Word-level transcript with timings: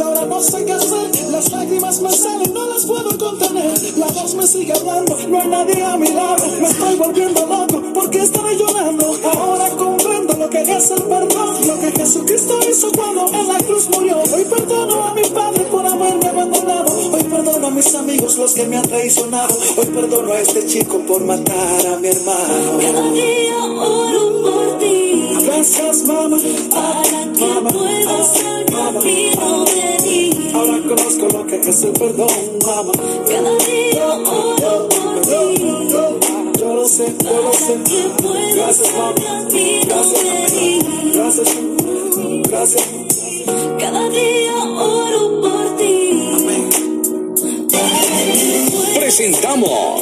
ahora 0.00 0.24
no 0.26 0.40
sé 0.40 0.64
qué 0.64 0.72
hacer. 0.72 1.30
Las 1.30 1.50
lágrimas 1.50 2.00
me 2.00 2.12
salen, 2.12 2.52
no 2.52 2.66
las 2.66 2.86
puedo 2.86 3.18
contener. 3.18 3.72
La 3.96 4.06
voz 4.06 4.34
me 4.34 4.46
sigue 4.46 4.72
hablando, 4.72 5.16
no 5.28 5.40
hay 5.40 5.48
nadie 5.48 5.82
a 5.82 5.96
mi 5.96 6.08
lado. 6.08 6.44
Me 6.60 6.68
estoy 6.68 6.96
volviendo 6.96 7.46
loco, 7.46 7.82
porque 7.94 8.20
estaré 8.20 8.56
llorando? 8.56 9.16
Ahora 9.24 9.70
comprendo 9.70 10.34
lo 10.34 10.48
que 10.50 10.60
es 10.60 10.90
el 10.90 11.02
perdón, 11.02 11.66
lo 11.66 11.80
que 11.80 11.92
Jesucristo 11.92 12.58
hizo 12.68 12.92
cuando 12.92 13.26
en 13.32 13.48
la 13.48 13.58
cruz 13.58 13.88
murió. 13.90 14.18
Hoy 14.34 14.44
perdono 14.44 15.04
a 15.04 15.14
mi 15.14 15.24
padre 15.24 15.64
por 15.64 15.86
haberme 15.86 16.26
abandonado. 16.26 16.92
Hoy 17.12 17.24
perdono 17.24 17.66
a 17.66 17.70
mis 17.70 17.94
amigos 17.94 18.36
los 18.38 18.54
que 18.54 18.66
me 18.66 18.76
han 18.76 18.88
traicionado. 18.88 19.54
Hoy 19.76 19.86
perdono 19.86 20.32
a 20.32 20.40
este 20.40 20.66
chico 20.66 20.98
por 21.00 21.24
matar 21.24 21.86
a 21.86 21.98
mi 21.98 22.08
hermano. 22.08 22.78
Cada 22.80 23.10
día 23.10 23.64
oro 23.64 24.42
por. 24.42 24.81
Gracias, 25.62 26.02
mamá. 26.08 26.38
Para 26.70 27.32
que 27.34 27.46
puedas 27.72 28.44
al 28.44 28.64
camino 28.64 29.64
venir. 29.64 30.50
Ahora 30.56 30.82
conozco 30.88 31.28
lo 31.38 31.46
que 31.46 31.54
es 31.54 31.84
el 31.84 31.92
perdón, 31.92 32.28
mamá. 32.66 32.92
Cada 33.28 33.56
día 33.58 34.06
oro 34.08 34.88
por 34.88 35.20
ti. 35.20 35.62
Yo 36.58 36.74
lo 36.74 36.88
sé, 36.88 37.14
yo 37.22 37.42
lo 37.42 37.52
sé. 37.52 37.78
Que 37.84 38.10
puedas 38.20 38.56
Gracias, 38.56 38.92
mamá. 38.92 39.14
camino 39.52 40.12
venir. 40.12 41.12
Gracias, 41.14 41.48
gracias. 42.48 42.88
Cada 43.78 44.08
día 44.08 44.56
oro 44.64 45.40
por 45.42 45.76
ti. 45.76 45.94
Presentamos 48.98 50.00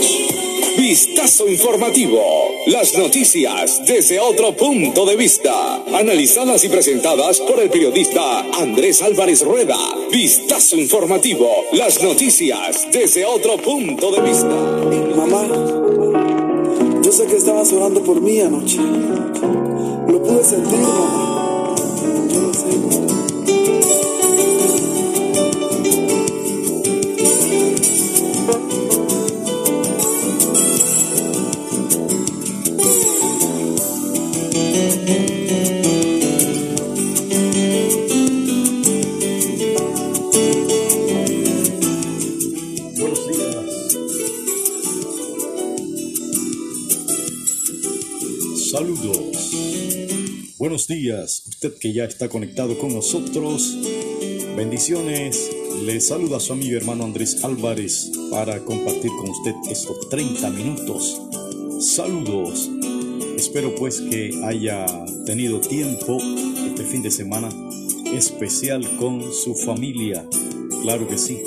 Vistazo 0.76 1.48
Informativo. 1.48 2.22
Las 2.66 2.96
noticias 2.96 3.82
desde 3.86 4.20
otro 4.20 4.56
punto 4.56 5.04
de 5.04 5.16
vista. 5.16 5.82
Analizadas 5.92 6.64
y 6.64 6.68
presentadas 6.68 7.40
por 7.40 7.60
el 7.60 7.70
periodista 7.70 8.40
Andrés 8.58 9.02
Álvarez 9.02 9.42
Rueda. 9.42 9.76
Vistazo 10.10 10.76
Informativo. 10.76 11.48
Las 11.72 12.02
noticias 12.02 12.86
desde 12.92 13.24
otro 13.24 13.56
punto 13.56 14.12
de 14.12 14.20
vista. 14.22 14.56
Mamá, 15.16 15.46
yo 17.02 17.12
sé 17.12 17.26
que 17.26 17.36
estabas 17.36 17.72
orando 17.72 18.02
por 18.02 18.20
mí 18.20 18.40
anoche. 18.40 18.76
Lo 18.76 20.22
pude 20.22 20.44
sentir, 20.44 20.78
mamá. 20.78 21.39
Días, 50.86 51.42
usted 51.48 51.74
que 51.78 51.92
ya 51.92 52.04
está 52.04 52.28
conectado 52.28 52.78
con 52.78 52.94
nosotros. 52.94 53.76
Bendiciones. 54.56 55.50
Le 55.84 56.00
saluda 56.00 56.36
a 56.36 56.40
su 56.40 56.52
amigo 56.52 56.76
hermano 56.76 57.04
Andrés 57.04 57.42
Álvarez 57.44 58.10
para 58.30 58.64
compartir 58.64 59.10
con 59.18 59.30
usted 59.30 59.54
estos 59.68 60.08
30 60.08 60.50
minutos. 60.50 61.20
Saludos. 61.80 62.70
Espero 63.36 63.74
pues 63.74 64.00
que 64.00 64.40
haya 64.44 64.86
tenido 65.26 65.60
tiempo 65.60 66.18
este 66.66 66.84
fin 66.84 67.02
de 67.02 67.10
semana 67.10 67.48
especial 68.14 68.96
con 68.96 69.32
su 69.32 69.54
familia. 69.54 70.24
Claro 70.82 71.08
que 71.08 71.18
sí. 71.18 71.42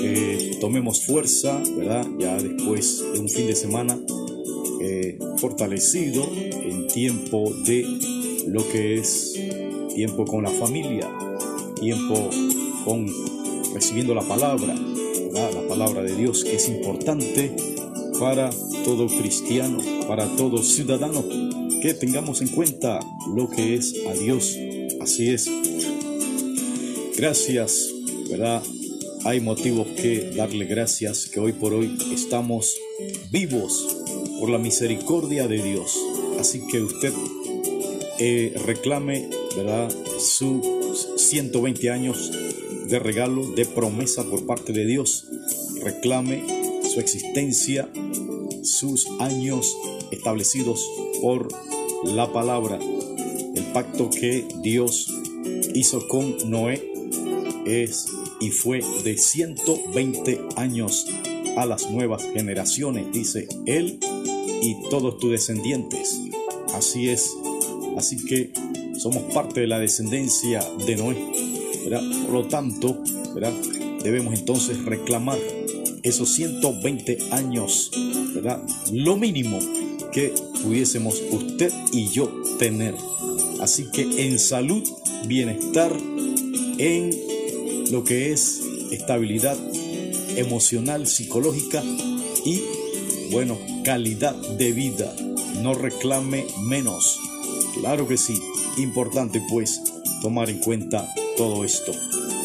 Eh, 0.00 0.56
tomemos 0.60 1.04
fuerza, 1.04 1.60
¿verdad? 1.76 2.06
Ya 2.18 2.36
después 2.36 3.02
de 3.12 3.18
un 3.18 3.28
fin 3.28 3.46
de 3.48 3.56
semana 3.56 3.98
eh, 4.80 5.18
fortalecido 5.38 6.30
en 6.32 6.86
tiempo 6.86 7.52
de 7.64 8.15
lo 8.46 8.66
que 8.68 8.96
es 8.96 9.38
tiempo 9.94 10.24
con 10.24 10.44
la 10.44 10.50
familia, 10.50 11.08
tiempo 11.80 12.30
con 12.84 13.06
recibiendo 13.74 14.14
la 14.14 14.22
palabra, 14.22 14.74
¿verdad? 14.74 15.50
La 15.54 15.68
palabra 15.68 16.02
de 16.02 16.16
Dios 16.16 16.44
que 16.44 16.56
es 16.56 16.68
importante 16.68 17.54
para 18.18 18.50
todo 18.84 19.06
cristiano, 19.06 19.78
para 20.06 20.26
todo 20.36 20.62
ciudadano, 20.62 21.24
que 21.82 21.94
tengamos 21.94 22.40
en 22.40 22.48
cuenta 22.48 23.00
lo 23.34 23.50
que 23.50 23.74
es 23.74 23.94
a 24.08 24.12
Dios. 24.12 24.56
Así 25.00 25.30
es. 25.30 25.50
Gracias, 27.16 27.90
¿verdad? 28.30 28.62
Hay 29.24 29.40
motivos 29.40 29.88
que 29.88 30.30
darle 30.36 30.66
gracias 30.66 31.26
que 31.26 31.40
hoy 31.40 31.52
por 31.52 31.74
hoy 31.74 31.96
estamos 32.14 32.76
vivos 33.30 33.96
por 34.38 34.50
la 34.50 34.58
misericordia 34.58 35.48
de 35.48 35.62
Dios. 35.62 35.98
Así 36.38 36.62
que 36.70 36.80
usted 36.80 37.12
eh, 38.18 38.54
reclame, 38.64 39.28
¿verdad? 39.56 39.92
Sus 40.18 41.08
120 41.16 41.90
años 41.90 42.32
de 42.88 42.98
regalo, 42.98 43.46
de 43.52 43.66
promesa 43.66 44.24
por 44.24 44.46
parte 44.46 44.72
de 44.72 44.86
Dios. 44.86 45.26
Reclame 45.82 46.44
su 46.82 47.00
existencia, 47.00 47.88
sus 48.62 49.06
años 49.20 49.76
establecidos 50.10 50.88
por 51.20 51.48
la 52.04 52.32
palabra. 52.32 52.78
El 53.54 53.64
pacto 53.72 54.10
que 54.10 54.46
Dios 54.62 55.12
hizo 55.74 56.06
con 56.08 56.50
Noé 56.50 56.92
es 57.66 58.06
y 58.40 58.50
fue 58.50 58.80
de 59.02 59.16
120 59.16 60.40
años 60.56 61.06
a 61.56 61.64
las 61.64 61.90
nuevas 61.90 62.22
generaciones, 62.34 63.10
dice 63.12 63.48
él 63.64 63.98
y 64.62 64.76
todos 64.90 65.18
tus 65.18 65.30
descendientes. 65.30 66.20
Así 66.74 67.08
es. 67.08 67.34
Así 67.96 68.24
que 68.24 68.52
somos 68.98 69.32
parte 69.34 69.60
de 69.60 69.66
la 69.66 69.78
descendencia 69.78 70.60
de 70.86 70.96
Noé. 70.96 71.16
¿verdad? 71.84 72.02
Por 72.24 72.32
lo 72.32 72.46
tanto, 72.46 73.02
¿verdad? 73.34 73.52
debemos 74.06 74.38
entonces 74.38 74.84
reclamar 74.84 75.38
esos 76.04 76.32
120 76.34 77.18
años, 77.32 77.90
¿verdad? 78.34 78.62
Lo 78.92 79.16
mínimo 79.16 79.58
que 80.12 80.32
pudiésemos 80.62 81.20
usted 81.32 81.72
y 81.92 82.08
yo 82.10 82.30
tener. 82.58 82.94
Así 83.60 83.90
que 83.90 84.26
en 84.26 84.38
salud, 84.38 84.84
bienestar, 85.26 85.92
en 86.78 87.10
lo 87.90 88.04
que 88.04 88.30
es 88.30 88.60
estabilidad 88.92 89.56
emocional, 90.36 91.08
psicológica 91.08 91.82
y, 92.44 92.62
bueno, 93.32 93.58
calidad 93.82 94.36
de 94.36 94.70
vida. 94.70 95.12
No 95.62 95.74
reclame 95.74 96.46
menos. 96.62 97.18
Claro 97.80 98.08
que 98.08 98.16
sí. 98.16 98.40
Importante 98.78 99.42
pues 99.48 99.80
tomar 100.20 100.50
en 100.50 100.58
cuenta 100.58 101.08
todo 101.36 101.64
esto. 101.64 101.92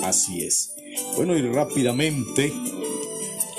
Así 0.03 0.43
es. 0.43 0.75
Bueno, 1.15 1.37
y 1.37 1.41
rápidamente, 1.41 2.53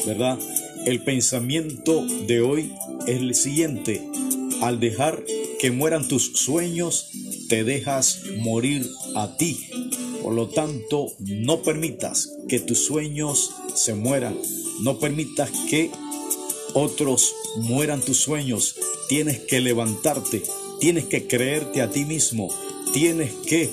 ¿verdad? 0.07 0.39
El 0.85 1.03
pensamiento 1.03 2.05
de 2.27 2.41
hoy 2.41 2.73
es 3.07 3.17
el 3.17 3.35
siguiente. 3.35 4.03
Al 4.61 4.81
dejar 4.81 5.25
que 5.59 5.71
mueran 5.71 6.09
tus 6.09 6.33
sueños, 6.35 7.11
te 7.49 7.65
dejas 7.65 8.23
morir 8.39 8.89
a 9.15 9.37
ti. 9.37 9.69
Por 10.23 10.35
lo 10.35 10.49
tanto, 10.49 11.13
no 11.19 11.63
permitas 11.63 12.33
que 12.49 12.61
tus 12.61 12.85
sueños 12.85 13.51
se 13.75 13.95
mueran. 13.95 14.37
No 14.81 14.99
permitas 14.99 15.51
que 15.69 15.91
otros 16.75 17.35
mueran 17.57 18.01
tus 18.01 18.19
sueños. 18.19 18.77
Tienes 19.09 19.41
que 19.41 19.61
levantarte. 19.61 20.43
Tienes 20.83 21.05
que 21.05 21.29
creerte 21.29 21.81
a 21.81 21.89
ti 21.89 22.05
mismo. 22.05 22.49
Tienes 22.93 23.31
que, 23.47 23.71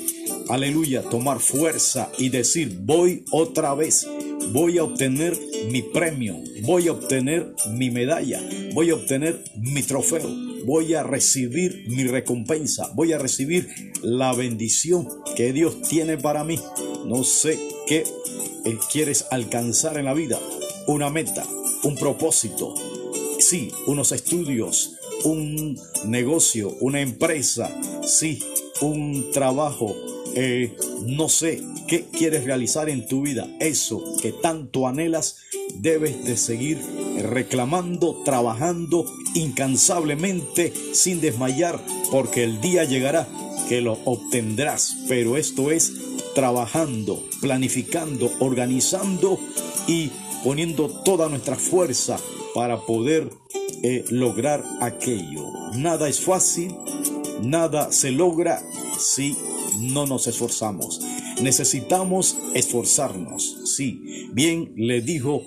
aleluya, 0.47 1.02
tomar 1.02 1.40
fuerza 1.40 2.12
y 2.20 2.30
decir, 2.30 2.82
voy 2.84 3.26
otra 3.32 3.73
vez. 3.73 4.08
Voy 4.52 4.78
a 4.78 4.84
obtener 4.84 5.35
mi 5.72 5.82
premio. 5.82 6.35
Voy 6.61 6.88
a 6.88 6.91
obtener 6.91 7.56
mi 7.72 7.90
medalla. 7.90 8.40
Voy 8.76 8.91
a 8.91 8.94
obtener 8.94 9.44
mi 9.56 9.82
trofeo. 9.82 10.29
Voy 10.67 10.94
a 10.94 11.02
recibir 11.02 11.85
mi 11.88 12.03
recompensa. 12.03 12.91
Voy 12.94 13.12
a 13.12 13.17
recibir 13.17 13.91
la 14.03 14.32
bendición 14.34 15.08
que 15.35 15.52
Dios 15.52 15.82
tiene 15.82 16.16
para 16.16 16.44
mí. 16.44 16.59
No 17.08 17.23
sé 17.23 17.58
qué 17.88 18.03
eh, 18.66 18.78
quieres 18.91 19.26
alcanzar 19.32 19.97
en 19.97 20.05
la 20.05 20.14
vida. 20.14 20.40
Una 20.85 21.09
meta, 21.09 21.44
un 21.82 21.96
propósito. 21.96 22.76
Sí, 23.40 23.72
unos 23.88 24.12
estudios, 24.12 24.98
un 25.23 25.79
negocio, 26.05 26.75
una 26.79 27.01
empresa. 27.01 27.69
Sí, 28.03 28.43
un 28.81 29.31
trabajo. 29.31 29.95
Eh, 30.35 30.75
no 31.05 31.27
sé 31.27 31.61
qué 31.87 32.05
quieres 32.05 32.43
realizar 32.43 32.89
en 32.89 33.07
tu 33.07 33.21
vida. 33.21 33.47
Eso 33.59 34.03
que 34.21 34.31
tanto 34.31 34.87
anhelas, 34.87 35.37
debes 35.75 36.25
de 36.25 36.37
seguir 36.37 36.79
reclamando, 37.23 38.21
trabajando 38.23 39.05
incansablemente, 39.33 40.73
sin 40.93 41.21
desmayar, 41.21 41.79
porque 42.11 42.43
el 42.43 42.61
día 42.61 42.83
llegará 42.83 43.27
que 43.67 43.81
lo 43.81 43.99
obtendrás. 44.05 44.97
Pero 45.07 45.37
esto 45.37 45.71
es 45.71 45.93
trabajando, 46.35 47.23
planificando, 47.41 48.31
organizando 48.39 49.39
y 49.87 50.11
poniendo 50.43 50.89
toda 50.89 51.27
nuestra 51.27 51.55
fuerza 51.55 52.19
para 52.53 52.85
poder 52.85 53.29
eh, 53.84 54.05
lograr 54.09 54.64
aquello. 54.81 55.52
Nada 55.76 56.09
es 56.09 56.22
fácil, 56.22 56.76
nada 57.41 57.91
se 57.91 58.11
logra 58.11 58.61
si 58.99 59.37
no 59.79 60.05
nos 60.05 60.28
esforzamos. 60.28 60.99
Necesitamos 61.41 62.37
esforzarnos. 62.53 63.58
Sí, 63.76 64.29
bien 64.34 64.73
le 64.76 65.02
dijo 65.02 65.41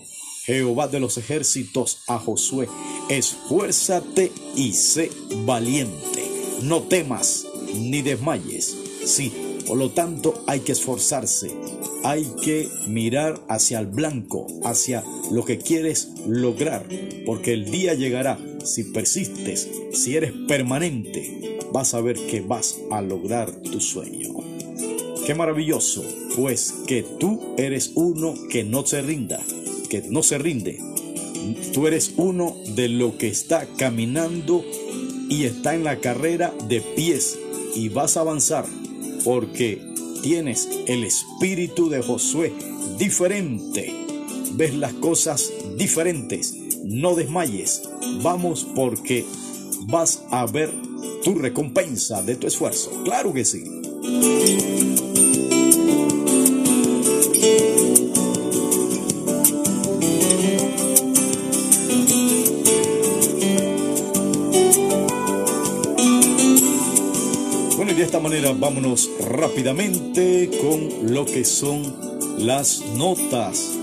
Jehová 0.44 0.88
de 0.88 1.00
los 1.00 1.18
ejércitos 1.18 2.02
a 2.08 2.18
Josué, 2.18 2.68
esfuérzate 3.08 4.32
y 4.56 4.72
sé 4.72 5.10
valiente. 5.44 6.22
No 6.62 6.82
temas 6.82 7.46
ni 7.74 8.02
desmayes. 8.02 8.76
Sí, 9.04 9.32
por 9.66 9.76
lo 9.76 9.90
tanto 9.90 10.42
hay 10.46 10.60
que 10.60 10.72
esforzarse. 10.72 11.54
Hay 12.04 12.26
que 12.42 12.68
mirar 12.88 13.40
hacia 13.48 13.78
el 13.78 13.86
blanco, 13.86 14.46
hacia 14.64 15.04
lo 15.30 15.44
que 15.44 15.58
quieres 15.58 16.08
lograr, 16.26 16.86
porque 17.26 17.52
el 17.52 17.70
día 17.70 17.94
llegará. 17.94 18.38
Si 18.64 18.84
persistes, 18.84 19.68
si 19.92 20.16
eres 20.16 20.32
permanente, 20.46 21.58
vas 21.72 21.94
a 21.94 22.00
ver 22.00 22.16
que 22.16 22.40
vas 22.40 22.78
a 22.90 23.02
lograr 23.02 23.50
tu 23.62 23.80
sueño. 23.80 24.34
Qué 25.26 25.34
maravilloso, 25.34 26.04
pues 26.36 26.74
que 26.86 27.04
tú 27.18 27.54
eres 27.56 27.92
uno 27.94 28.34
que 28.50 28.64
no 28.64 28.84
se 28.84 29.02
rinda, 29.02 29.40
que 29.88 30.02
no 30.02 30.22
se 30.22 30.38
rinde. 30.38 30.78
Tú 31.72 31.86
eres 31.86 32.14
uno 32.16 32.56
de 32.74 32.88
lo 32.88 33.18
que 33.18 33.28
está 33.28 33.66
caminando 33.76 34.64
y 35.28 35.44
está 35.44 35.74
en 35.74 35.84
la 35.84 35.98
carrera 35.98 36.52
de 36.68 36.80
pies 36.80 37.38
y 37.74 37.88
vas 37.88 38.16
a 38.16 38.20
avanzar 38.20 38.66
porque 39.24 39.80
tienes 40.22 40.68
el 40.86 41.04
espíritu 41.04 41.88
de 41.88 42.02
Josué 42.02 42.52
diferente. 42.98 44.01
Ves 44.54 44.74
las 44.74 44.92
cosas 44.94 45.50
diferentes. 45.76 46.54
No 46.84 47.14
desmayes. 47.14 47.82
Vamos 48.22 48.66
porque 48.74 49.24
vas 49.86 50.22
a 50.30 50.46
ver 50.46 50.70
tu 51.24 51.34
recompensa 51.34 52.22
de 52.22 52.36
tu 52.36 52.46
esfuerzo. 52.46 52.90
Claro 53.04 53.32
que 53.32 53.44
sí. 53.44 53.64
Bueno, 67.76 67.92
y 67.92 67.94
de 67.94 68.02
esta 68.02 68.20
manera 68.20 68.52
vámonos 68.52 69.10
rápidamente 69.18 70.50
con 70.60 71.12
lo 71.14 71.24
que 71.24 71.44
son 71.44 72.12
las 72.38 72.84
notas 72.96 73.81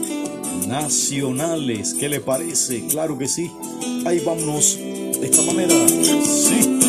nacionales. 0.67 1.93
¿Qué 1.93 2.09
le 2.09 2.19
parece? 2.19 2.85
Claro 2.87 3.17
que 3.17 3.27
sí. 3.27 3.51
Ahí 4.05 4.19
vámonos 4.19 4.77
de 4.77 5.25
esta 5.25 5.41
manera. 5.43 5.73
Sí. 6.23 6.79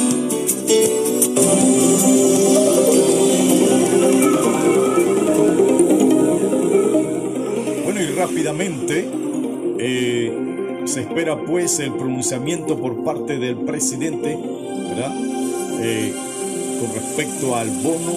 Bueno, 7.84 8.02
y 8.02 8.06
rápidamente 8.14 9.08
eh, 9.78 10.82
se 10.84 11.00
espera 11.00 11.44
pues 11.44 11.80
el 11.80 11.92
pronunciamiento 11.92 12.78
por 12.78 13.02
parte 13.04 13.38
del 13.38 13.56
presidente, 13.56 14.38
¿verdad? 14.88 15.12
Eh, 15.80 16.12
con 16.80 16.94
respecto 16.94 17.56
al 17.56 17.70
bono 17.70 18.16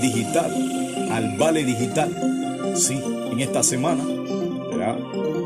digital, 0.00 1.08
al 1.10 1.36
vale 1.36 1.64
digital. 1.64 2.10
Sí, 2.74 2.98
en 3.30 3.40
esta 3.40 3.62
semana. 3.62 4.04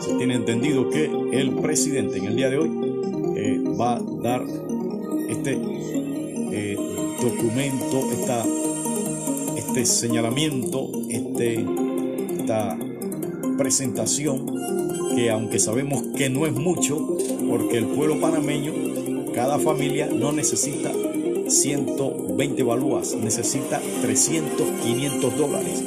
Se 0.01 0.15
tiene 0.19 0.35
entendido 0.35 0.91
que 0.91 1.11
el 1.33 1.55
presidente 1.55 2.19
en 2.19 2.25
el 2.27 2.37
día 2.37 2.51
de 2.51 2.59
hoy 2.59 2.71
eh, 3.37 3.63
va 3.79 3.97
a 3.97 4.01
dar 4.01 4.45
este 5.29 5.59
eh, 6.53 6.77
documento, 7.21 8.11
esta, 8.13 8.45
este 9.57 9.87
señalamiento, 9.87 10.91
este, 11.09 11.65
esta 12.39 12.79
presentación 13.57 14.47
que 15.15 15.31
aunque 15.31 15.59
sabemos 15.59 16.03
que 16.17 16.29
no 16.29 16.47
es 16.47 16.53
mucho, 16.53 17.17
porque 17.49 17.79
el 17.79 17.87
pueblo 17.87 18.21
panameño, 18.21 18.73
cada 19.35 19.59
familia 19.59 20.09
no 20.13 20.33
necesita 20.33 20.93
120 21.49 22.63
balúas, 22.63 23.15
necesita 23.15 23.81
300, 24.03 24.67
500 24.83 25.39
dólares, 25.39 25.83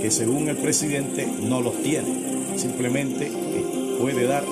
que 0.00 0.10
según 0.10 0.48
el 0.48 0.56
presidente 0.56 1.26
no 1.42 1.60
los 1.60 1.82
tiene, 1.82 2.37
simplemente 2.58 3.30
puede 4.00 4.26
dar 4.26 4.44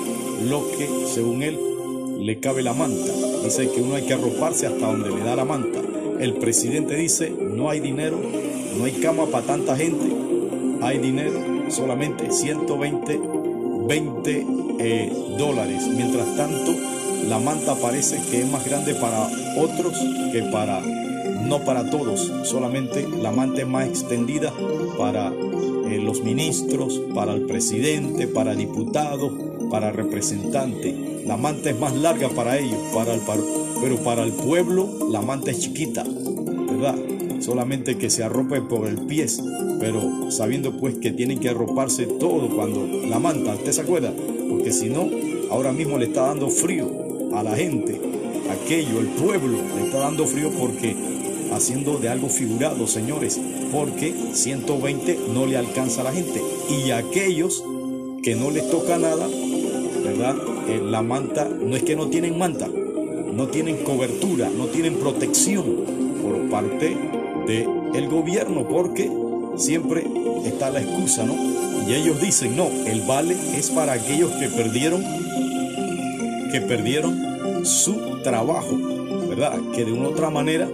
lo 0.47 0.69
que 0.71 0.87
según 1.13 1.43
él 1.43 1.59
le 2.19 2.39
cabe 2.39 2.63
la 2.63 2.73
manta. 2.73 3.11
Dice 3.43 3.69
que 3.69 3.81
uno 3.81 3.95
hay 3.95 4.03
que 4.03 4.13
arroparse 4.13 4.67
hasta 4.67 4.87
donde 4.87 5.09
le 5.09 5.23
da 5.23 5.35
la 5.35 5.45
manta. 5.45 5.79
El 6.19 6.33
presidente 6.33 6.95
dice, 6.95 7.29
no 7.29 7.69
hay 7.69 7.79
dinero, 7.79 8.19
no 8.77 8.85
hay 8.85 8.93
cama 8.93 9.27
para 9.27 9.45
tanta 9.45 9.75
gente, 9.75 10.05
hay 10.81 10.97
dinero, 10.97 11.39
solamente 11.69 12.31
120 12.31 13.19
20 13.87 14.45
eh, 14.79 15.11
dólares. 15.37 15.87
Mientras 15.87 16.35
tanto, 16.35 16.73
la 17.27 17.39
manta 17.39 17.75
parece 17.75 18.19
que 18.29 18.41
es 18.41 18.47
más 18.47 18.65
grande 18.65 18.93
para 18.95 19.27
otros 19.57 19.97
que 20.31 20.43
para 20.51 20.81
no 20.81 21.59
para 21.63 21.89
todos. 21.89 22.31
Solamente 22.43 23.07
la 23.07 23.31
manta 23.31 23.61
es 23.61 23.67
más 23.67 23.87
extendida 23.87 24.51
para 24.97 25.31
eh, 25.89 25.99
los 25.99 26.23
ministros, 26.23 27.01
para 27.13 27.33
el 27.33 27.43
presidente, 27.43 28.27
para 28.27 28.55
diputados, 28.55 29.31
para 29.69 29.91
representantes. 29.91 31.25
La 31.25 31.37
manta 31.37 31.69
es 31.69 31.79
más 31.79 31.95
larga 31.95 32.29
para 32.29 32.57
ellos, 32.57 32.79
para 32.93 33.13
el, 33.13 33.21
pero 33.81 33.97
para 33.97 34.23
el 34.23 34.31
pueblo 34.31 35.09
la 35.11 35.21
manta 35.21 35.51
es 35.51 35.59
chiquita, 35.59 36.03
¿verdad? 36.03 36.95
Solamente 37.39 37.97
que 37.97 38.09
se 38.09 38.23
arrope 38.23 38.61
por 38.61 38.87
el 38.87 38.97
pie, 39.05 39.27
pero 39.79 40.31
sabiendo 40.31 40.77
pues 40.77 40.95
que 40.95 41.11
tienen 41.11 41.39
que 41.39 41.49
arroparse 41.49 42.05
todo 42.05 42.49
cuando 42.55 42.87
la 43.07 43.19
manta, 43.19 43.55
¿usted 43.55 43.71
se 43.71 43.81
acuerda? 43.81 44.13
Porque 44.49 44.71
si 44.71 44.89
no, 44.89 45.09
ahora 45.51 45.71
mismo 45.71 45.97
le 45.97 46.05
está 46.05 46.27
dando 46.27 46.49
frío 46.49 46.89
a 47.33 47.43
la 47.43 47.55
gente, 47.55 47.99
aquello, 48.49 48.99
el 48.99 49.07
pueblo 49.07 49.59
le 49.75 49.85
está 49.85 49.99
dando 49.99 50.25
frío 50.25 50.51
porque 50.57 50.95
haciendo 51.57 51.97
de 51.97 52.09
algo 52.09 52.29
figurado, 52.29 52.87
señores, 52.87 53.39
porque 53.71 54.13
120 54.33 55.19
no 55.33 55.45
le 55.45 55.57
alcanza 55.57 56.01
a 56.01 56.05
la 56.05 56.13
gente. 56.13 56.41
Y 56.69 56.91
aquellos 56.91 57.63
que 58.23 58.35
no 58.35 58.51
les 58.51 58.69
toca 58.69 58.97
nada, 58.97 59.27
¿verdad? 60.03 60.35
Eh, 60.69 60.81
la 60.83 61.01
manta, 61.01 61.47
no 61.47 61.75
es 61.75 61.83
que 61.83 61.95
no 61.95 62.07
tienen 62.07 62.37
manta, 62.37 62.67
no 62.67 63.47
tienen 63.47 63.83
cobertura, 63.83 64.49
no 64.49 64.67
tienen 64.67 64.95
protección 64.95 65.63
por 66.21 66.49
parte 66.49 66.97
del 67.47 68.09
gobierno, 68.09 68.67
porque 68.67 69.11
siempre 69.55 70.05
está 70.45 70.69
la 70.69 70.81
excusa, 70.81 71.25
¿no? 71.25 71.35
Y 71.87 71.93
ellos 71.93 72.19
dicen, 72.19 72.55
no, 72.55 72.67
el 72.85 73.01
vale 73.01 73.35
es 73.55 73.69
para 73.69 73.93
aquellos 73.93 74.31
que 74.33 74.47
perdieron, 74.49 75.03
que 76.51 76.61
perdieron 76.61 77.65
su 77.65 78.21
trabajo, 78.23 78.77
¿verdad? 79.29 79.57
Que 79.73 79.85
de 79.85 79.93
una 79.93 80.09
u 80.09 80.11
otra 80.11 80.29
manera 80.29 80.67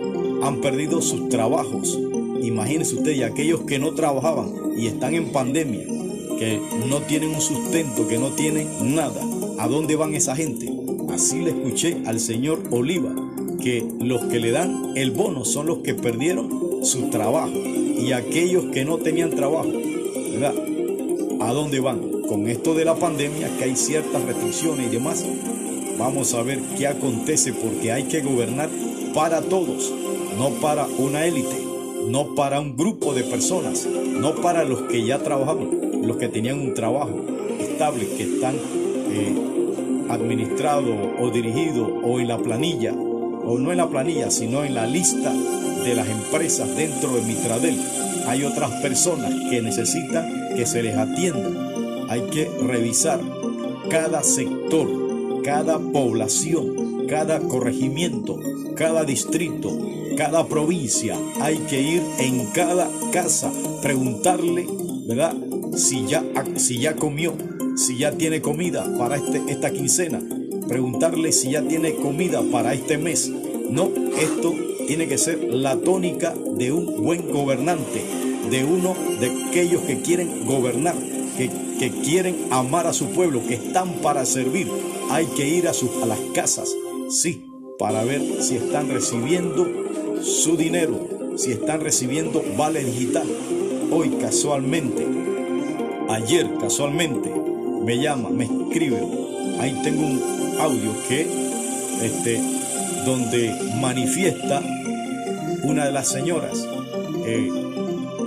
han 0.44 0.60
perdido 0.60 1.02
sus 1.02 1.30
trabajos. 1.30 1.98
Imagínense 2.42 2.96
usted, 2.96 3.14
y 3.14 3.24
aquellos 3.24 3.62
que 3.62 3.80
no 3.80 3.94
trabajaban 3.94 4.52
y 4.78 4.88
están 4.88 5.16
en 5.16 5.32
pandemia, 5.32 5.86
que 6.38 6.60
no 6.90 7.02
tienen 7.02 7.34
un 7.34 7.42
sustento, 7.42 8.08
que 8.08 8.20
no 8.20 8.32
tienen 8.32 8.68
nada, 8.94 9.22
¿a 9.58 9.68
dónde 9.70 9.96
van 9.96 10.14
esa 10.16 10.36
gente? 10.36 10.70
Así 11.10 11.40
le 11.40 11.52
escuché 11.52 11.98
al 12.06 12.20
señor 12.20 12.62
Oliva, 12.72 13.16
que 13.62 13.88
los 14.02 14.26
que 14.26 14.42
le 14.42 14.52
dan 14.52 14.92
el 14.96 15.12
bono 15.12 15.46
son 15.46 15.68
los 15.68 15.78
que 15.78 15.94
perdieron 15.94 16.84
su 16.84 17.10
trabajo 17.10 17.54
y 17.56 18.12
aquellos 18.12 18.66
que 18.74 18.84
no 18.84 18.98
tenían 18.98 19.30
trabajo, 19.30 19.72
¿verdad? 20.32 20.54
¿A 21.40 21.54
dónde 21.54 21.80
van? 21.80 22.24
Con 22.28 22.50
esto 22.50 22.74
de 22.74 22.84
la 22.84 22.96
pandemia, 22.96 23.50
que 23.58 23.64
hay 23.64 23.76
ciertas 23.78 24.22
restricciones 24.26 24.88
y 24.88 24.90
demás, 24.90 25.24
vamos 25.98 26.34
a 26.34 26.44
ver 26.44 26.60
qué 26.78 26.88
acontece 26.88 27.54
porque 27.54 27.94
hay 27.94 28.04
que 28.04 28.22
gobernar 28.22 28.70
para 29.14 29.42
todos, 29.42 29.94
no 30.38 30.50
para 30.62 30.88
una 30.98 31.26
élite, 31.26 31.56
no 32.08 32.36
para 32.36 32.60
un 32.60 32.76
grupo 32.76 33.14
de 33.14 33.24
personas, 33.24 33.86
no 33.86 34.36
para 34.36 34.64
los 34.64 34.82
que 34.84 35.06
ya 35.06 35.20
trabajaban, 35.20 35.70
los 36.04 36.18
que 36.18 36.28
tenían 36.28 36.60
un 36.60 36.74
trabajo 36.74 37.14
estable, 37.60 38.08
que 38.18 38.24
están 38.24 38.56
eh, 38.56 39.36
administrados 40.10 40.96
o 41.20 41.30
dirigidos 41.30 41.90
o 42.04 42.20
en 42.20 42.28
la 42.28 42.38
planilla, 42.38 42.94
o 42.94 43.58
no 43.58 43.72
en 43.72 43.78
la 43.78 43.90
planilla, 43.90 44.32
sino 44.32 44.64
en 44.64 44.74
la 44.74 44.88
lista 44.88 45.32
de 45.84 45.96
las 45.96 46.08
empresas 46.08 46.76
dentro 46.76 47.14
de 47.14 47.22
Mitradel. 47.22 47.80
Hay 48.28 48.44
otras 48.44 48.72
personas 48.82 49.34
que 49.50 49.62
necesitan 49.62 50.56
que 50.56 50.66
se 50.66 50.82
les 50.82 50.98
atienda. 50.98 51.50
Hay 52.10 52.22
que 52.32 52.50
revisar 52.62 53.20
cada 53.90 54.24
sector, 54.24 54.88
cada 55.44 55.78
población, 55.78 56.83
cada 57.14 57.40
corregimiento, 57.42 58.40
cada 58.76 59.04
distrito, 59.04 59.70
cada 60.18 60.48
provincia. 60.48 61.16
Hay 61.40 61.58
que 61.70 61.80
ir 61.80 62.02
en 62.18 62.48
cada 62.48 62.90
casa, 63.12 63.52
preguntarle, 63.84 64.66
¿verdad? 65.06 65.36
Si 65.78 66.08
ya, 66.08 66.24
si 66.56 66.80
ya 66.80 66.96
comió, 66.96 67.36
si 67.78 68.00
ya 68.00 68.14
tiene 68.14 68.42
comida 68.42 68.92
para 68.98 69.18
este, 69.18 69.44
esta 69.48 69.70
quincena. 69.70 70.24
Preguntarle 70.68 71.32
si 71.34 71.52
ya 71.52 71.62
tiene 71.62 71.94
comida 71.94 72.42
para 72.52 72.74
este 72.74 72.98
mes. 72.98 73.30
No, 73.70 73.92
esto 74.20 74.56
tiene 74.88 75.08
que 75.08 75.20
ser 75.20 75.44
la 75.44 75.78
tónica 75.78 76.34
de 76.58 76.72
un 76.72 77.04
buen 77.04 77.32
gobernante, 77.32 78.02
de 78.50 78.66
uno 78.66 78.96
de 79.20 79.50
aquellos 79.50 79.84
que 79.84 80.02
quieren 80.02 80.48
gobernar, 80.48 80.96
que, 81.38 81.52
que 81.78 81.92
quieren 81.92 82.48
amar 82.50 82.88
a 82.88 82.94
su 82.94 83.10
pueblo, 83.10 83.46
que 83.48 83.54
están 83.54 84.02
para 84.02 84.26
servir. 84.26 84.68
Hay 85.12 85.28
que 85.28 85.48
ir 85.48 85.68
a, 85.68 85.74
sus, 85.74 85.92
a 86.02 86.08
las 86.08 86.20
casas, 86.34 86.74
sí, 87.14 87.46
para 87.78 88.04
ver 88.04 88.22
si 88.42 88.56
están 88.56 88.90
recibiendo 88.90 89.68
su 90.22 90.58
dinero, 90.58 91.08
si 91.36 91.52
están 91.52 91.82
recibiendo 91.82 92.44
vale 92.58 92.84
digital. 92.84 93.28
Hoy 93.92 94.10
casualmente, 94.20 95.06
ayer 96.10 96.50
casualmente, 96.60 97.32
me 97.86 98.00
llama, 98.00 98.30
me 98.30 98.46
escribe, 98.46 99.00
ahí 99.60 99.80
tengo 99.84 100.02
un 100.02 100.22
audio 100.60 100.92
que, 101.08 101.28
este, 102.02 102.42
donde 103.06 103.54
manifiesta 103.80 104.62
una 105.64 105.86
de 105.86 105.92
las 105.92 106.08
señoras 106.08 106.68
eh, 107.26 107.50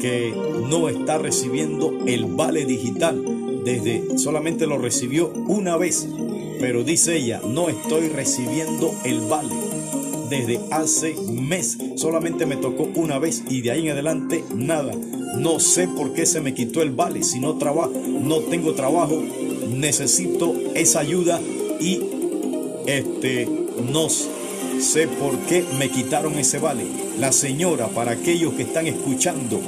que 0.00 0.32
no 0.70 0.88
está 0.88 1.18
recibiendo 1.18 1.92
el 2.06 2.26
vale 2.26 2.64
digital. 2.66 3.22
Desde 3.64 4.16
solamente 4.16 4.66
lo 4.68 4.78
recibió 4.78 5.32
una 5.48 5.76
vez 5.76 6.06
pero 6.60 6.84
dice 6.84 7.16
ella 7.16 7.40
no 7.46 7.68
estoy 7.68 8.08
recibiendo 8.08 8.94
el 9.04 9.20
vale 9.20 9.54
desde 10.28 10.60
hace 10.70 11.14
mes 11.30 11.78
solamente 11.96 12.46
me 12.46 12.56
tocó 12.56 12.88
una 12.94 13.18
vez 13.18 13.42
y 13.48 13.62
de 13.62 13.70
ahí 13.70 13.86
en 13.86 13.92
adelante 13.92 14.44
nada 14.54 14.92
no 15.36 15.60
sé 15.60 15.88
por 15.88 16.12
qué 16.12 16.26
se 16.26 16.40
me 16.40 16.54
quitó 16.54 16.82
el 16.82 16.90
vale 16.90 17.22
si 17.22 17.40
no 17.40 17.58
trabajo 17.58 17.92
no 17.94 18.40
tengo 18.40 18.74
trabajo 18.74 19.22
necesito 19.68 20.54
esa 20.74 21.00
ayuda 21.00 21.40
y 21.80 22.00
este 22.86 23.48
no 23.92 24.08
sé 24.08 25.08
por 25.08 25.36
qué 25.46 25.64
me 25.78 25.90
quitaron 25.90 26.38
ese 26.38 26.58
vale 26.58 27.06
la 27.18 27.32
señora, 27.32 27.88
para 27.88 28.12
aquellos 28.12 28.52
que 28.54 28.62
están 28.62 28.86
escuchando, 28.86 29.60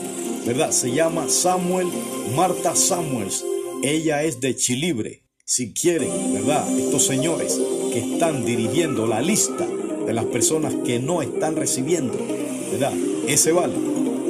¿verdad? 0.47 0.71
Se 0.71 0.93
llama 0.93 1.29
Samuel, 1.29 1.89
Marta 2.37 2.77
Samuels. 2.77 3.43
Ella 3.83 4.23
es 4.23 4.41
de 4.41 4.55
Chilibre. 4.55 5.28
Si 5.51 5.73
quieren, 5.73 6.35
¿verdad? 6.35 6.69
Estos 6.79 7.07
señores 7.07 7.59
que 7.91 8.01
están 8.01 8.45
dirigiendo 8.45 9.07
la 9.07 9.23
lista 9.23 9.67
de 10.05 10.13
las 10.13 10.27
personas 10.27 10.75
que 10.85 10.99
no 10.99 11.23
están 11.23 11.57
recibiendo, 11.57 12.19
¿verdad? 12.71 12.93
Ese 13.27 13.53
vale. 13.53 13.73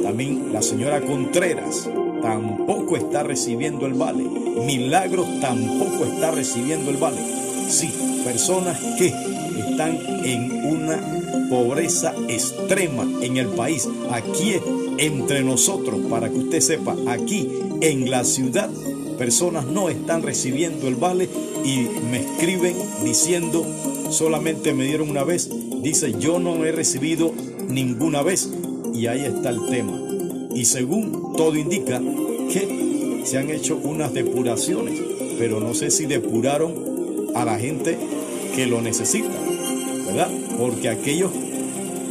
También 0.01 0.53
la 0.53 0.61
señora 0.61 1.01
Contreras 1.01 1.89
tampoco 2.21 2.95
está 2.95 3.23
recibiendo 3.23 3.85
el 3.85 3.95
vale. 3.95 4.23
Milagros 4.65 5.27
tampoco 5.41 6.05
está 6.05 6.31
recibiendo 6.31 6.89
el 6.89 6.95
vale. 6.95 7.19
Sí, 7.67 7.91
personas 8.23 8.79
que 8.97 9.07
están 9.07 9.99
en 10.23 10.65
una 10.67 11.01
pobreza 11.49 12.13
extrema 12.29 13.05
en 13.21 13.35
el 13.35 13.47
país. 13.47 13.89
Aquí 14.09 14.53
entre 14.97 15.43
nosotros, 15.43 15.99
para 16.09 16.29
que 16.29 16.37
usted 16.37 16.61
sepa, 16.61 16.95
aquí 17.09 17.49
en 17.81 18.09
la 18.09 18.23
ciudad, 18.23 18.69
personas 19.19 19.65
no 19.65 19.89
están 19.89 20.23
recibiendo 20.23 20.87
el 20.87 20.95
vale 20.95 21.27
y 21.65 21.87
me 22.09 22.21
escriben 22.21 22.75
diciendo, 23.03 23.65
solamente 24.09 24.73
me 24.73 24.85
dieron 24.85 25.09
una 25.09 25.25
vez. 25.25 25.49
Dice, 25.83 26.15
yo 26.17 26.39
no 26.39 26.63
he 26.65 26.71
recibido 26.71 27.33
ninguna 27.67 28.23
vez. 28.23 28.49
Y 28.93 29.07
ahí 29.07 29.25
está 29.25 29.49
el 29.49 29.67
tema. 29.69 30.01
Y 30.55 30.65
según 30.65 31.33
todo 31.35 31.55
indica 31.57 32.01
que 32.51 33.21
se 33.25 33.37
han 33.37 33.49
hecho 33.49 33.75
unas 33.75 34.13
depuraciones, 34.13 34.99
pero 35.37 35.59
no 35.59 35.73
sé 35.73 35.91
si 35.91 36.05
depuraron 36.05 37.27
a 37.35 37.43
la 37.45 37.59
gente 37.59 37.97
que 38.55 38.65
lo 38.67 38.81
necesita, 38.81 39.37
¿verdad? 40.05 40.29
Porque 40.57 40.89
aquellos 40.89 41.31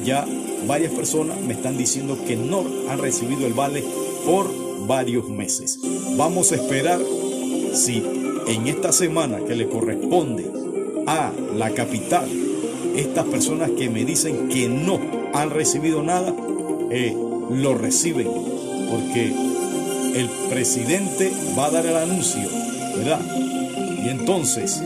ya 0.05 0.27
varias 0.67 0.93
personas 0.93 1.41
me 1.41 1.55
están 1.55 1.79
diciendo 1.79 2.19
que 2.27 2.37
no 2.37 2.65
han 2.89 2.99
recibido 2.99 3.47
el 3.47 3.55
vale 3.55 3.83
por 4.25 4.47
varios 4.87 5.29
meses. 5.29 5.79
Vamos 6.19 6.51
a 6.51 6.57
esperar 6.57 7.01
si 7.75 8.03
en 8.49 8.67
esta 8.67 8.91
semana 8.91 9.39
que 9.39 9.55
le 9.55 9.69
corresponde 9.69 10.51
a 11.07 11.33
la 11.55 11.71
capital, 11.71 12.29
estas 12.97 13.25
personas 13.27 13.71
que 13.71 13.89
me 13.89 14.05
dicen 14.05 14.49
que 14.49 14.69
no 14.69 14.99
han 15.33 15.51
recibido 15.51 16.03
nada, 16.03 16.35
eh, 16.91 17.17
lo 17.51 17.75
reciben, 17.75 18.27
porque 18.91 19.33
el 20.17 20.29
presidente 20.51 21.31
va 21.57 21.67
a 21.67 21.71
dar 21.71 21.87
el 21.87 21.97
anuncio, 21.97 22.49
¿verdad? 22.97 23.21
Y 24.05 24.09
entonces 24.09 24.83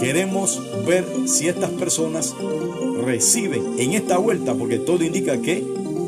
queremos 0.00 0.62
ver 0.86 1.04
si 1.26 1.46
estas 1.46 1.72
personas 1.72 2.34
reciben 3.04 3.78
en 3.78 3.92
esta 3.92 4.16
vuelta, 4.16 4.54
porque 4.54 4.78
todo 4.78 5.04
indica 5.04 5.42
que 5.42 5.62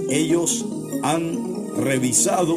ellos 0.09 0.65
han 1.03 1.75
revisado 1.77 2.57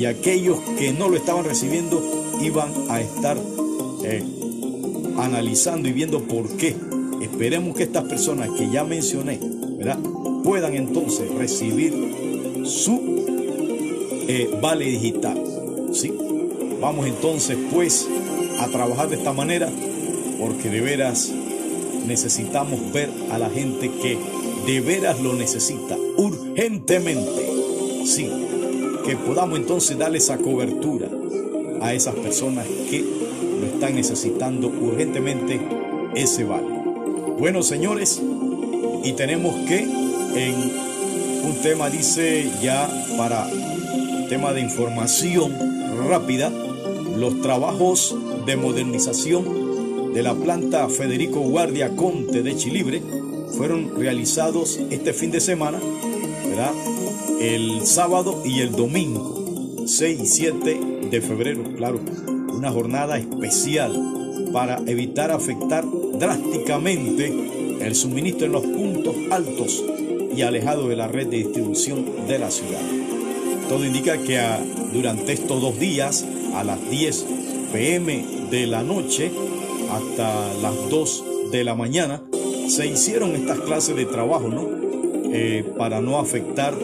y 0.00 0.06
aquellos 0.06 0.58
que 0.78 0.94
no 0.94 1.10
lo 1.10 1.16
estaban 1.18 1.44
recibiendo 1.44 2.02
iban 2.40 2.72
a 2.88 3.02
estar 3.02 3.36
eh, 4.02 4.24
analizando 5.18 5.90
y 5.90 5.92
viendo 5.92 6.22
por 6.22 6.48
qué. 6.56 6.74
Esperemos 7.20 7.76
que 7.76 7.82
estas 7.82 8.04
personas 8.04 8.48
que 8.56 8.70
ya 8.70 8.82
mencioné, 8.82 9.38
¿verdad? 9.76 9.98
puedan 10.42 10.74
entonces 10.74 11.30
recibir 11.34 11.92
su 12.64 12.98
eh, 14.26 14.48
vale 14.62 14.86
digital. 14.86 15.38
¿sí? 15.92 16.10
Vamos 16.80 17.06
entonces 17.06 17.58
pues 17.70 18.08
a 18.58 18.68
trabajar 18.68 19.10
de 19.10 19.16
esta 19.16 19.34
manera 19.34 19.70
porque 20.38 20.70
de 20.70 20.80
veras 20.80 21.30
necesitamos 22.06 22.90
ver 22.94 23.10
a 23.30 23.38
la 23.38 23.50
gente 23.50 23.90
que 24.00 24.16
de 24.66 24.80
veras 24.80 25.20
lo 25.20 25.34
necesita 25.34 25.98
urgentemente. 26.16 27.50
Sí, 28.06 28.30
que 29.04 29.16
podamos 29.16 29.58
entonces 29.58 29.98
darle 29.98 30.18
esa 30.18 30.38
cobertura 30.38 31.08
a 31.80 31.94
esas 31.94 32.14
personas 32.14 32.66
que 32.90 33.00
lo 33.60 33.66
están 33.66 33.94
necesitando 33.94 34.68
urgentemente 34.68 35.60
ese 36.14 36.44
vale. 36.44 36.68
Bueno, 37.38 37.62
señores, 37.62 38.20
y 39.02 39.12
tenemos 39.12 39.54
que 39.66 39.80
en 39.80 40.54
un 41.44 41.56
tema 41.62 41.88
dice 41.88 42.50
ya 42.62 42.88
para 43.16 43.48
tema 44.28 44.52
de 44.52 44.60
información 44.60 45.52
rápida, 46.08 46.52
los 47.16 47.40
trabajos 47.40 48.16
de 48.46 48.56
modernización 48.56 50.12
de 50.12 50.22
la 50.22 50.34
planta 50.34 50.88
Federico 50.88 51.40
Guardia 51.40 51.96
Conte 51.96 52.42
de 52.42 52.56
Chilibre 52.56 53.02
fueron 53.56 53.98
realizados 53.98 54.78
este 54.90 55.12
fin 55.12 55.30
de 55.30 55.40
semana, 55.40 55.78
¿verdad? 56.48 56.72
El 57.40 57.86
sábado 57.86 58.42
y 58.44 58.60
el 58.60 58.72
domingo, 58.72 59.86
6 59.86 60.20
y 60.20 60.26
7 60.26 60.80
de 61.10 61.20
febrero, 61.22 61.64
claro, 61.74 61.98
una 62.52 62.70
jornada 62.70 63.16
especial 63.16 64.50
para 64.52 64.82
evitar 64.86 65.30
afectar 65.30 65.86
drásticamente 66.18 67.32
el 67.80 67.94
suministro 67.94 68.44
en 68.44 68.52
los 68.52 68.62
puntos 68.64 69.16
altos 69.30 69.82
y 70.36 70.42
alejados 70.42 70.90
de 70.90 70.96
la 70.96 71.08
red 71.08 71.28
de 71.28 71.38
distribución 71.38 72.04
de 72.28 72.38
la 72.38 72.50
ciudad. 72.50 72.82
Todo 73.70 73.86
indica 73.86 74.18
que 74.18 74.38
durante 74.92 75.32
estos 75.32 75.62
dos 75.62 75.80
días, 75.80 76.26
a 76.54 76.62
las 76.62 76.90
10 76.90 77.24
pm 77.72 78.22
de 78.50 78.66
la 78.66 78.82
noche, 78.82 79.30
hasta 79.90 80.52
las 80.60 80.90
2 80.90 81.24
de 81.52 81.64
la 81.64 81.74
mañana, 81.74 82.22
se 82.68 82.86
hicieron 82.86 83.34
estas 83.34 83.60
clases 83.60 83.96
de 83.96 84.04
trabajo, 84.04 84.48
¿no? 84.48 84.68
Eh, 85.32 85.64
para 85.78 86.02
no 86.02 86.18
afectar, 86.18 86.74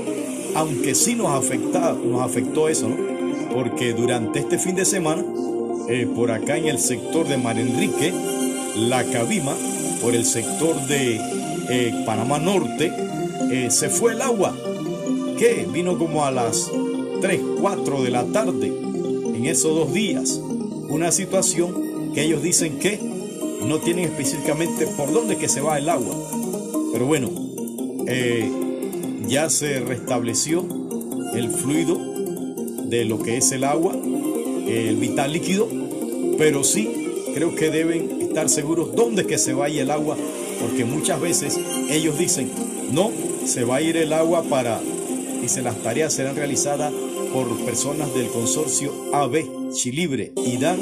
aunque 0.56 0.94
sí 0.94 1.14
nos, 1.14 1.28
afecta, 1.28 1.92
nos 1.92 2.22
afectó 2.22 2.68
eso, 2.68 2.88
¿no? 2.88 2.96
Porque 3.52 3.92
durante 3.92 4.38
este 4.40 4.58
fin 4.58 4.74
de 4.74 4.84
semana, 4.84 5.22
eh, 5.88 6.08
por 6.14 6.30
acá 6.30 6.56
en 6.56 6.66
el 6.66 6.78
sector 6.78 7.28
de 7.28 7.36
Mar 7.36 7.58
Enrique, 7.58 8.12
la 8.74 9.04
Cabima, 9.04 9.54
por 10.02 10.14
el 10.14 10.24
sector 10.24 10.74
de 10.86 11.20
eh, 11.68 12.02
Panamá 12.04 12.38
Norte, 12.38 12.92
se 13.68 13.90
fue 13.90 14.14
el 14.14 14.22
agua, 14.22 14.56
que 15.38 15.68
vino 15.72 15.96
como 15.98 16.24
a 16.24 16.30
las 16.30 16.70
3, 17.20 17.40
4 17.60 18.02
de 18.02 18.10
la 18.10 18.24
tarde 18.24 18.66
en 18.66 19.46
esos 19.46 19.74
dos 19.74 19.92
días. 19.92 20.40
Una 20.88 21.12
situación 21.12 22.12
que 22.14 22.22
ellos 22.22 22.42
dicen 22.42 22.78
que 22.78 22.98
no 23.62 23.78
tienen 23.78 24.06
específicamente 24.06 24.86
por 24.86 25.12
dónde 25.12 25.36
que 25.36 25.48
se 25.48 25.60
va 25.60 25.78
el 25.78 25.88
agua. 25.88 26.14
Pero 26.92 27.06
bueno, 27.06 27.30
eh, 28.06 28.50
ya 29.28 29.50
se 29.50 29.80
restableció 29.80 30.64
el 31.34 31.50
fluido 31.50 31.98
de 32.84 33.04
lo 33.04 33.22
que 33.22 33.36
es 33.36 33.52
el 33.52 33.64
agua, 33.64 33.94
el 33.94 34.96
vital 34.96 35.32
líquido, 35.32 35.68
pero 36.38 36.64
sí 36.64 36.88
creo 37.34 37.54
que 37.54 37.70
deben 37.70 38.22
estar 38.22 38.48
seguros 38.48 38.94
dónde 38.94 39.26
que 39.26 39.38
se 39.38 39.52
vaya 39.52 39.82
el 39.82 39.90
agua, 39.90 40.16
porque 40.60 40.84
muchas 40.84 41.20
veces 41.20 41.58
ellos 41.90 42.18
dicen, 42.18 42.50
no, 42.92 43.10
se 43.44 43.64
va 43.64 43.76
a 43.76 43.82
ir 43.82 43.96
el 43.96 44.12
agua 44.12 44.42
para, 44.44 44.80
dice, 45.40 45.62
las 45.62 45.76
tareas 45.82 46.12
serán 46.12 46.36
realizadas 46.36 46.92
por 47.32 47.48
personas 47.64 48.14
del 48.14 48.28
consorcio 48.28 48.92
AB, 49.12 49.70
Chilibre, 49.72 50.32
IDAN 50.36 50.78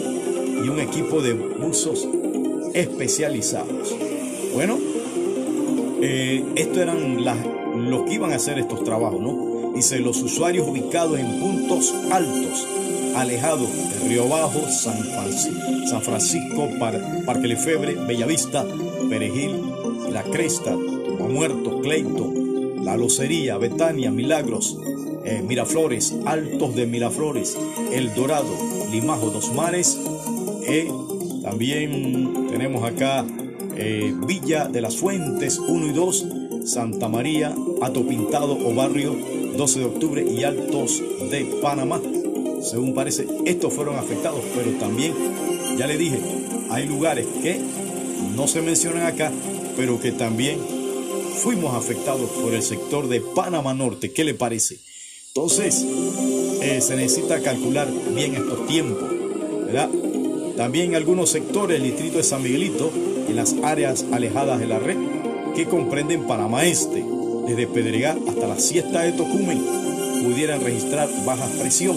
y 0.65 0.69
un 0.69 0.79
equipo 0.79 1.21
de 1.21 1.33
buzos 1.33 2.07
especializados. 2.75 3.95
Bueno, 4.53 4.79
eh, 6.01 6.45
esto 6.57 6.83
eran 6.83 7.25
las, 7.25 7.39
los 7.77 8.03
que 8.05 8.15
iban 8.15 8.33
a 8.33 8.37
hacer 8.37 8.59
estos 8.59 8.85
trabajos, 8.85 9.21
¿no? 9.21 9.73
Dice, 9.75 9.99
los 10.01 10.23
usuarios 10.23 10.69
ubicados 10.69 11.19
en 11.19 11.41
puntos 11.41 11.93
altos, 12.13 12.67
alejados 13.17 13.69
de 14.01 14.09
Río 14.09 14.29
Bajo, 14.29 14.61
San 14.71 14.97
Francisco, 14.99 15.61
San 15.89 16.03
Francisco 16.03 16.69
Par- 16.79 17.01
Parque 17.27 17.49
Lefebre, 17.49 17.95
Bellavista, 17.95 18.65
Perejil, 19.09 19.61
La 20.13 20.23
Cresta, 20.23 20.77
Muerto, 20.77 21.81
Cleito, 21.81 22.33
La 22.83 22.97
Locería, 22.97 23.59
Betania, 23.59 24.11
Milagros, 24.11 24.79
eh, 25.25 25.43
Miraflores, 25.47 26.15
Altos 26.27 26.75
de 26.77 26.87
Miraflores, 26.87 27.57
El 27.93 28.15
Dorado, 28.15 28.47
Limajo, 28.93 29.31
Dos 29.31 29.53
Mares, 29.55 29.99
eh, 30.67 30.89
también 31.43 32.47
tenemos 32.51 32.85
acá 32.85 33.25
eh, 33.77 34.15
Villa 34.27 34.67
de 34.69 34.81
las 34.81 34.97
Fuentes 34.97 35.59
1 35.59 35.87
y 35.87 35.93
2, 35.93 36.27
Santa 36.65 37.09
María, 37.09 37.55
Ato 37.81 38.07
Pintado 38.07 38.59
o 38.59 38.75
Barrio 38.75 39.17
12 39.57 39.79
de 39.79 39.85
octubre 39.85 40.25
y 40.29 40.45
Altos 40.45 41.03
de 41.31 41.45
Panamá. 41.63 42.01
Según 42.63 42.95
parece, 42.95 43.27
estos 43.45 43.73
fueron 43.73 43.97
afectados, 43.97 44.41
pero 44.55 44.71
también, 44.79 45.13
ya 45.77 45.87
le 45.87 45.99
dije, 45.99 46.19
hay 46.71 46.87
lugares 46.87 47.27
que 47.43 47.61
no 48.35 48.47
se 48.49 48.63
mencionan 48.63 49.07
acá, 49.07 49.31
pero 49.77 50.01
que 50.01 50.13
también 50.13 50.59
fuimos 51.37 51.75
afectados 51.75 52.31
por 52.31 52.55
el 52.55 52.63
sector 52.63 53.09
de 53.09 53.21
Panamá 53.21 53.75
Norte. 53.75 54.13
¿Qué 54.13 54.25
le 54.25 54.35
parece? 54.35 54.79
Entonces, 55.29 55.85
eh, 56.63 56.81
se 56.81 56.97
necesita 56.97 57.43
calcular 57.43 57.89
bien 58.15 58.35
estos 58.35 58.67
tiempos, 58.67 59.11
¿verdad? 59.67 59.91
También 60.57 60.95
algunos 60.95 61.31
sectores 61.31 61.81
del 61.81 61.91
distrito 61.91 62.19
de 62.19 62.23
San 62.23 62.43
Miguelito, 62.43 62.91
en 63.29 63.37
las 63.37 63.55
áreas 63.63 64.05
alejadas 64.13 64.61
de 64.61 64.67
la 64.67 64.79
red, 64.79 64.97
que 65.57 65.67
comprenden 65.67 66.27
Panamá 66.27 66.65
Este, 66.65 67.05
desde 67.47 67.67
Pedregal 67.67 68.19
hasta 68.29 68.47
la 68.47 68.59
siesta 68.59 69.03
de 69.03 69.13
Tocumen, 69.13 69.63
pudieran 70.25 70.61
registrar 70.63 71.09
baja 71.25 71.47
presión 71.61 71.97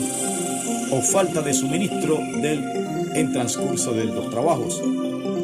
o 0.92 1.02
falta 1.02 1.42
de 1.42 1.54
suministro 1.54 2.20
del, 2.42 2.64
en 3.16 3.32
transcurso 3.34 3.94
de 3.94 4.06
los 4.06 4.30
trabajos. 4.30 4.82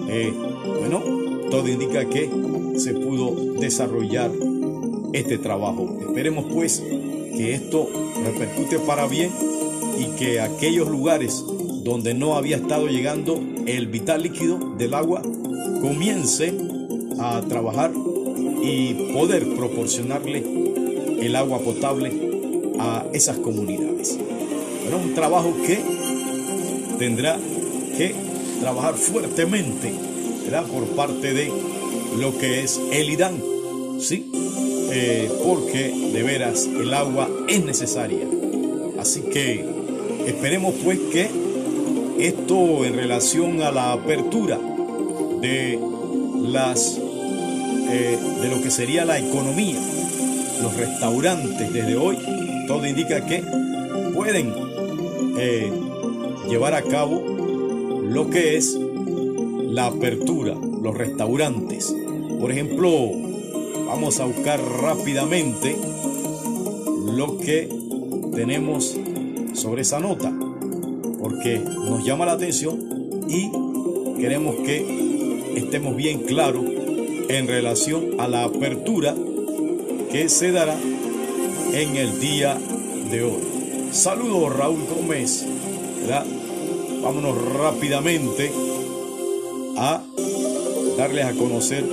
Eh, 0.10 0.33
bueno, 0.79 1.01
todo 1.50 1.67
indica 1.67 2.05
que 2.05 2.29
se 2.77 2.93
pudo 2.93 3.53
desarrollar 3.60 4.31
este 5.13 5.38
trabajo. 5.38 5.98
Esperemos 6.01 6.45
pues 6.51 6.81
que 7.36 7.53
esto 7.53 7.88
repercute 8.25 8.79
para 8.79 9.07
bien 9.07 9.31
y 10.00 10.05
que 10.17 10.41
aquellos 10.41 10.88
lugares 10.89 11.43
donde 11.83 12.13
no 12.13 12.36
había 12.36 12.57
estado 12.57 12.88
llegando 12.88 13.39
el 13.65 13.88
vital 13.88 14.24
líquido 14.24 14.57
del 14.77 14.93
agua 14.93 15.22
comience 15.81 16.53
a 17.19 17.41
trabajar 17.48 17.91
y 18.63 18.93
poder 19.13 19.46
proporcionarle 19.55 20.43
el 21.22 21.36
agua 21.36 21.60
potable 21.60 22.12
a 22.79 23.05
esas 23.13 23.38
comunidades. 23.38 24.17
Pero 24.84 24.98
un 24.98 25.13
trabajo 25.13 25.53
que 25.67 25.79
tendrá 26.98 27.38
que 27.98 28.15
trabajar 28.60 28.96
fuertemente 28.96 29.93
¿verdad? 30.46 30.65
por 30.65 30.86
parte 30.96 31.34
de 31.34 31.51
lo 32.17 32.38
que 32.38 32.63
es 32.63 32.79
el 32.91 33.10
IDAN, 33.10 33.41
¿sí? 34.00 34.32
Eh, 34.91 35.29
porque 35.43 35.93
de 36.13 36.24
veras 36.24 36.65
el 36.65 36.93
agua 36.93 37.29
es 37.48 37.63
necesaria. 37.65 38.27
Así 39.00 39.22
que 39.22 39.65
esperemos 40.27 40.75
pues 40.84 41.00
que 41.12 41.29
esto 42.20 42.86
en 42.86 42.96
relación 42.96 43.62
a 43.62 43.72
la 43.72 43.91
apertura 43.91 44.59
de 45.42 45.79
las 46.44 47.00
de 47.94 48.50
lo 48.50 48.62
que 48.62 48.72
sería 48.72 49.06
la 49.06 49.20
economía, 49.20 49.79
los 50.62 50.75
restaurantes 50.75 51.72
desde 51.72 51.96
hoy, 51.96 52.18
todo 52.68 52.88
indica 52.88 53.25
que 53.25 53.44
pueden 54.14 54.53
eh, 55.38 55.72
llevar 56.50 56.74
a 56.74 56.82
cabo 56.82 57.22
lo 58.01 58.29
que 58.29 58.58
es 58.58 58.77
la 59.64 59.88
apertura, 59.88 60.56
los 60.56 60.98
restaurantes. 60.98 61.96
Por 62.40 62.51
ejemplo, 62.51 63.12
vamos 63.88 64.20
a 64.20 64.25
buscar 64.25 64.60
rápidamente 64.82 65.75
lo 67.06 67.38
que 67.38 67.70
tenemos 68.34 68.98
sobre 69.53 69.84
esa 69.84 70.00
nota, 70.00 70.34
porque 71.20 71.60
nos 71.60 72.03
llama 72.06 72.25
la 72.25 72.34
atención 72.34 72.79
y 73.27 73.51
queremos 74.20 74.56
que 74.66 75.53
estemos 75.56 75.96
bien 75.96 76.20
claros 76.24 76.73
en 77.29 77.48
relación 77.48 78.20
a 78.20 78.27
la 78.27 78.44
apertura 78.44 79.16
que 80.12 80.29
se 80.29 80.51
dará 80.51 80.77
en 81.74 81.96
el 81.96 82.20
día 82.20 82.57
de 83.09 83.24
hoy. 83.24 83.42
Saludos 83.92 84.55
Raúl 84.55 84.86
Gómez. 84.86 85.46
¿verdad? 86.01 86.25
Vámonos 87.01 87.53
rápidamente 87.53 88.51
a 89.77 90.01
darles 90.98 91.25
a 91.25 91.33
conocer 91.33 91.83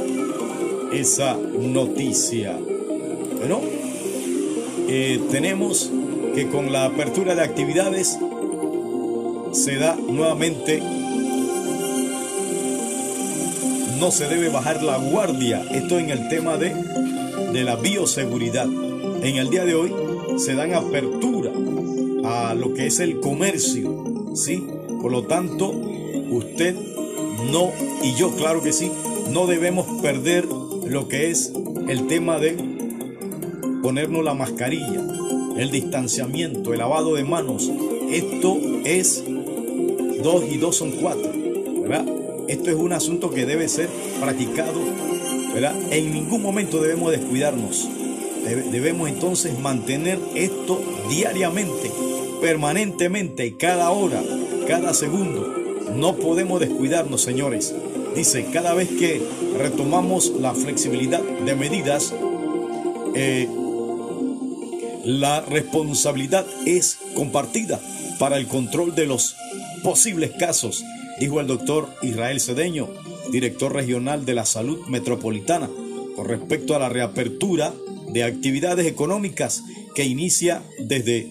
esa 0.92 1.34
noticia. 1.34 2.58
Bueno, 3.38 3.60
eh, 4.88 5.20
tenemos 5.30 5.90
que 6.34 6.48
con 6.48 6.72
la 6.72 6.86
apertura 6.86 7.34
de 7.34 7.42
actividades 7.42 8.18
se 9.52 9.76
da 9.76 9.96
nuevamente, 9.96 10.82
no 14.00 14.10
se 14.10 14.26
debe 14.26 14.48
bajar 14.48 14.82
la 14.82 14.96
guardia. 14.96 15.62
Esto 15.70 15.98
en 15.98 16.08
el 16.08 16.30
tema 16.30 16.56
de, 16.56 16.74
de 17.52 17.64
la 17.64 17.76
bioseguridad. 17.76 18.66
En 18.66 19.36
el 19.36 19.50
día 19.50 19.66
de 19.66 19.74
hoy 19.74 19.94
se 20.38 20.54
dan 20.54 20.72
apertura 20.72 21.52
a 22.24 22.54
lo 22.54 22.72
que 22.72 22.86
es 22.86 22.98
el 22.98 23.20
comercio, 23.20 24.32
¿sí? 24.34 24.66
Por 25.02 25.12
lo 25.12 25.24
tanto, 25.24 25.70
usted 26.30 26.74
no, 27.52 27.72
y 28.02 28.14
yo 28.14 28.34
claro 28.36 28.62
que 28.62 28.72
sí, 28.72 28.90
no 29.32 29.46
debemos 29.46 29.86
perder 30.00 30.46
lo 30.46 31.06
que 31.06 31.30
es 31.30 31.52
el 31.86 32.06
tema 32.06 32.38
de 32.38 32.56
ponernos 33.82 34.24
la 34.24 34.32
mascarilla, 34.32 35.04
el 35.58 35.70
distanciamiento, 35.70 36.72
el 36.72 36.78
lavado 36.78 37.16
de 37.16 37.24
manos. 37.24 37.70
Esto 38.10 38.58
es 38.82 39.22
dos 40.22 40.44
y 40.50 40.56
dos 40.56 40.76
son 40.76 40.92
cuatro. 40.92 41.29
Esto 42.50 42.68
es 42.68 42.74
un 42.74 42.92
asunto 42.92 43.30
que 43.30 43.46
debe 43.46 43.68
ser 43.68 43.88
practicado, 44.20 44.80
¿verdad? 45.54 45.72
En 45.92 46.12
ningún 46.12 46.42
momento 46.42 46.82
debemos 46.82 47.12
descuidarnos. 47.12 47.88
Debemos 48.72 49.08
entonces 49.08 49.56
mantener 49.56 50.18
esto 50.34 50.82
diariamente, 51.08 51.92
permanentemente, 52.40 53.56
cada 53.56 53.92
hora, 53.92 54.20
cada 54.66 54.94
segundo. 54.94 55.46
No 55.94 56.16
podemos 56.16 56.58
descuidarnos, 56.58 57.22
señores. 57.22 57.72
Dice, 58.16 58.44
cada 58.52 58.74
vez 58.74 58.88
que 58.88 59.22
retomamos 59.56 60.32
la 60.40 60.52
flexibilidad 60.52 61.22
de 61.22 61.54
medidas, 61.54 62.12
eh, 63.14 63.48
la 65.04 65.42
responsabilidad 65.42 66.44
es 66.66 66.98
compartida 67.14 67.78
para 68.18 68.38
el 68.38 68.48
control 68.48 68.96
de 68.96 69.06
los 69.06 69.36
posibles 69.84 70.32
casos, 70.32 70.84
dijo 71.20 71.38
el 71.38 71.46
doctor 71.46 71.88
Israel 72.02 72.40
Cedeño, 72.40 72.88
director 73.30 73.74
regional 73.74 74.24
de 74.24 74.34
la 74.34 74.46
salud 74.46 74.86
metropolitana, 74.86 75.68
con 76.16 76.26
respecto 76.26 76.74
a 76.74 76.78
la 76.78 76.88
reapertura 76.88 77.74
de 78.08 78.24
actividades 78.24 78.86
económicas 78.86 79.62
que 79.94 80.04
inicia 80.04 80.62
desde 80.78 81.30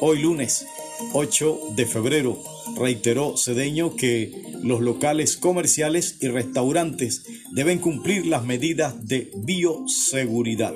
hoy 0.00 0.22
lunes 0.22 0.66
8 1.12 1.60
de 1.74 1.84
febrero. 1.84 2.38
Reiteró 2.76 3.36
Cedeño 3.36 3.96
que 3.96 4.30
los 4.62 4.80
locales 4.80 5.36
comerciales 5.36 6.16
y 6.20 6.28
restaurantes 6.28 7.24
deben 7.50 7.80
cumplir 7.80 8.26
las 8.26 8.44
medidas 8.44 9.06
de 9.06 9.30
bioseguridad. 9.36 10.74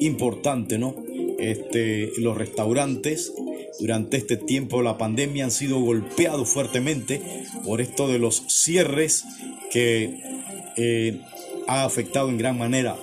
Importante, 0.00 0.78
¿no? 0.78 0.94
Este, 1.38 2.12
los 2.18 2.36
restaurantes 2.36 3.32
durante 3.78 4.16
este 4.16 4.36
tiempo 4.36 4.82
la 4.82 4.98
pandemia 4.98 5.44
han 5.44 5.50
sido 5.50 5.80
golpeados 5.80 6.48
fuertemente 6.48 7.22
por 7.64 7.80
esto 7.80 8.08
de 8.08 8.18
los 8.18 8.42
cierres 8.48 9.24
que 9.70 10.20
eh, 10.76 11.20
ha 11.66 11.84
afectado 11.84 12.28
en 12.28 12.38
gran 12.38 12.58
manera. 12.58 12.96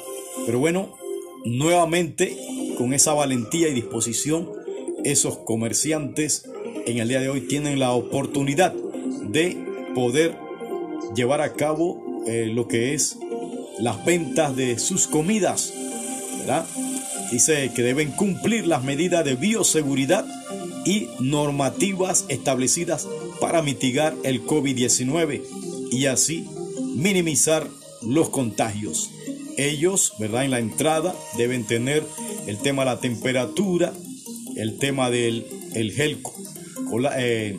Pero 0.45 0.59
bueno, 0.59 0.97
nuevamente 1.45 2.37
con 2.77 2.93
esa 2.93 3.13
valentía 3.13 3.69
y 3.69 3.73
disposición, 3.73 4.49
esos 5.03 5.37
comerciantes 5.39 6.49
en 6.85 6.97
el 6.97 7.07
día 7.07 7.19
de 7.19 7.29
hoy 7.29 7.41
tienen 7.41 7.79
la 7.79 7.91
oportunidad 7.91 8.73
de 8.73 9.57
poder 9.93 10.37
llevar 11.15 11.41
a 11.41 11.53
cabo 11.53 12.23
eh, 12.27 12.47
lo 12.51 12.67
que 12.67 12.93
es 12.93 13.17
las 13.79 14.03
ventas 14.05 14.55
de 14.55 14.79
sus 14.79 15.07
comidas, 15.07 15.73
¿verdad? 16.39 16.65
dice 17.31 17.71
que 17.75 17.81
deben 17.81 18.11
cumplir 18.11 18.67
las 18.67 18.83
medidas 18.83 19.25
de 19.25 19.35
bioseguridad 19.35 20.25
y 20.85 21.07
normativas 21.19 22.25
establecidas 22.29 23.07
para 23.39 23.61
mitigar 23.61 24.15
el 24.23 24.45
COVID-19 24.45 25.41
y 25.91 26.05
así 26.05 26.47
minimizar 26.95 27.67
los 28.01 28.29
contagios. 28.29 29.09
Ellos, 29.57 30.13
¿verdad? 30.19 30.45
En 30.45 30.51
la 30.51 30.59
entrada 30.59 31.15
deben 31.37 31.65
tener 31.65 32.03
el 32.47 32.57
tema 32.57 32.83
de 32.83 32.85
la 32.91 32.99
temperatura, 32.99 33.93
el 34.55 34.77
tema 34.77 35.09
del 35.09 35.45
el 35.73 35.91
gel, 35.91 36.19
eh, 37.17 37.57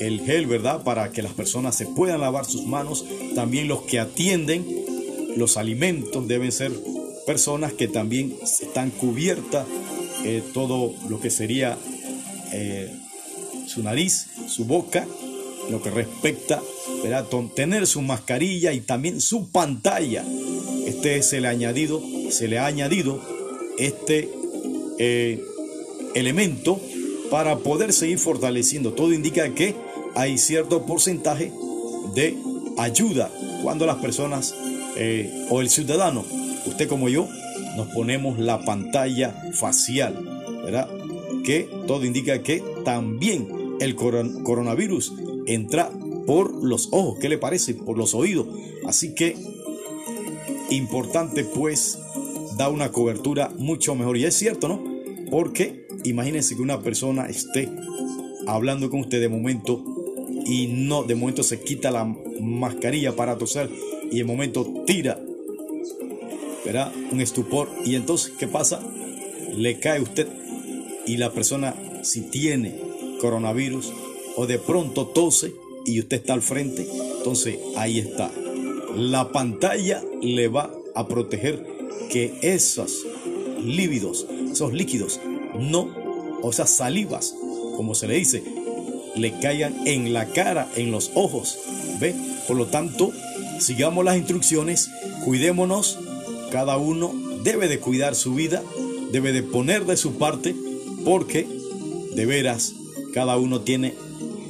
el 0.00 0.20
gel, 0.20 0.46
¿verdad? 0.46 0.82
Para 0.84 1.10
que 1.12 1.22
las 1.22 1.32
personas 1.32 1.76
se 1.76 1.86
puedan 1.86 2.20
lavar 2.20 2.44
sus 2.44 2.64
manos. 2.64 3.04
También 3.34 3.68
los 3.68 3.82
que 3.82 3.98
atienden 3.98 4.66
los 5.36 5.56
alimentos 5.56 6.26
deben 6.26 6.50
ser 6.50 6.72
personas 7.26 7.72
que 7.72 7.88
también 7.88 8.34
están 8.42 8.90
cubiertas 8.90 9.66
eh, 10.24 10.42
todo 10.52 10.94
lo 11.08 11.20
que 11.20 11.30
sería 11.30 11.78
eh, 12.52 12.90
su 13.66 13.82
nariz, 13.82 14.26
su 14.48 14.64
boca, 14.64 15.06
lo 15.70 15.82
que 15.82 15.90
respecta, 15.90 16.62
¿verdad? 17.02 17.26
tener 17.54 17.86
su 17.86 18.02
mascarilla 18.02 18.72
y 18.72 18.80
también 18.80 19.20
su 19.20 19.48
pantalla. 19.50 20.24
Este 20.86 21.22
se 21.22 21.40
le 21.40 21.48
ha 21.48 21.50
añadido, 21.50 22.02
se 22.30 22.48
le 22.48 22.58
ha 22.58 22.66
añadido 22.66 23.20
este 23.78 24.30
eh, 24.98 25.42
elemento 26.14 26.80
para 27.30 27.58
poder 27.58 27.92
seguir 27.92 28.18
fortaleciendo. 28.18 28.92
Todo 28.92 29.12
indica 29.12 29.54
que 29.54 29.74
hay 30.14 30.38
cierto 30.38 30.86
porcentaje 30.86 31.52
de 32.14 32.36
ayuda 32.78 33.30
cuando 33.62 33.86
las 33.86 33.96
personas 33.96 34.54
eh, 34.96 35.46
o 35.50 35.60
el 35.60 35.68
ciudadano, 35.68 36.24
usted 36.66 36.88
como 36.88 37.08
yo, 37.08 37.28
nos 37.76 37.88
ponemos 37.88 38.38
la 38.38 38.64
pantalla 38.64 39.34
facial, 39.52 40.14
¿verdad? 40.64 40.88
Que 41.48 41.66
todo 41.86 42.04
indica 42.04 42.42
que 42.42 42.62
también 42.84 43.48
el 43.80 43.96
coronavirus 43.96 45.14
entra 45.46 45.90
por 46.26 46.62
los 46.62 46.90
ojos, 46.92 47.18
¿qué 47.22 47.30
le 47.30 47.38
parece? 47.38 47.72
Por 47.72 47.96
los 47.96 48.14
oídos. 48.14 48.48
Así 48.86 49.14
que 49.14 49.34
importante 50.68 51.44
pues 51.44 51.98
da 52.58 52.68
una 52.68 52.92
cobertura 52.92 53.50
mucho 53.56 53.94
mejor. 53.94 54.18
Y 54.18 54.26
es 54.26 54.34
cierto, 54.34 54.68
¿no? 54.68 54.84
Porque 55.30 55.86
imagínense 56.04 56.54
que 56.54 56.60
una 56.60 56.82
persona 56.82 57.30
esté 57.30 57.70
hablando 58.46 58.90
con 58.90 59.00
usted 59.00 59.18
de 59.18 59.30
momento 59.30 59.82
y 60.44 60.66
no, 60.66 61.02
de 61.02 61.14
momento 61.14 61.42
se 61.42 61.62
quita 61.62 61.90
la 61.90 62.04
mascarilla 62.42 63.16
para 63.16 63.38
toser 63.38 63.70
y 64.12 64.18
de 64.18 64.24
momento 64.24 64.84
tira, 64.86 65.18
¿verdad? 66.66 66.92
Un 67.10 67.22
estupor. 67.22 67.70
Y 67.86 67.94
entonces, 67.94 68.34
¿qué 68.38 68.46
pasa? 68.46 68.82
Le 69.56 69.78
cae 69.80 70.02
usted 70.02 70.28
y 71.08 71.16
la 71.16 71.32
persona, 71.32 71.74
si 72.02 72.20
tiene 72.20 72.78
coronavirus 73.20 73.90
o 74.36 74.46
de 74.46 74.58
pronto 74.58 75.06
tose 75.06 75.54
y 75.86 75.98
usted 76.00 76.18
está 76.18 76.34
al 76.34 76.42
frente, 76.42 76.86
entonces 77.16 77.58
ahí 77.76 77.98
está. 77.98 78.30
La 78.94 79.32
pantalla 79.32 80.02
le 80.20 80.48
va 80.48 80.70
a 80.94 81.08
proteger 81.08 81.66
que 82.10 82.34
esos 82.42 83.06
lívidos, 83.64 84.26
esos 84.52 84.74
líquidos, 84.74 85.18
no, 85.58 85.88
o 86.42 86.52
sea, 86.52 86.66
salivas, 86.66 87.34
como 87.76 87.94
se 87.94 88.06
le 88.06 88.16
dice, 88.16 88.42
le 89.16 89.38
caigan 89.40 89.86
en 89.86 90.12
la 90.12 90.26
cara, 90.26 90.70
en 90.76 90.90
los 90.90 91.10
ojos. 91.14 91.58
¿Ve? 92.00 92.14
Por 92.46 92.56
lo 92.56 92.66
tanto, 92.66 93.12
sigamos 93.60 94.04
las 94.04 94.18
instrucciones, 94.18 94.90
cuidémonos, 95.24 95.98
cada 96.52 96.76
uno 96.76 97.14
debe 97.42 97.66
de 97.66 97.80
cuidar 97.80 98.14
su 98.14 98.34
vida, 98.34 98.62
debe 99.10 99.32
de 99.32 99.42
poner 99.42 99.86
de 99.86 99.96
su 99.96 100.18
parte, 100.18 100.54
porque 101.08 101.48
de 102.14 102.26
veras 102.26 102.74
cada 103.14 103.38
uno 103.38 103.62
tiene 103.62 103.94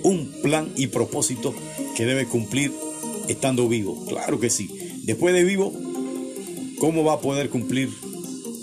un 0.03 0.27
plan 0.43 0.69
y 0.75 0.89
propósito 0.89 1.55
que 1.97 2.05
debe 2.05 2.27
cumplir 2.27 2.73
estando 3.29 3.69
vivo. 3.69 4.05
Claro 4.09 4.41
que 4.41 4.51
sí. 4.51 4.69
Después 5.05 5.35
de 5.35 5.45
vivo, 5.45 5.73
¿cómo 6.81 7.05
va 7.05 7.13
a 7.13 7.21
poder 7.21 7.49
cumplir 7.49 7.91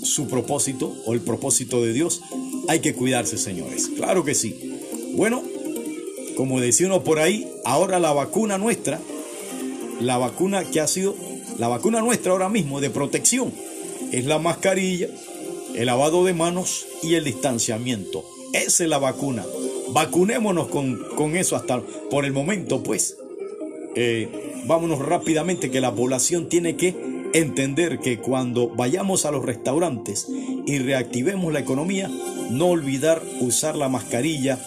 su 0.04 0.28
propósito 0.28 0.94
o 1.06 1.14
el 1.14 1.22
propósito 1.22 1.82
de 1.82 1.94
Dios? 1.94 2.20
Hay 2.68 2.82
que 2.82 2.94
cuidarse, 2.94 3.38
señores. 3.38 3.88
Claro 3.96 4.26
que 4.26 4.36
sí. 4.36 4.78
Bueno, 5.14 5.42
como 6.36 6.60
decía 6.60 6.88
uno 6.88 7.02
por 7.02 7.20
ahí, 7.20 7.48
ahora 7.64 8.00
la 8.00 8.12
vacuna 8.12 8.58
nuestra, 8.58 9.00
la 10.02 10.18
vacuna 10.18 10.66
que 10.66 10.82
ha 10.82 10.88
sido, 10.88 11.16
la 11.58 11.70
vacuna 11.70 12.02
nuestra 12.02 12.34
ahora 12.34 12.50
mismo 12.50 12.82
de 12.82 12.90
protección, 12.90 13.54
es 14.12 14.26
la 14.26 14.38
mascarilla, 14.38 15.08
el 15.76 15.86
lavado 15.88 16.24
de 16.24 16.34
manos 16.34 16.86
y 17.04 17.16
el 17.16 17.24
distanciamiento. 17.24 18.24
Esa 18.54 18.84
es 18.84 18.90
la 18.90 18.98
vacuna. 18.98 19.46
Vacunémonos 19.90 20.68
con, 20.68 21.00
con 21.16 21.36
eso 21.36 21.56
hasta 21.56 21.82
por 22.10 22.26
el 22.26 22.34
momento, 22.34 22.84
pues. 22.84 23.18
Eh, 23.96 24.64
vámonos 24.66 25.00
rápidamente 25.00 25.72
que 25.72 25.82
la 25.82 25.94
población 25.94 26.50
tiene 26.50 26.76
que 26.76 26.96
entender 27.34 28.00
que 28.00 28.20
cuando 28.20 28.70
vayamos 28.70 29.26
a 29.26 29.32
los 29.32 29.46
restaurantes 29.46 30.28
y 30.66 30.80
reactivemos 30.80 31.52
la 31.54 31.60
economía, 31.60 32.10
no 32.50 32.68
olvidar 32.68 33.22
usar 33.42 33.76
la 33.76 33.90
mascarilla 33.90 34.60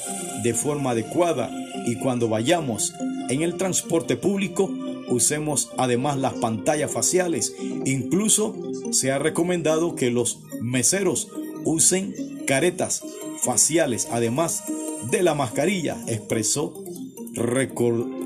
de 0.43 0.55
forma 0.55 0.91
adecuada 0.91 1.51
y 1.87 1.97
cuando 1.97 2.29
vayamos 2.29 2.95
en 3.29 3.43
el 3.43 3.57
transporte 3.57 4.17
público 4.17 4.71
usemos 5.09 5.71
además 5.77 6.19
las 6.19 6.35
pantallas 6.35 6.91
faciales. 6.91 7.55
Incluso 7.85 8.55
se 8.91 9.11
ha 9.11 9.19
recomendado 9.19 9.95
que 9.95 10.11
los 10.11 10.39
meseros 10.61 11.29
usen 11.65 12.15
caretas 12.47 13.03
faciales 13.43 14.09
además 14.11 14.65
de 15.11 15.23
la 15.23 15.35
mascarilla, 15.35 15.97
expresó, 16.07 16.85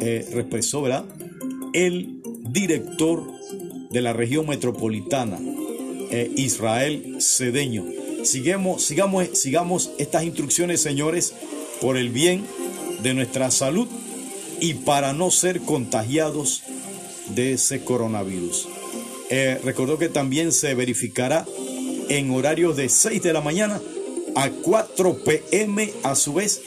eh, 0.01 0.27
expresó 0.33 0.85
el 1.73 2.23
director 2.51 3.31
de 3.91 4.01
la 4.01 4.13
región 4.13 4.47
metropolitana, 4.47 5.39
eh, 6.11 6.31
Israel 6.37 7.19
Cedeño. 7.21 7.85
Sigamos, 8.25 8.83
sigamos, 8.83 9.29
sigamos 9.35 9.91
estas 9.99 10.25
instrucciones, 10.25 10.81
señores, 10.81 11.35
por 11.81 11.97
el 11.97 12.11
bien 12.11 12.45
de 13.03 13.15
nuestra 13.15 13.51
salud 13.51 13.89
y 14.61 14.75
para 14.75 15.13
no 15.13 15.31
ser 15.31 15.61
contagiados 15.61 16.63
de 17.35 17.55
ese 17.55 17.85
coronavirus. 17.85 18.69
Eh, 19.31 19.59
recordó 19.65 19.99
que 19.99 20.09
también 20.09 20.53
se 20.53 20.75
verificará 20.75 21.47
en 22.19 22.31
horarios 22.31 22.77
de 22.77 22.89
6 22.89 23.23
de 23.23 23.33
la 23.33 23.41
mañana 23.41 23.81
a 24.35 24.51
4 24.51 25.19
pm 25.25 25.93
a 26.03 26.15
su 26.15 26.35
vez 26.35 26.63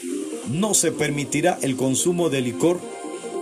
no 0.50 0.74
se 0.74 0.92
permitirá 0.92 1.58
el 1.62 1.76
consumo 1.76 2.30
de 2.30 2.40
licor 2.40 2.80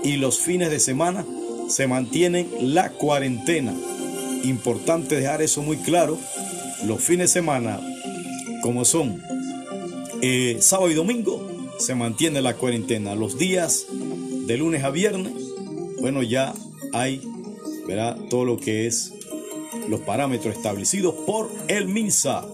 y 0.02 0.16
los 0.16 0.38
fines 0.38 0.70
de 0.70 0.80
semana 0.80 1.24
se 1.68 1.86
mantienen 1.86 2.48
la 2.60 2.90
cuarentena. 2.90 3.74
Importante 4.42 5.16
dejar 5.16 5.40
eso 5.40 5.62
muy 5.62 5.78
claro. 5.78 6.18
Los 6.86 7.02
fines 7.02 7.30
de 7.30 7.40
semana, 7.40 7.80
como 8.60 8.84
son 8.84 9.22
eh, 10.20 10.58
sábado 10.60 10.90
y 10.90 10.94
domingo, 10.94 11.48
se 11.78 11.94
mantiene 11.94 12.42
la 12.42 12.54
cuarentena. 12.54 13.14
Los 13.14 13.38
días 13.38 13.86
de 14.46 14.58
lunes 14.58 14.84
a 14.84 14.90
viernes, 14.90 15.32
bueno, 16.00 16.22
ya 16.22 16.52
hay, 16.92 17.22
verá, 17.86 18.16
todo 18.28 18.44
lo 18.44 18.58
que 18.58 18.86
es 18.86 19.13
los 19.88 20.00
parámetros 20.00 20.56
establecidos 20.56 21.14
por 21.26 21.50
el 21.68 21.88
MINSA. 21.88 22.46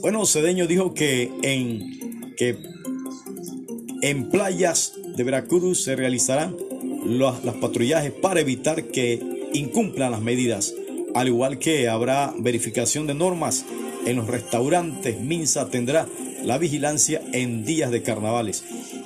Bueno, 0.00 0.24
Cedeño 0.26 0.66
dijo 0.66 0.94
que 0.94 1.30
en, 1.42 2.34
que 2.36 2.56
en 4.00 4.30
playas 4.30 4.94
de 5.16 5.24
Veracruz 5.24 5.84
se 5.84 5.96
realizarán 5.96 6.56
los, 7.04 7.44
los 7.44 7.56
patrullajes 7.56 8.12
para 8.12 8.40
evitar 8.40 8.84
que 8.84 9.20
incumplan 9.52 10.12
las 10.12 10.22
medidas, 10.22 10.74
al 11.14 11.28
igual 11.28 11.58
que 11.58 11.88
habrá 11.88 12.34
verificación 12.38 13.06
de 13.06 13.14
normas 13.14 13.64
en 14.06 14.16
los 14.16 14.26
restaurantes. 14.26 15.20
MINSA 15.20 15.68
tendrá 15.68 16.08
la 16.42 16.58
vigilancia 16.58 17.22
en 17.32 17.64
días 17.64 17.90
de 17.90 18.02
carnavales. 18.02 18.64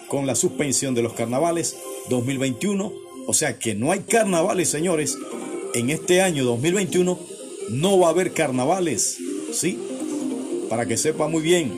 Con 0.09 0.27
la 0.27 0.35
suspensión 0.35 0.95
de 0.95 1.03
los 1.03 1.15
carnavales 1.15 1.77
2021, 2.09 2.93
o 3.27 3.35
sea 3.35 3.59
que 3.59 3.75
no 3.75 3.91
hay 3.91 4.01
carnavales, 4.01 4.69
señores, 4.69 5.19
en 5.75 5.91
este 5.91 6.23
año 6.23 6.45
2021 6.45 7.36
no 7.69 7.99
va 7.99 8.09
a 8.09 8.11
haber 8.11 8.33
carnavales, 8.33 9.19
¿sí? 9.53 9.79
Para 10.69 10.87
que 10.87 10.97
sepa 10.97 11.29
muy 11.29 11.43
bien, 11.43 11.73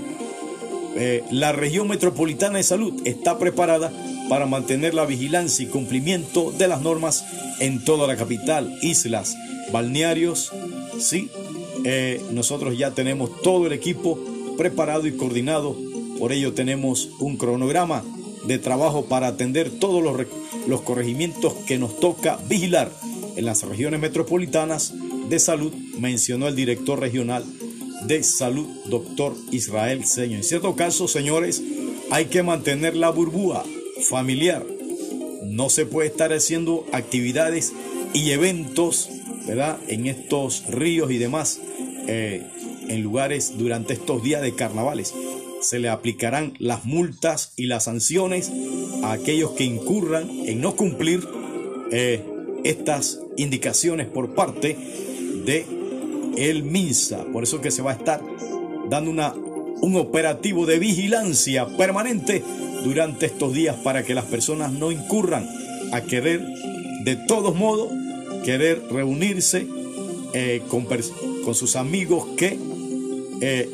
eh, 0.97 1.23
la 1.31 1.53
región 1.53 1.89
metropolitana 1.89 2.59
de 2.59 2.65
salud 2.65 2.93
está 3.05 3.39
preparada 3.39 3.93
para 4.29 4.47
mantener 4.47 4.95
la 4.95 5.07
vigilancia 5.07 5.65
y 5.65 5.69
cumplimiento 5.69 6.53
de 6.53 6.69
las 6.69 6.83
normas 6.83 7.25
en 7.61 7.85
toda 7.85 8.07
la 8.07 8.17
capital, 8.17 8.79
islas, 8.83 9.37
balnearios, 9.73 10.53
¿sí? 10.99 11.31
Eh, 11.85 12.21
nosotros 12.33 12.77
ya 12.77 12.91
tenemos 12.91 13.43
todo 13.43 13.67
el 13.67 13.73
equipo 13.73 14.19
preparado 14.57 15.07
y 15.07 15.13
coordinado. 15.13 15.77
Por 16.19 16.33
ello 16.33 16.53
tenemos 16.53 17.11
un 17.21 17.37
cronograma 17.37 18.03
de 18.45 18.59
trabajo 18.59 19.05
para 19.05 19.29
atender 19.29 19.71
todos 19.71 20.03
los, 20.03 20.27
los 20.67 20.83
corregimientos 20.83 21.55
que 21.67 21.79
nos 21.79 21.99
toca 22.01 22.39
vigilar 22.49 22.91
en 23.37 23.45
las 23.45 23.63
regiones 23.63 24.01
metropolitanas 24.01 24.93
de 25.29 25.39
salud, 25.39 25.73
mencionó 25.99 26.49
el 26.49 26.57
director 26.57 27.01
regional 27.01 27.45
de 28.07 28.23
Salud, 28.23 28.67
doctor 28.87 29.35
Israel 29.51 30.05
Seño. 30.05 30.37
En 30.37 30.45
cierto 30.45 30.77
caso, 30.77 31.09
señores, 31.09 31.63
hay 32.11 32.27
que 32.27 32.43
mantener 32.43 32.97
la 32.97 33.11
burbuja 33.11 33.65
familiar. 34.09 34.65
No 35.45 35.69
se 35.71 35.87
puede 35.87 36.09
estar 36.09 36.33
haciendo 36.33 36.87
actividades 36.93 37.73
y 38.15 38.31
eventos, 38.31 39.09
¿verdad? 39.47 39.79
En 39.89 40.07
estos 40.07 40.65
ríos 40.69 41.11
y 41.11 41.19
demás, 41.19 41.61
eh, 42.07 42.47
en 42.89 43.03
lugares 43.03 43.59
durante 43.59 43.95
estos 43.95 44.23
días 44.23 44.43
de 44.43 44.55
carnavales. 44.55 45.15
Se 45.61 45.79
le 45.81 45.89
aplicarán 45.89 46.55
las 46.59 46.85
multas 46.85 47.53
y 47.57 47.67
las 47.67 47.85
sanciones 47.85 48.53
a 49.03 49.13
aquellos 49.13 49.53
que 49.53 49.65
incurran 49.65 50.31
en 50.47 50.61
no 50.61 50.77
cumplir 50.77 51.27
eh, 51.91 52.25
estas 52.65 53.21
indicaciones 53.37 54.07
por 54.07 54.35
parte 54.35 54.77
de 55.49 55.65
el 56.37 56.63
MINSA. 56.63 57.25
Por 57.33 57.43
eso 57.43 57.61
que 57.63 57.71
se 57.71 57.81
va 57.81 57.93
a 57.93 57.95
estar 57.95 58.23
dando 58.91 59.11
una, 59.11 59.33
un 59.33 59.97
operativo 59.97 60.67
de 60.67 60.79
vigilancia 60.79 61.67
permanente 61.77 62.45
durante 62.85 63.27
estos 63.27 63.55
días 63.55 63.77
para 63.77 64.05
que 64.05 64.15
las 64.15 64.27
personas 64.27 64.73
no 64.73 64.93
incurran 64.93 65.49
a 65.93 66.03
querer 66.03 66.47
de 67.05 67.17
todos 67.17 67.57
modos 67.57 67.91
querer 68.45 68.83
reunirse 68.91 69.67
eh, 70.35 70.63
con, 70.69 70.87
con, 71.45 71.55
sus 71.55 71.77
amigos 71.77 72.27
que 72.37 72.59
eh, 73.41 73.71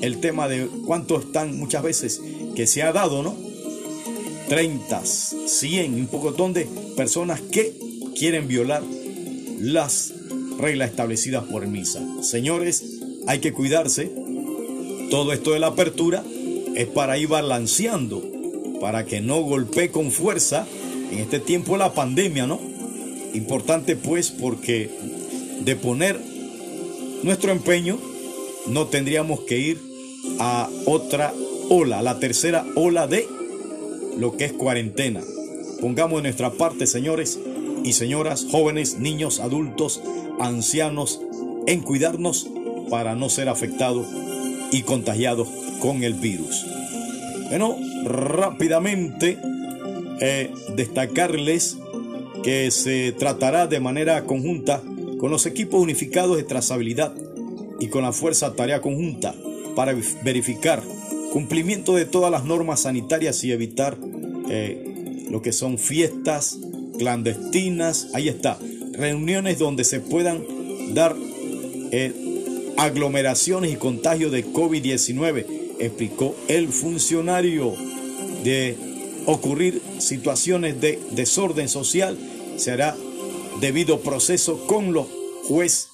el 0.00 0.18
tema 0.18 0.48
de 0.48 0.68
cuánto 0.84 1.20
están 1.20 1.56
muchas 1.56 1.84
veces 1.84 2.20
que 2.56 2.66
se 2.66 2.82
ha 2.82 2.92
dado, 2.92 3.22
¿no? 3.22 3.36
30, 4.48 5.02
100, 5.46 5.94
un 5.94 6.06
poco 6.08 6.32
de 6.32 6.66
personas 6.96 7.40
que 7.40 7.72
quieren 8.18 8.48
violar 8.48 8.82
las 9.60 10.12
reglas 10.58 10.90
establecidas 10.90 11.44
por 11.44 11.66
misa. 11.66 12.00
Señores, 12.22 13.00
hay 13.26 13.40
que 13.40 13.52
cuidarse. 13.52 14.10
Todo 15.10 15.32
esto 15.32 15.52
de 15.52 15.58
la 15.58 15.68
apertura 15.68 16.24
es 16.74 16.86
para 16.86 17.18
ir 17.18 17.28
balanceando, 17.28 18.22
para 18.80 19.04
que 19.04 19.20
no 19.20 19.42
golpee 19.42 19.90
con 19.90 20.10
fuerza 20.10 20.66
en 21.10 21.18
este 21.18 21.38
tiempo 21.38 21.76
la 21.76 21.92
pandemia, 21.92 22.46
¿no? 22.46 22.60
Importante 23.34 23.96
pues 23.96 24.30
porque 24.30 24.90
de 25.60 25.76
poner 25.76 26.18
nuestro 27.22 27.52
empeño 27.52 27.98
no 28.66 28.86
tendríamos 28.86 29.40
que 29.40 29.58
ir 29.58 29.78
a 30.38 30.68
otra 30.86 31.32
ola, 31.68 32.02
la 32.02 32.18
tercera 32.18 32.64
ola 32.74 33.06
de 33.06 33.26
lo 34.18 34.36
que 34.36 34.46
es 34.46 34.52
cuarentena. 34.52 35.20
Pongamos 35.80 36.18
de 36.18 36.28
nuestra 36.28 36.52
parte, 36.52 36.86
señores 36.86 37.38
y 37.84 37.92
señoras, 37.92 38.46
jóvenes, 38.50 38.98
niños, 38.98 39.40
adultos, 39.40 40.00
ancianos, 40.40 41.20
en 41.66 41.80
cuidarnos 41.80 42.48
para 42.90 43.14
no 43.14 43.28
ser 43.28 43.48
afectados 43.48 44.06
y 44.70 44.82
contagiados 44.82 45.48
con 45.80 46.02
el 46.02 46.14
virus. 46.14 46.66
Bueno, 47.48 47.76
rápidamente 48.04 49.38
eh, 50.20 50.52
destacarles 50.74 51.76
que 52.42 52.70
se 52.70 53.12
tratará 53.12 53.66
de 53.66 53.80
manera 53.80 54.24
conjunta 54.24 54.82
con 55.18 55.30
los 55.30 55.46
equipos 55.46 55.80
unificados 55.80 56.36
de 56.36 56.42
trazabilidad 56.42 57.14
y 57.78 57.88
con 57.88 58.02
la 58.02 58.12
Fuerza 58.12 58.54
Tarea 58.54 58.80
Conjunta 58.80 59.34
para 59.76 59.94
verificar 60.24 60.82
cumplimiento 61.32 61.94
de 61.94 62.04
todas 62.04 62.30
las 62.30 62.44
normas 62.44 62.80
sanitarias 62.80 63.42
y 63.44 63.52
evitar 63.52 63.96
eh, 64.50 65.26
lo 65.30 65.40
que 65.40 65.52
son 65.52 65.78
fiestas 65.78 66.58
clandestinas, 67.02 68.10
ahí 68.14 68.28
está, 68.28 68.58
reuniones 68.92 69.58
donde 69.58 69.82
se 69.82 69.98
puedan 69.98 70.44
dar 70.94 71.16
eh, 71.90 72.12
aglomeraciones 72.76 73.72
y 73.72 73.76
contagios 73.76 74.30
de 74.30 74.46
COVID-19, 74.46 75.44
explicó 75.80 76.36
el 76.46 76.68
funcionario 76.68 77.74
de 78.44 78.76
ocurrir 79.26 79.82
situaciones 79.98 80.80
de 80.80 81.00
desorden 81.10 81.68
social, 81.68 82.16
se 82.56 82.70
hará 82.70 82.96
debido 83.60 83.98
proceso 83.98 84.64
con 84.68 84.92
los 84.92 85.06
jueces 85.48 85.88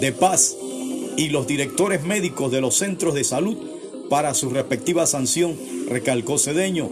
de 0.00 0.12
paz 0.12 0.56
y 1.18 1.28
los 1.28 1.46
directores 1.46 2.02
médicos 2.04 2.50
de 2.50 2.62
los 2.62 2.76
centros 2.76 3.14
de 3.14 3.24
salud 3.24 3.58
para 4.08 4.32
su 4.32 4.48
respectiva 4.48 5.06
sanción, 5.06 5.58
recalcó 5.90 6.38
Cedeño. 6.38 6.90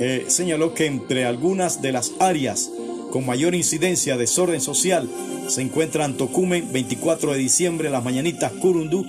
Eh, 0.00 0.24
señaló 0.26 0.74
que 0.74 0.86
entre 0.86 1.26
algunas 1.26 1.80
de 1.80 1.92
las 1.92 2.12
áreas 2.18 2.71
con 3.12 3.26
mayor 3.26 3.54
incidencia 3.54 4.14
de 4.14 4.20
desorden 4.20 4.62
social 4.62 5.06
se 5.46 5.60
encuentran 5.60 6.16
Tocumen, 6.16 6.72
24 6.72 7.32
de 7.32 7.38
diciembre, 7.38 7.90
Las 7.90 8.02
Mañanitas, 8.02 8.52
Curundú 8.52 9.04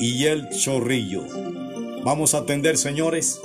y 0.00 0.24
El 0.24 0.48
Chorrillo. 0.50 1.22
Vamos 2.02 2.34
a 2.34 2.38
atender, 2.38 2.76
señores, 2.76 3.40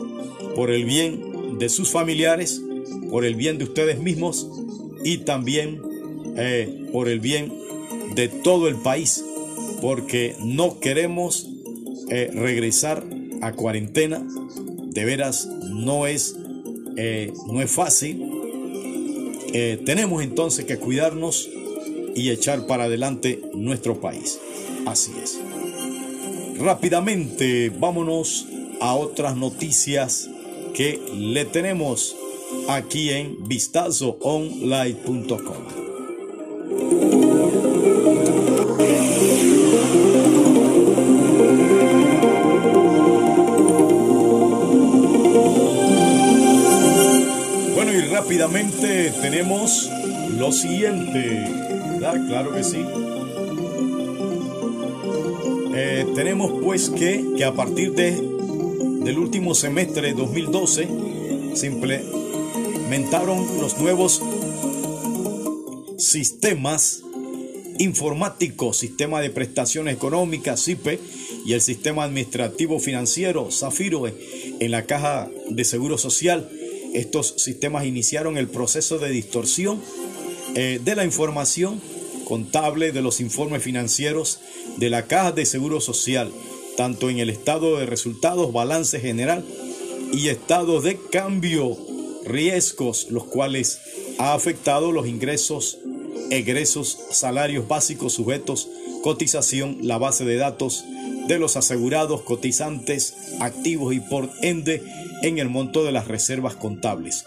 por 0.55 0.71
el 0.71 0.85
bien 0.85 1.59
de 1.59 1.69
sus 1.69 1.91
familiares, 1.91 2.63
por 3.11 3.25
el 3.25 3.35
bien 3.35 3.59
de 3.59 3.65
ustedes 3.65 3.99
mismos 3.99 4.49
y 5.03 5.19
también 5.19 5.79
eh, 6.35 6.87
por 6.91 7.07
el 7.07 7.19
bien 7.19 7.53
de 8.15 8.27
todo 8.27 8.67
el 8.67 8.77
país, 8.77 9.23
porque 9.81 10.35
no 10.43 10.79
queremos 10.79 11.47
eh, 12.09 12.31
regresar 12.33 13.03
a 13.41 13.51
cuarentena. 13.51 14.25
De 14.87 15.05
veras, 15.05 15.47
no 15.69 16.07
es, 16.07 16.35
eh, 16.97 17.31
no 17.45 17.61
es 17.61 17.71
fácil. 17.71 18.30
Tenemos 19.51 20.23
entonces 20.23 20.65
que 20.65 20.77
cuidarnos 20.77 21.49
y 22.15 22.29
echar 22.29 22.67
para 22.67 22.85
adelante 22.85 23.41
nuestro 23.53 23.99
país. 23.99 24.39
Así 24.85 25.11
es. 25.21 25.37
Rápidamente, 26.57 27.69
vámonos 27.69 28.47
a 28.79 28.95
otras 28.95 29.35
noticias 29.35 30.29
que 30.73 31.01
le 31.15 31.43
tenemos 31.45 32.15
aquí 32.67 33.11
en 33.11 33.47
vistazoonline.com. 33.47 35.80
rápidamente 48.31 49.11
tenemos 49.21 49.89
lo 50.37 50.53
siguiente. 50.53 51.49
Claro 51.99 52.53
que 52.53 52.63
sí. 52.63 52.77
Eh, 55.75 56.05
tenemos 56.15 56.53
pues 56.63 56.89
que, 56.89 57.25
que 57.35 57.43
a 57.43 57.53
partir 57.53 57.91
de, 57.91 58.11
del 59.03 59.19
último 59.19 59.53
semestre 59.53 60.07
de 60.07 60.13
2012 60.13 60.87
se 61.55 61.67
implementaron 61.67 63.45
los 63.59 63.77
nuevos 63.77 64.21
sistemas 65.97 67.03
informáticos, 67.79 68.77
sistema 68.77 69.19
de 69.19 69.29
prestaciones 69.29 69.93
económicas, 69.93 70.63
CIPE, 70.63 71.01
y 71.45 71.51
el 71.51 71.59
sistema 71.59 72.05
administrativo 72.05 72.79
financiero, 72.79 73.51
Zafiro, 73.51 74.07
en 74.07 74.71
la 74.71 74.85
Caja 74.85 75.29
de 75.49 75.65
Seguro 75.65 75.97
Social. 75.97 76.49
Estos 76.93 77.35
sistemas 77.37 77.85
iniciaron 77.85 78.37
el 78.37 78.47
proceso 78.47 78.99
de 78.99 79.09
distorsión 79.09 79.79
eh, 80.55 80.79
de 80.83 80.95
la 80.95 81.05
información 81.05 81.81
contable 82.25 82.91
de 82.91 83.01
los 83.01 83.19
informes 83.19 83.63
financieros 83.63 84.39
de 84.77 84.89
la 84.89 85.07
Caja 85.07 85.31
de 85.31 85.45
Seguro 85.45 85.81
Social, 85.81 86.31
tanto 86.77 87.09
en 87.09 87.19
el 87.19 87.29
estado 87.29 87.77
de 87.77 87.85
resultados, 87.85 88.53
balance 88.53 88.99
general 88.99 89.43
y 90.13 90.29
estado 90.29 90.81
de 90.81 90.97
cambio, 91.11 91.77
riesgos, 92.25 93.07
los 93.09 93.25
cuales 93.25 93.79
ha 94.17 94.33
afectado 94.33 94.91
los 94.91 95.07
ingresos, 95.07 95.79
egresos, 96.29 96.97
salarios 97.11 97.67
básicos 97.67 98.13
sujetos, 98.13 98.69
cotización, 99.03 99.79
la 99.81 99.97
base 99.97 100.25
de 100.25 100.37
datos 100.37 100.85
de 101.27 101.39
los 101.39 101.55
asegurados, 101.55 102.21
cotizantes, 102.21 103.13
activos 103.39 103.93
y 103.93 103.99
por 103.99 104.29
ende 104.41 104.83
en 105.21 105.37
el 105.37 105.49
monto 105.49 105.83
de 105.83 105.91
las 105.91 106.07
reservas 106.07 106.55
contables. 106.55 107.25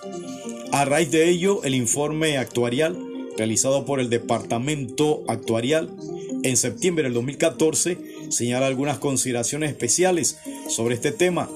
A 0.72 0.84
raíz 0.84 1.10
de 1.10 1.28
ello, 1.28 1.62
el 1.64 1.74
informe 1.74 2.36
actuarial 2.38 2.98
realizado 3.36 3.84
por 3.84 4.00
el 4.00 4.10
Departamento 4.10 5.24
Actuarial 5.28 5.90
en 6.42 6.56
septiembre 6.56 7.04
del 7.04 7.14
2014 7.14 7.98
señala 8.28 8.66
algunas 8.66 8.98
consideraciones 8.98 9.70
especiales 9.70 10.38
sobre 10.68 10.94
este 10.94 11.12
tema, 11.12 11.48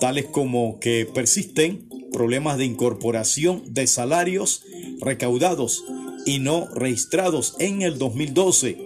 tales 0.00 0.26
como 0.26 0.78
que 0.78 1.08
persisten 1.12 1.88
problemas 2.12 2.58
de 2.58 2.64
incorporación 2.64 3.62
de 3.66 3.86
salarios 3.86 4.62
recaudados 5.00 5.84
y 6.24 6.38
no 6.38 6.68
registrados 6.74 7.54
en 7.58 7.82
el 7.82 7.98
2012, 7.98 8.76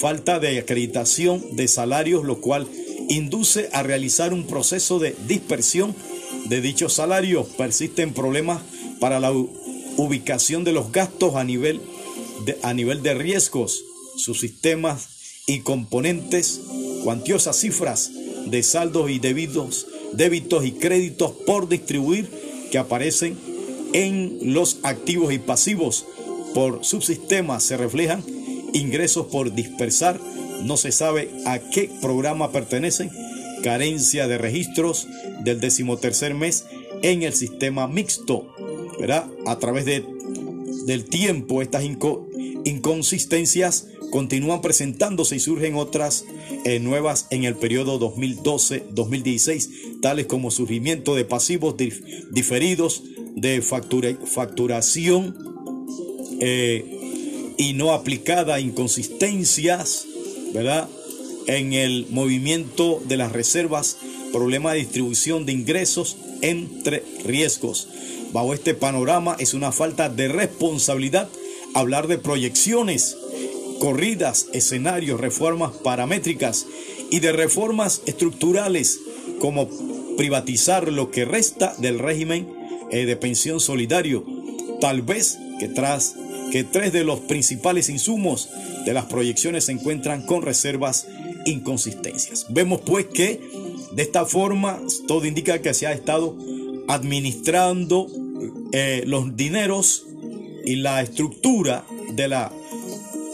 falta 0.00 0.38
de 0.38 0.58
acreditación 0.58 1.56
de 1.56 1.68
salarios, 1.68 2.24
lo 2.24 2.40
cual 2.40 2.66
induce 3.08 3.68
a 3.72 3.82
realizar 3.82 4.32
un 4.32 4.46
proceso 4.46 4.98
de 4.98 5.14
dispersión 5.26 5.94
de 6.46 6.60
dichos 6.60 6.94
salarios, 6.94 7.46
persisten 7.56 8.12
problemas 8.12 8.62
para 9.00 9.20
la 9.20 9.32
ubicación 9.32 10.64
de 10.64 10.72
los 10.72 10.92
gastos 10.92 11.36
a 11.36 11.44
nivel 11.44 11.80
de, 12.46 12.58
a 12.62 12.74
nivel 12.74 13.02
de 13.02 13.14
riesgos, 13.14 13.84
sus 14.16 14.40
sistemas 14.40 15.08
y 15.46 15.60
componentes 15.60 16.60
cuantiosas 17.04 17.56
cifras 17.56 18.10
de 18.46 18.62
saldos 18.62 19.10
y 19.10 19.18
debidos, 19.18 19.86
débitos 20.12 20.64
y 20.64 20.72
créditos 20.72 21.32
por 21.46 21.68
distribuir 21.68 22.28
que 22.70 22.78
aparecen 22.78 23.36
en 23.92 24.54
los 24.54 24.78
activos 24.82 25.32
y 25.32 25.38
pasivos 25.38 26.06
por 26.54 26.84
subsistemas 26.84 27.62
se 27.62 27.76
reflejan 27.76 28.24
ingresos 28.72 29.26
por 29.26 29.54
dispersar, 29.54 30.20
no 30.62 30.76
se 30.76 30.92
sabe 30.92 31.30
a 31.46 31.58
qué 31.58 31.90
programa 32.00 32.52
pertenecen, 32.52 33.10
carencia 33.62 34.26
de 34.26 34.38
registros 34.38 35.06
del 35.44 35.60
decimotercer 35.60 36.34
mes 36.34 36.64
en 37.02 37.22
el 37.22 37.32
sistema 37.32 37.86
mixto, 37.88 38.54
¿verdad? 38.98 39.26
A 39.46 39.58
través 39.58 39.84
de, 39.84 40.04
del 40.86 41.04
tiempo 41.04 41.62
estas 41.62 41.84
inco- 41.84 42.26
inconsistencias 42.64 43.86
continúan 44.10 44.60
presentándose 44.60 45.36
y 45.36 45.40
surgen 45.40 45.76
otras 45.76 46.24
eh, 46.64 46.80
nuevas 46.80 47.26
en 47.30 47.44
el 47.44 47.54
periodo 47.54 47.98
2012-2016, 48.00 50.00
tales 50.00 50.26
como 50.26 50.50
surgimiento 50.50 51.14
de 51.14 51.24
pasivos 51.24 51.76
dif- 51.76 52.02
diferidos 52.30 53.02
de 53.36 53.62
factura- 53.62 54.18
facturación 54.26 55.36
eh, 56.40 57.54
y 57.56 57.72
no 57.74 57.92
aplicada, 57.92 58.58
inconsistencias, 58.60 60.06
¿verdad? 60.52 60.88
En 61.46 61.72
el 61.72 62.06
movimiento 62.10 63.00
de 63.06 63.16
las 63.16 63.32
reservas, 63.32 63.96
problema 64.32 64.72
de 64.72 64.80
distribución 64.80 65.46
de 65.46 65.52
ingresos 65.52 66.16
entre 66.42 67.02
riesgos. 67.24 67.88
Bajo 68.32 68.54
este 68.54 68.74
panorama 68.74 69.36
es 69.38 69.54
una 69.54 69.72
falta 69.72 70.08
de 70.08 70.28
responsabilidad 70.28 71.28
hablar 71.74 72.06
de 72.08 72.18
proyecciones, 72.18 73.16
corridas, 73.78 74.46
escenarios, 74.52 75.20
reformas 75.20 75.72
paramétricas 75.72 76.66
y 77.10 77.20
de 77.20 77.32
reformas 77.32 78.02
estructurales 78.06 79.00
como 79.40 79.68
privatizar 80.16 80.92
lo 80.92 81.10
que 81.10 81.24
resta 81.24 81.74
del 81.78 81.98
régimen 81.98 82.48
eh, 82.90 83.06
de 83.06 83.16
pensión 83.16 83.60
solidario. 83.60 84.24
Tal 84.80 85.02
vez 85.02 85.38
que 85.58 85.68
tras 85.68 86.14
que 86.50 86.64
tres 86.64 86.92
de 86.92 87.04
los 87.04 87.20
principales 87.20 87.88
insumos 87.88 88.48
de 88.84 88.92
las 88.92 89.06
proyecciones 89.06 89.66
se 89.66 89.72
encuentran 89.72 90.26
con 90.26 90.42
reservas 90.42 91.06
inconsistencias. 91.44 92.46
Vemos 92.50 92.80
pues 92.84 93.06
que 93.06 93.40
de 93.92 94.02
esta 94.02 94.24
forma 94.24 94.80
todo 95.06 95.26
indica 95.26 95.60
que 95.60 95.74
se 95.74 95.86
ha 95.86 95.92
estado 95.92 96.36
administrando 96.88 98.06
eh, 98.72 99.02
los 99.06 99.36
dineros 99.36 100.06
y 100.64 100.76
la 100.76 101.02
estructura 101.02 101.84
de 102.12 102.28
la 102.28 102.52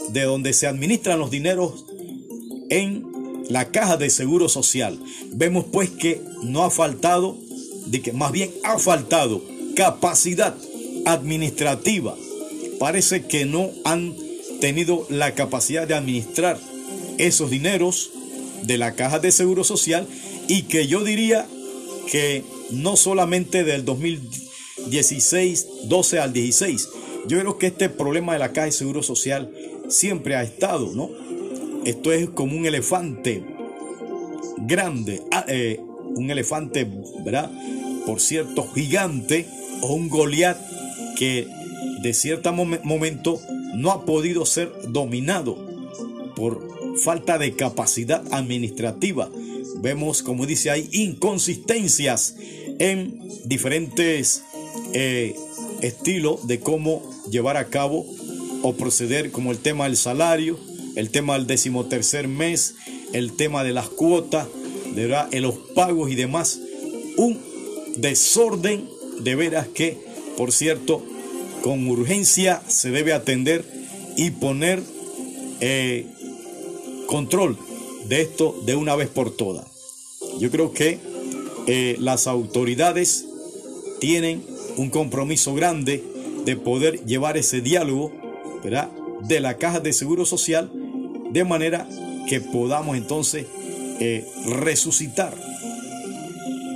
de 0.09 0.23
donde 0.23 0.53
se 0.53 0.67
administran 0.67 1.19
los 1.19 1.31
dineros 1.31 1.85
en 2.69 3.05
la 3.49 3.69
caja 3.71 3.97
de 3.97 4.09
seguro 4.09 4.49
social. 4.49 4.99
Vemos 5.31 5.65
pues 5.71 5.89
que 5.89 6.21
no 6.43 6.63
ha 6.63 6.69
faltado, 6.69 7.37
de 7.85 8.01
que 8.01 8.13
más 8.13 8.31
bien 8.31 8.51
ha 8.63 8.79
faltado 8.79 9.43
capacidad 9.75 10.55
administrativa. 11.05 12.15
Parece 12.79 13.25
que 13.25 13.45
no 13.45 13.69
han 13.85 14.15
tenido 14.59 15.05
la 15.09 15.33
capacidad 15.33 15.87
de 15.87 15.93
administrar 15.93 16.59
esos 17.17 17.49
dineros 17.49 18.11
de 18.63 18.77
la 18.77 18.95
caja 18.95 19.19
de 19.19 19.31
seguro 19.31 19.63
social 19.63 20.07
y 20.47 20.63
que 20.63 20.87
yo 20.87 21.03
diría 21.03 21.45
que 22.11 22.43
no 22.71 22.95
solamente 22.95 23.63
del 23.63 23.83
2016, 23.85 25.67
12 25.85 26.19
al 26.19 26.33
16. 26.33 26.89
Yo 27.27 27.39
creo 27.39 27.57
que 27.57 27.67
este 27.67 27.89
problema 27.89 28.33
de 28.33 28.39
la 28.39 28.53
caja 28.53 28.65
de 28.65 28.71
seguro 28.71 29.03
social 29.03 29.51
siempre 29.89 30.35
ha 30.35 30.43
estado, 30.43 30.93
¿no? 30.93 31.09
Esto 31.85 32.11
es 32.11 32.29
como 32.29 32.55
un 32.57 32.65
elefante 32.65 33.43
grande, 34.57 35.21
ah, 35.31 35.45
eh, 35.47 35.79
un 36.15 36.29
elefante, 36.31 36.87
¿verdad? 37.23 37.51
Por 38.05 38.19
cierto, 38.21 38.67
gigante 38.73 39.45
o 39.81 39.93
un 39.93 40.09
Goliat 40.09 40.57
que 41.17 41.47
de 42.01 42.13
cierto 42.13 42.51
mom- 42.53 42.79
momento 42.83 43.39
no 43.75 43.91
ha 43.91 44.05
podido 44.05 44.45
ser 44.45 44.71
dominado 44.89 45.57
por 46.35 46.67
falta 46.99 47.37
de 47.37 47.53
capacidad 47.55 48.23
administrativa. 48.31 49.29
Vemos, 49.81 50.23
como 50.23 50.45
dice 50.45 50.69
ahí, 50.69 50.89
inconsistencias 50.91 52.35
en 52.79 53.19
diferentes 53.45 54.43
eh, 54.93 55.35
estilos 55.81 56.47
de 56.47 56.59
cómo 56.59 57.03
llevar 57.29 57.57
a 57.57 57.67
cabo 57.67 58.05
o 58.63 58.73
proceder, 58.73 59.31
como 59.31 59.51
el 59.51 59.59
tema 59.59 59.85
del 59.85 59.97
salario, 59.97 60.59
el 60.95 61.09
tema 61.09 61.37
del 61.37 61.47
decimotercer 61.47 62.27
mes, 62.27 62.75
el 63.13 63.33
tema 63.33 63.63
de 63.63 63.73
las 63.73 63.87
cuotas, 63.89 64.47
de 64.95 65.03
verdad, 65.03 65.29
en 65.31 65.43
los 65.43 65.55
pagos 65.75 66.11
y 66.11 66.15
demás. 66.15 66.59
Un 67.17 67.39
desorden 67.97 68.89
de 69.19 69.35
veras 69.35 69.67
que, 69.67 69.97
por 70.37 70.51
cierto, 70.51 71.03
con 71.61 71.87
urgencia 71.87 72.61
se 72.67 72.91
debe 72.91 73.13
atender 73.13 73.63
y 74.15 74.31
poner 74.31 74.81
eh, 75.59 76.07
control 77.07 77.57
de 78.07 78.21
esto 78.21 78.59
de 78.65 78.75
una 78.75 78.95
vez 78.95 79.09
por 79.09 79.35
todas. 79.35 79.66
Yo 80.39 80.51
creo 80.51 80.71
que 80.71 80.99
eh, 81.67 81.95
las 81.99 82.27
autoridades 82.27 83.25
tienen 83.99 84.43
un 84.77 84.89
compromiso 84.89 85.53
grande 85.53 86.03
de 86.45 86.55
poder 86.55 87.03
llevar 87.05 87.37
ese 87.37 87.61
diálogo 87.61 88.11
¿verdad? 88.63 88.91
de 89.27 89.39
la 89.39 89.57
caja 89.57 89.79
de 89.79 89.93
seguro 89.93 90.25
social 90.25 90.71
de 91.31 91.43
manera 91.43 91.87
que 92.29 92.39
podamos 92.39 92.95
entonces 92.95 93.47
eh, 93.99 94.25
resucitar 94.45 95.35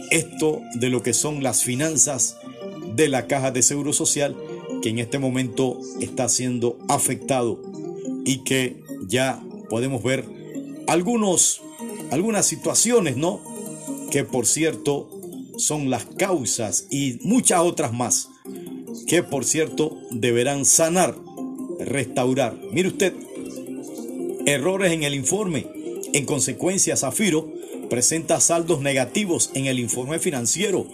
esto 0.09 0.61
de 0.73 0.89
lo 0.89 1.03
que 1.03 1.13
son 1.13 1.43
las 1.43 1.63
finanzas 1.63 2.37
de 2.95 3.07
la 3.07 3.27
caja 3.27 3.51
de 3.51 3.61
seguro 3.61 3.93
social 3.93 4.35
que 4.81 4.89
en 4.89 4.99
este 4.99 5.19
momento 5.19 5.79
está 6.01 6.27
siendo 6.27 6.77
afectado 6.89 7.61
y 8.25 8.43
que 8.43 8.81
ya 9.07 9.41
podemos 9.69 10.03
ver 10.03 10.25
algunos 10.87 11.61
algunas 12.11 12.45
situaciones, 12.45 13.17
¿no? 13.17 13.41
Que 14.11 14.23
por 14.23 14.45
cierto 14.45 15.09
son 15.57 15.89
las 15.89 16.05
causas 16.05 16.87
y 16.91 17.19
muchas 17.23 17.61
otras 17.61 17.93
más 17.93 18.29
que 19.07 19.23
por 19.23 19.45
cierto 19.45 19.97
deberán 20.11 20.65
sanar, 20.65 21.15
restaurar. 21.79 22.57
Mire 22.71 22.89
usted, 22.89 23.13
errores 24.45 24.91
en 24.91 25.03
el 25.03 25.15
informe. 25.15 25.67
En 26.13 26.25
consecuencia, 26.25 26.97
Zafiro 26.97 27.51
presenta 27.89 28.39
saldos 28.39 28.81
negativos 28.81 29.51
en 29.53 29.65
el 29.65 29.79
informe 29.79 30.19
financiero. 30.19 30.87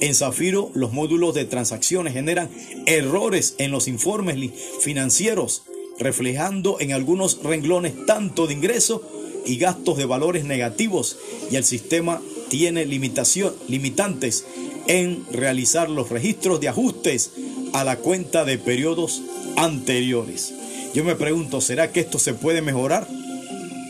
En 0.00 0.14
Zafiro, 0.14 0.70
los 0.74 0.92
módulos 0.92 1.34
de 1.34 1.44
transacciones 1.44 2.12
generan 2.12 2.48
errores 2.86 3.54
en 3.58 3.70
los 3.70 3.88
informes 3.88 4.52
financieros, 4.80 5.62
reflejando 5.98 6.78
en 6.80 6.92
algunos 6.92 7.42
renglones 7.42 8.06
tanto 8.06 8.46
de 8.46 8.54
ingresos 8.54 9.00
y 9.46 9.56
gastos 9.56 9.96
de 9.96 10.06
valores 10.06 10.44
negativos 10.44 11.18
y 11.50 11.56
el 11.56 11.64
sistema 11.64 12.22
tiene 12.56 12.86
limitación, 12.86 13.52
limitantes 13.66 14.44
en 14.86 15.24
realizar 15.32 15.90
los 15.90 16.10
registros 16.10 16.60
de 16.60 16.68
ajustes 16.68 17.32
a 17.72 17.82
la 17.82 17.96
cuenta 17.96 18.44
de 18.44 18.58
periodos 18.58 19.22
anteriores. 19.56 20.54
Yo 20.94 21.02
me 21.02 21.16
pregunto, 21.16 21.60
¿será 21.60 21.90
que 21.90 21.98
esto 21.98 22.20
se 22.20 22.32
puede 22.32 22.62
mejorar? 22.62 23.08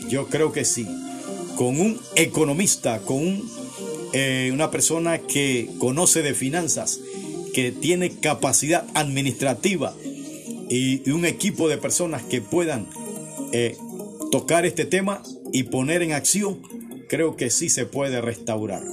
Yo 0.09 0.29
creo 0.29 0.51
que 0.51 0.65
sí. 0.65 0.87
Con 1.55 1.79
un 1.79 1.99
economista, 2.15 3.01
con 3.01 3.43
eh, 4.13 4.49
una 4.51 4.71
persona 4.71 5.19
que 5.19 5.69
conoce 5.77 6.23
de 6.23 6.33
finanzas, 6.33 6.99
que 7.53 7.71
tiene 7.71 8.17
capacidad 8.17 8.87
administrativa 8.95 9.93
y, 10.71 11.07
y 11.07 11.11
un 11.11 11.25
equipo 11.25 11.69
de 11.69 11.77
personas 11.77 12.23
que 12.23 12.41
puedan 12.41 12.87
eh, 13.51 13.77
tocar 14.31 14.65
este 14.65 14.85
tema 14.85 15.21
y 15.53 15.63
poner 15.63 16.01
en 16.01 16.13
acción, 16.13 16.59
creo 17.07 17.35
que 17.35 17.49
sí 17.49 17.69
se 17.69 17.85
puede 17.85 18.21
restaurar. 18.21 18.83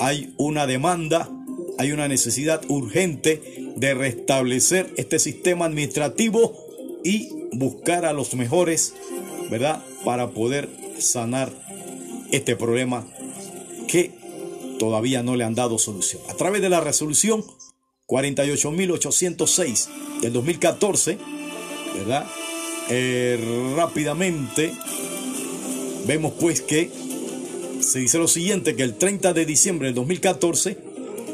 Hay 0.00 0.34
una 0.36 0.66
demanda, 0.66 1.30
hay 1.78 1.92
una 1.92 2.08
necesidad 2.08 2.62
urgente 2.68 3.72
de 3.76 3.94
restablecer 3.94 4.92
este 4.96 5.18
sistema 5.18 5.66
administrativo 5.66 6.56
y 7.04 7.28
buscar 7.52 8.04
a 8.04 8.12
los 8.12 8.34
mejores, 8.34 8.94
¿verdad? 9.50 9.82
Para 10.04 10.30
poder 10.30 10.68
sanar 10.98 11.52
este 12.30 12.56
problema 12.56 13.06
que 13.88 14.10
todavía 14.78 15.22
no 15.22 15.36
le 15.36 15.44
han 15.44 15.54
dado 15.54 15.78
solución. 15.78 16.22
A 16.28 16.34
través 16.34 16.62
de 16.62 16.68
la 16.68 16.80
resolución 16.80 17.44
48.806 18.06 19.88
del 20.20 20.32
2014, 20.32 21.18
¿verdad? 21.96 22.26
Eh, 22.90 23.72
rápidamente 23.76 24.72
vemos 26.06 26.34
pues 26.38 26.60
que 26.60 26.90
se 27.84 27.98
dice 27.98 28.18
lo 28.18 28.28
siguiente, 28.28 28.76
que 28.76 28.82
el 28.82 28.94
30 28.94 29.32
de 29.32 29.44
diciembre 29.44 29.88
del 29.88 29.94
2014, 29.94 30.78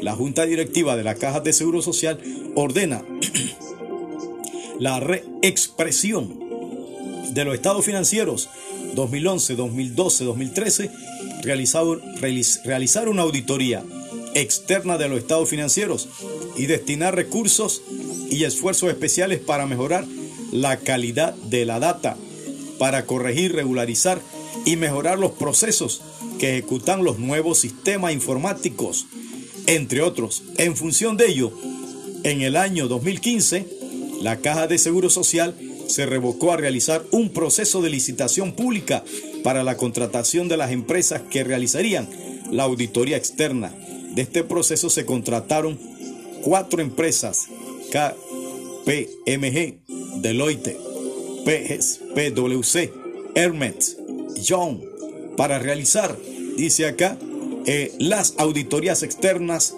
la 0.01 0.15
Junta 0.15 0.45
Directiva 0.45 0.95
de 0.95 1.03
la 1.03 1.15
Caja 1.15 1.39
de 1.39 1.53
Seguro 1.53 1.81
Social 1.81 2.19
ordena 2.55 3.03
la 4.79 4.99
reexpresión 4.99 6.39
de 7.33 7.45
los 7.45 7.55
estados 7.55 7.85
financieros 7.85 8.49
2011, 8.95 9.55
2012, 9.55 10.23
2013 10.25 10.91
realizaron, 11.43 12.01
realizar 12.63 13.07
una 13.07 13.21
auditoría 13.21 13.83
externa 14.33 14.97
de 14.97 15.07
los 15.07 15.19
estados 15.19 15.49
financieros 15.49 16.09
y 16.57 16.65
destinar 16.65 17.15
recursos 17.15 17.81
y 18.29 18.43
esfuerzos 18.43 18.89
especiales 18.89 19.39
para 19.39 19.65
mejorar 19.65 20.05
la 20.51 20.77
calidad 20.77 21.33
de 21.33 21.65
la 21.65 21.79
data, 21.79 22.17
para 22.77 23.05
corregir, 23.05 23.53
regularizar 23.53 24.21
y 24.65 24.75
mejorar 24.75 25.17
los 25.17 25.31
procesos 25.31 26.01
que 26.41 26.57
ejecutan 26.57 27.03
los 27.03 27.19
nuevos 27.19 27.59
sistemas 27.59 28.13
informáticos, 28.13 29.05
entre 29.67 30.01
otros. 30.01 30.41
En 30.57 30.75
función 30.75 31.15
de 31.15 31.27
ello, 31.27 31.53
en 32.23 32.41
el 32.41 32.57
año 32.57 32.87
2015, 32.87 33.67
la 34.23 34.37
Caja 34.37 34.65
de 34.65 34.79
Seguro 34.79 35.11
Social 35.11 35.53
se 35.85 36.07
revocó 36.07 36.51
a 36.51 36.57
realizar 36.57 37.05
un 37.11 37.29
proceso 37.29 37.83
de 37.83 37.91
licitación 37.91 38.53
pública 38.53 39.03
para 39.43 39.63
la 39.63 39.77
contratación 39.77 40.47
de 40.47 40.57
las 40.57 40.71
empresas 40.71 41.21
que 41.29 41.43
realizarían 41.43 42.09
la 42.49 42.63
auditoría 42.63 43.17
externa. 43.17 43.71
De 44.15 44.23
este 44.23 44.43
proceso 44.43 44.89
se 44.89 45.05
contrataron 45.05 45.79
cuatro 46.41 46.81
empresas, 46.81 47.49
KPMG, 47.91 49.75
Deloitte, 50.23 50.75
PwC, 51.45 52.91
Hermes, 53.35 53.97
Young, 54.43 54.90
para 55.37 55.59
realizar, 55.59 56.17
dice 56.57 56.85
acá, 56.87 57.17
eh, 57.65 57.93
las 57.99 58.33
auditorías 58.37 59.03
externas 59.03 59.75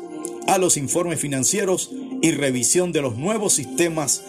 a 0.47 0.57
los 0.57 0.77
informes 0.77 1.19
financieros 1.19 1.91
y 2.21 2.31
revisión 2.31 2.91
de 2.91 3.01
los 3.01 3.17
nuevos 3.17 3.53
sistemas 3.53 4.23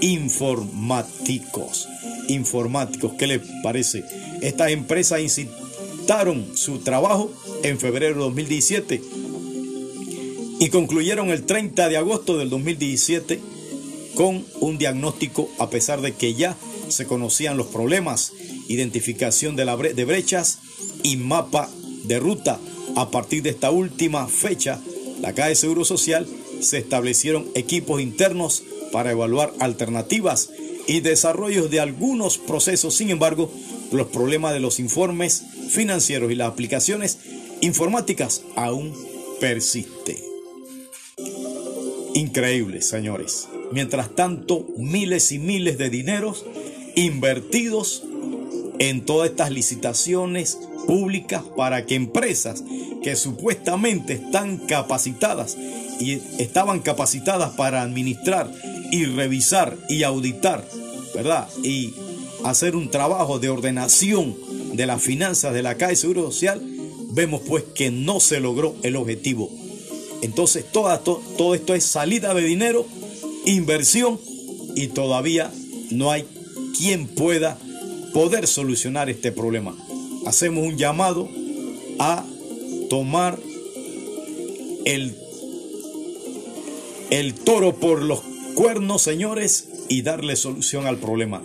informáticos. 0.00 1.88
Informáticos, 2.28 3.12
¿qué 3.14 3.26
les 3.26 3.40
parece? 3.62 4.04
Estas 4.42 4.70
empresas 4.70 5.20
incitaron 5.20 6.56
su 6.56 6.78
trabajo 6.80 7.30
en 7.62 7.78
febrero 7.78 8.14
de 8.14 8.20
2017 8.20 9.02
y 10.58 10.68
concluyeron 10.70 11.30
el 11.30 11.44
30 11.44 11.88
de 11.88 11.96
agosto 11.96 12.38
del 12.38 12.50
2017 12.50 13.40
con 14.14 14.44
un 14.60 14.78
diagnóstico 14.78 15.48
a 15.58 15.70
pesar 15.70 16.00
de 16.00 16.14
que 16.14 16.34
ya 16.34 16.56
se 16.88 17.06
conocían 17.06 17.56
los 17.56 17.66
problemas, 17.66 18.32
identificación 18.68 19.56
de, 19.56 19.64
la 19.64 19.76
de 19.76 20.04
brechas 20.04 20.58
y 21.06 21.16
mapa 21.16 21.70
de 22.04 22.18
ruta. 22.18 22.58
A 22.96 23.10
partir 23.10 23.42
de 23.42 23.50
esta 23.50 23.70
última 23.70 24.26
fecha, 24.26 24.80
la 25.20 25.32
Caja 25.32 25.50
de 25.50 25.54
Seguro 25.54 25.84
Social 25.84 26.26
se 26.60 26.78
establecieron 26.78 27.46
equipos 27.54 28.00
internos 28.00 28.64
para 28.90 29.12
evaluar 29.12 29.52
alternativas 29.60 30.50
y 30.88 31.00
desarrollos 31.00 31.70
de 31.70 31.78
algunos 31.78 32.38
procesos. 32.38 32.94
Sin 32.94 33.10
embargo, 33.10 33.52
los 33.92 34.08
problemas 34.08 34.52
de 34.52 34.60
los 34.60 34.80
informes 34.80 35.44
financieros 35.70 36.32
y 36.32 36.34
las 36.34 36.48
aplicaciones 36.48 37.18
informáticas 37.60 38.42
aún 38.56 38.92
persisten. 39.40 40.16
Increíble, 42.14 42.82
señores. 42.82 43.48
Mientras 43.70 44.14
tanto, 44.16 44.66
miles 44.76 45.30
y 45.30 45.38
miles 45.38 45.78
de 45.78 45.88
dineros 45.88 46.44
invertidos 46.96 48.02
en 48.78 49.04
todas 49.04 49.30
estas 49.30 49.50
licitaciones 49.50 50.58
públicas 50.86 51.42
para 51.56 51.84
que 51.86 51.94
empresas 51.94 52.62
que 53.02 53.16
supuestamente 53.16 54.14
están 54.14 54.58
capacitadas 54.58 55.56
y 56.00 56.20
estaban 56.38 56.80
capacitadas 56.80 57.50
para 57.50 57.82
administrar 57.82 58.50
y 58.90 59.04
revisar 59.04 59.76
y 59.88 60.02
auditar, 60.02 60.66
¿verdad? 61.14 61.48
Y 61.62 61.94
hacer 62.44 62.76
un 62.76 62.90
trabajo 62.90 63.38
de 63.38 63.48
ordenación 63.48 64.36
de 64.74 64.86
las 64.86 65.02
finanzas 65.02 65.54
de 65.54 65.62
la 65.62 65.76
Caja 65.76 65.90
de 65.90 65.96
Seguro 65.96 66.30
Social, 66.30 66.60
vemos 67.10 67.42
pues 67.46 67.64
que 67.74 67.90
no 67.90 68.20
se 68.20 68.40
logró 68.40 68.74
el 68.82 68.96
objetivo. 68.96 69.50
Entonces 70.22 70.64
todo, 70.70 70.98
todo 71.36 71.54
esto 71.54 71.74
es 71.74 71.84
salida 71.84 72.34
de 72.34 72.42
dinero, 72.42 72.86
inversión 73.44 74.18
y 74.74 74.88
todavía 74.88 75.50
no 75.90 76.10
hay 76.10 76.26
quien 76.76 77.06
pueda 77.06 77.58
poder 78.12 78.46
solucionar 78.46 79.10
este 79.10 79.32
problema. 79.32 79.76
Hacemos 80.26 80.64
un 80.66 80.76
llamado 80.76 81.28
a 81.98 82.24
tomar 82.90 83.38
el, 84.84 85.14
el 87.10 87.34
toro 87.34 87.76
por 87.76 88.02
los 88.02 88.20
cuernos, 88.54 89.02
señores, 89.02 89.68
y 89.88 90.02
darle 90.02 90.36
solución 90.36 90.86
al 90.86 90.98
problema. 90.98 91.42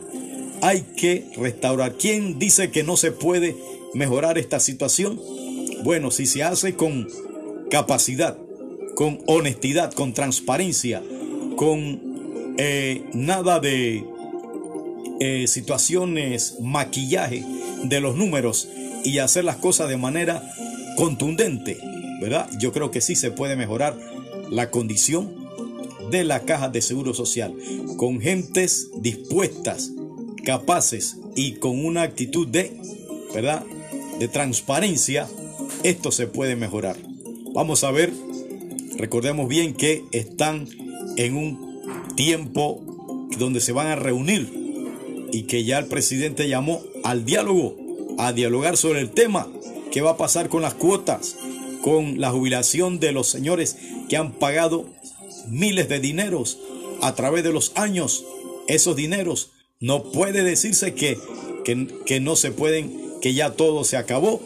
Hay 0.61 0.81
que 0.95 1.27
restaurar. 1.35 1.95
¿Quién 1.97 2.39
dice 2.39 2.71
que 2.71 2.83
no 2.83 2.97
se 2.97 3.11
puede 3.11 3.55
mejorar 3.93 4.37
esta 4.37 4.59
situación? 4.59 5.19
Bueno, 5.83 6.11
si 6.11 6.25
se 6.25 6.43
hace 6.43 6.75
con 6.75 7.07
capacidad, 7.69 8.37
con 8.95 9.19
honestidad, 9.27 9.93
con 9.93 10.13
transparencia, 10.13 11.03
con 11.55 12.55
eh, 12.57 13.03
nada 13.13 13.59
de 13.59 14.03
eh, 15.23 15.45
situaciones, 15.45 16.55
maquillaje 16.61 17.45
de 17.83 18.01
los 18.01 18.15
números 18.15 18.67
y 19.03 19.19
hacer 19.19 19.43
las 19.43 19.57
cosas 19.57 19.87
de 19.87 19.95
manera 19.95 20.41
contundente, 20.97 21.77
¿verdad? 22.19 22.49
Yo 22.57 22.71
creo 22.71 22.89
que 22.89 23.01
sí 23.01 23.15
se 23.15 23.29
puede 23.29 23.55
mejorar 23.55 23.95
la 24.49 24.71
condición 24.71 25.31
de 26.09 26.23
la 26.23 26.39
caja 26.39 26.69
de 26.69 26.81
seguro 26.81 27.13
social, 27.13 27.53
con 27.97 28.19
gentes 28.19 28.89
dispuestas, 28.95 29.91
capaces 30.43 31.17
y 31.35 31.51
con 31.53 31.85
una 31.85 32.01
actitud 32.01 32.47
de, 32.47 32.75
¿verdad? 33.31 33.63
De 34.17 34.27
transparencia, 34.27 35.27
esto 35.83 36.11
se 36.11 36.25
puede 36.25 36.55
mejorar. 36.55 36.97
Vamos 37.53 37.83
a 37.83 37.91
ver, 37.91 38.11
recordemos 38.97 39.47
bien 39.47 39.75
que 39.75 40.03
están 40.13 40.67
en 41.15 41.35
un 41.35 42.09
tiempo 42.15 42.81
donde 43.37 43.59
se 43.59 43.71
van 43.71 43.85
a 43.85 43.95
reunir 43.95 44.60
y 45.31 45.43
que 45.43 45.63
ya 45.63 45.79
el 45.79 45.85
presidente 45.85 46.47
llamó 46.47 46.81
al 47.03 47.25
diálogo, 47.25 47.77
a 48.17 48.33
dialogar 48.33 48.77
sobre 48.77 49.01
el 49.01 49.11
tema, 49.11 49.47
qué 49.91 50.01
va 50.01 50.11
a 50.11 50.17
pasar 50.17 50.49
con 50.49 50.61
las 50.61 50.73
cuotas, 50.73 51.35
con 51.81 52.19
la 52.19 52.31
jubilación 52.31 52.99
de 52.99 53.11
los 53.11 53.27
señores 53.27 53.77
que 54.09 54.17
han 54.17 54.33
pagado 54.33 54.85
miles 55.47 55.89
de 55.89 55.99
dineros 55.99 56.59
a 57.01 57.15
través 57.15 57.43
de 57.43 57.51
los 57.51 57.71
años. 57.75 58.23
Esos 58.67 58.95
dineros 58.95 59.51
no 59.79 60.03
puede 60.11 60.43
decirse 60.43 60.93
que, 60.93 61.17
que, 61.65 62.19
no 62.19 62.35
se 62.35 62.51
pueden, 62.51 63.19
que 63.21 63.33
ya 63.33 63.51
todo 63.51 63.83
se 63.83 63.97
acabó 63.97 64.41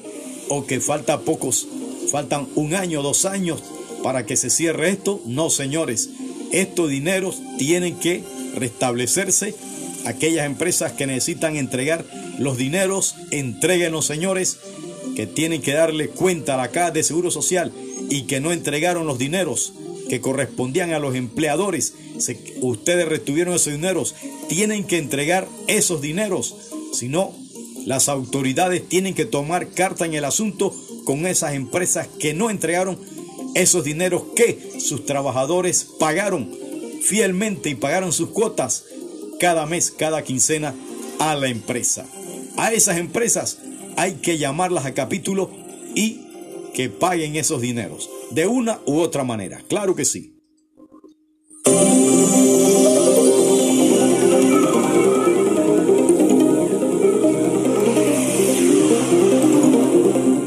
o 0.49 0.65
que 0.65 0.79
falta 0.79 1.21
pocos, 1.21 1.67
faltan 2.11 2.47
un 2.55 2.73
año, 2.73 3.01
dos 3.01 3.25
años 3.25 3.61
para 4.03 4.25
que 4.25 4.37
se 4.37 4.49
cierre 4.49 4.89
esto. 4.89 5.21
No, 5.25 5.49
señores, 5.49 6.09
estos 6.51 6.89
dineros 6.89 7.41
tienen 7.57 7.99
que 7.99 8.23
restablecerse. 8.55 9.55
Aquellas 10.05 10.45
empresas 10.45 10.91
que 10.93 11.07
necesitan 11.07 11.55
entregar 11.55 12.05
los 12.37 12.57
dineros, 12.57 13.15
entreguen 13.31 13.91
los 13.91 14.05
señores, 14.05 14.59
que 15.15 15.27
tienen 15.27 15.61
que 15.61 15.73
darle 15.73 16.09
cuenta 16.09 16.55
a 16.55 16.57
la 16.57 16.69
Caja 16.69 16.91
de 16.91 17.03
Seguro 17.03 17.31
Social 17.31 17.71
y 18.09 18.23
que 18.23 18.39
no 18.39 18.51
entregaron 18.51 19.07
los 19.07 19.17
dineros 19.17 19.73
que 20.09 20.21
correspondían 20.21 20.93
a 20.93 20.99
los 20.99 21.15
empleadores, 21.15 21.95
ustedes 22.61 23.07
retuvieron 23.07 23.55
esos 23.55 23.73
dineros, 23.73 24.15
tienen 24.47 24.85
que 24.85 24.97
entregar 24.97 25.47
esos 25.67 26.01
dineros, 26.01 26.55
si 26.93 27.07
no, 27.07 27.33
las 27.85 28.09
autoridades 28.09 28.87
tienen 28.87 29.13
que 29.13 29.25
tomar 29.25 29.69
carta 29.69 30.05
en 30.05 30.13
el 30.13 30.25
asunto 30.25 30.73
con 31.05 31.25
esas 31.25 31.53
empresas 31.53 32.07
que 32.19 32.33
no 32.33 32.49
entregaron 32.49 32.99
esos 33.53 33.83
dineros 33.83 34.23
que 34.35 34.73
sus 34.79 35.05
trabajadores 35.05 35.87
pagaron 35.99 36.51
fielmente 37.01 37.69
y 37.69 37.75
pagaron 37.75 38.11
sus 38.11 38.29
cuotas 38.29 38.85
cada 39.39 39.65
mes, 39.65 39.91
cada 39.91 40.23
quincena 40.23 40.73
a 41.19 41.35
la 41.35 41.47
empresa. 41.47 42.05
A 42.57 42.71
esas 42.73 42.97
empresas 42.97 43.59
hay 43.97 44.15
que 44.15 44.37
llamarlas 44.37 44.85
a 44.85 44.93
capítulo 44.93 45.49
y 45.93 46.21
que 46.73 46.89
paguen 46.89 47.35
esos 47.35 47.61
dineros 47.61 48.09
de 48.31 48.47
una 48.47 48.79
u 48.85 48.99
otra 48.99 49.23
manera. 49.23 49.61
Claro 49.67 49.95
que 49.95 50.05
sí. 50.05 50.35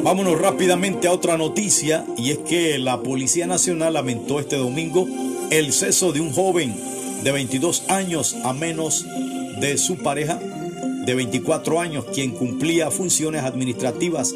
Vámonos 0.02 0.40
rápidamente 0.40 1.06
a 1.06 1.12
otra 1.12 1.36
noticia 1.36 2.06
y 2.16 2.30
es 2.30 2.38
que 2.38 2.78
la 2.78 3.02
Policía 3.02 3.46
Nacional 3.46 3.94
lamentó 3.94 4.40
este 4.40 4.56
domingo 4.56 5.06
el 5.50 5.72
ceso 5.72 6.12
de 6.12 6.20
un 6.20 6.32
joven 6.32 6.74
de 7.22 7.32
22 7.32 7.84
años 7.88 8.36
a 8.44 8.52
menos 8.52 9.06
de 9.60 9.76
su 9.78 9.96
pareja 9.96 10.38
de 11.04 11.14
24 11.14 11.80
años 11.80 12.04
quien 12.12 12.32
cumplía 12.32 12.90
funciones 12.90 13.42
administrativas 13.42 14.34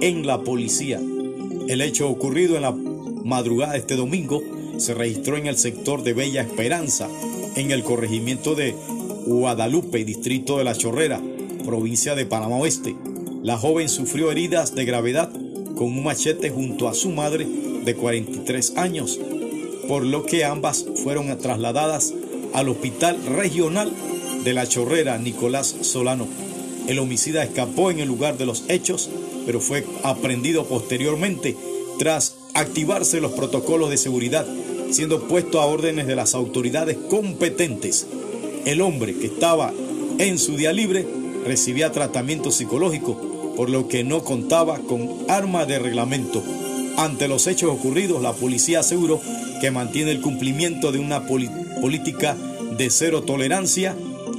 en 0.00 0.26
la 0.26 0.42
policía. 0.42 1.00
El 1.68 1.80
hecho 1.80 2.08
ocurrido 2.08 2.56
en 2.56 2.62
la 2.62 2.72
madrugada 2.72 3.72
de 3.72 3.80
este 3.80 3.96
domingo 3.96 4.42
se 4.78 4.94
registró 4.94 5.36
en 5.36 5.46
el 5.46 5.58
sector 5.58 6.02
de 6.02 6.12
Bella 6.12 6.42
Esperanza, 6.42 7.08
en 7.56 7.70
el 7.70 7.82
corregimiento 7.82 8.54
de 8.54 8.74
Guadalupe, 9.26 10.04
distrito 10.04 10.58
de 10.58 10.64
La 10.64 10.74
Chorrera. 10.74 11.20
provincia 11.64 12.14
de 12.16 12.26
Panamá 12.26 12.56
Oeste. 12.56 12.96
La 13.42 13.56
joven 13.56 13.88
sufrió 13.88 14.32
heridas 14.32 14.74
de 14.74 14.84
gravedad 14.84 15.30
con 15.76 15.86
un 15.86 16.02
machete 16.02 16.50
junto 16.50 16.88
a 16.88 16.94
su 16.94 17.10
madre 17.10 17.46
de 17.84 17.94
43 17.94 18.76
años, 18.76 19.20
por 19.88 20.04
lo 20.04 20.24
que 20.24 20.44
ambas 20.44 20.84
fueron 21.02 21.36
trasladadas 21.38 22.14
al 22.52 22.68
Hospital 22.68 23.18
Regional 23.26 23.92
de 24.44 24.52
la 24.52 24.66
Chorrera 24.66 25.18
Nicolás 25.18 25.74
Solano. 25.82 26.26
El 26.88 26.98
homicida 26.98 27.44
escapó 27.44 27.90
en 27.90 28.00
el 28.00 28.08
lugar 28.08 28.36
de 28.38 28.46
los 28.46 28.64
hechos, 28.68 29.08
pero 29.46 29.60
fue 29.60 29.84
aprendido 30.02 30.64
posteriormente 30.66 31.56
tras 31.98 32.36
activarse 32.54 33.20
los 33.20 33.32
protocolos 33.32 33.90
de 33.90 33.96
seguridad, 33.96 34.46
siendo 34.90 35.28
puesto 35.28 35.60
a 35.60 35.66
órdenes 35.66 36.06
de 36.06 36.16
las 36.16 36.34
autoridades 36.34 36.96
competentes. 37.08 38.06
El 38.64 38.80
hombre 38.80 39.14
que 39.14 39.26
estaba 39.26 39.72
en 40.18 40.38
su 40.38 40.56
día 40.56 40.72
libre 40.72 41.06
recibía 41.44 41.92
tratamiento 41.92 42.50
psicológico, 42.50 43.54
por 43.56 43.70
lo 43.70 43.88
que 43.88 44.04
no 44.04 44.24
contaba 44.24 44.78
con 44.78 45.08
arma 45.28 45.66
de 45.66 45.78
reglamento. 45.78 46.42
Ante 46.96 47.28
los 47.28 47.46
hechos 47.46 47.70
ocurridos, 47.70 48.22
la 48.22 48.32
policía 48.32 48.80
aseguró 48.80 49.20
que 49.60 49.70
mantiene 49.70 50.10
el 50.10 50.20
cumplimiento 50.20 50.92
de 50.92 50.98
una 50.98 51.26
política 51.26 51.61
de 51.82 52.90
cero 52.90 53.22
tolerancia 53.24 53.96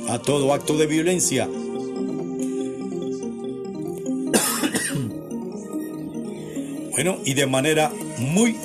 a 0.08 0.18
todo 0.20 0.54
acto 0.54 0.78
de 0.78 0.88
violencia. 0.88 1.46
bueno, 6.91 7.18
y 7.26 7.34
de 7.34 7.46
manera 7.46 7.91
muy 8.18 8.56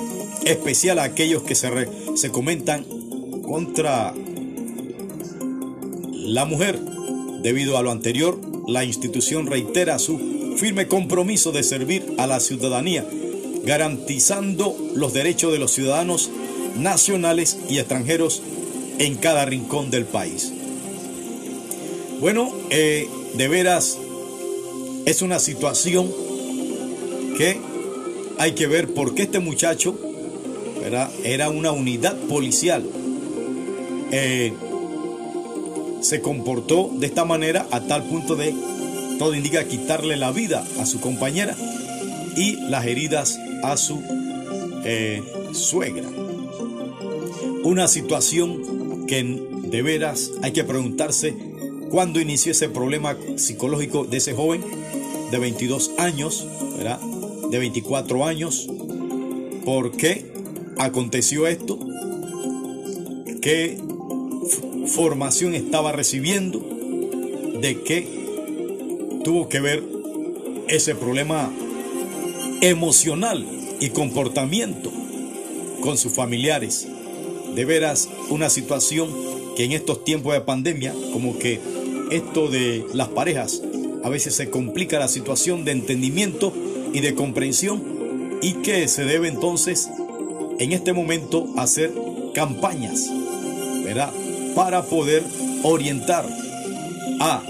especial 0.45 0.99
a 0.99 1.03
aquellos 1.03 1.43
que 1.43 1.55
se, 1.55 1.69
se 2.15 2.31
comentan 2.31 2.85
contra 3.43 4.13
la 6.13 6.45
mujer. 6.45 6.79
Debido 7.41 7.77
a 7.77 7.83
lo 7.83 7.91
anterior, 7.91 8.39
la 8.65 8.85
institución 8.85 9.47
reitera 9.47 9.99
su 9.99 10.55
firme 10.57 10.87
compromiso 10.87 11.51
de 11.51 11.63
servir 11.63 12.05
a 12.17 12.27
la 12.27 12.39
ciudadanía, 12.39 13.05
garantizando 13.65 14.73
los 14.95 15.11
derechos 15.11 15.51
de 15.51 15.59
los 15.59 15.71
ciudadanos 15.71 16.29
nacionales 16.77 17.57
y 17.69 17.79
extranjeros 17.79 18.41
en 18.99 19.15
cada 19.15 19.45
rincón 19.45 19.89
del 19.89 20.05
país. 20.05 20.53
Bueno, 22.19 22.53
eh, 22.69 23.07
de 23.33 23.47
veras 23.47 23.97
es 25.05 25.21
una 25.21 25.39
situación 25.39 26.11
que 27.37 27.57
hay 28.37 28.51
que 28.51 28.67
ver 28.67 28.93
por 28.93 29.15
qué 29.15 29.23
este 29.23 29.39
muchacho 29.39 29.97
era 31.23 31.49
una 31.49 31.71
unidad 31.71 32.15
policial. 32.27 32.83
Eh, 34.11 34.53
se 36.01 36.21
comportó 36.21 36.89
de 36.93 37.07
esta 37.07 37.25
manera 37.25 37.67
a 37.71 37.81
tal 37.81 38.03
punto 38.03 38.35
de, 38.35 38.53
todo 39.19 39.35
indica, 39.35 39.63
quitarle 39.65 40.17
la 40.17 40.31
vida 40.31 40.65
a 40.79 40.85
su 40.85 40.99
compañera 40.99 41.55
y 42.35 42.55
las 42.69 42.85
heridas 42.85 43.39
a 43.63 43.77
su 43.77 44.01
eh, 44.85 45.21
suegra. 45.53 46.07
Una 47.63 47.87
situación 47.87 48.78
que 49.09 49.23
de 49.23 49.81
veras 49.81 50.31
hay 50.43 50.51
que 50.51 50.63
preguntarse 50.63 51.33
cuándo 51.89 52.21
inició 52.21 52.51
ese 52.51 52.69
problema 52.69 53.17
psicológico 53.37 54.05
de 54.05 54.17
ese 54.17 54.33
joven 54.33 54.63
de 55.31 55.39
22 55.39 55.93
años, 55.97 56.45
¿verdad? 56.77 56.99
de 57.49 57.57
24 57.57 58.25
años. 58.25 58.69
¿Por 59.65 59.97
qué 59.97 60.31
aconteció 60.77 61.47
esto? 61.47 61.79
¿Qué 63.41 63.79
formación 64.85 65.55
estaba 65.55 65.91
recibiendo? 65.91 66.59
¿De 66.59 67.81
qué 67.81 68.07
tuvo 69.23 69.49
que 69.49 69.59
ver 69.59 69.83
ese 70.67 70.93
problema 70.93 71.51
emocional 72.61 73.43
y 73.79 73.89
comportamiento 73.89 74.91
con 75.81 75.97
sus 75.97 76.13
familiares? 76.13 76.87
De 77.55 77.65
veras, 77.65 78.09
una 78.29 78.49
situación 78.49 79.09
que 79.55 79.65
en 79.65 79.71
estos 79.71 80.03
tiempos 80.03 80.33
de 80.33 80.41
pandemia, 80.41 80.93
como 81.11 81.37
que 81.37 81.59
esto 82.11 82.49
de 82.49 82.85
las 82.93 83.09
parejas, 83.09 83.61
a 84.03 84.09
veces 84.09 84.35
se 84.35 84.49
complica 84.49 84.99
la 84.99 85.07
situación 85.07 85.65
de 85.65 85.71
entendimiento 85.71 86.53
y 86.93 87.01
de 87.01 87.13
comprensión 87.15 87.83
y 88.41 88.53
que 88.53 88.87
se 88.87 89.03
debe 89.03 89.27
entonces 89.27 89.89
en 90.59 90.71
este 90.71 90.93
momento 90.93 91.47
hacer 91.57 91.91
campañas, 92.33 93.09
¿verdad? 93.83 94.13
Para 94.55 94.83
poder 94.83 95.23
orientar 95.63 96.25
a 97.19 97.43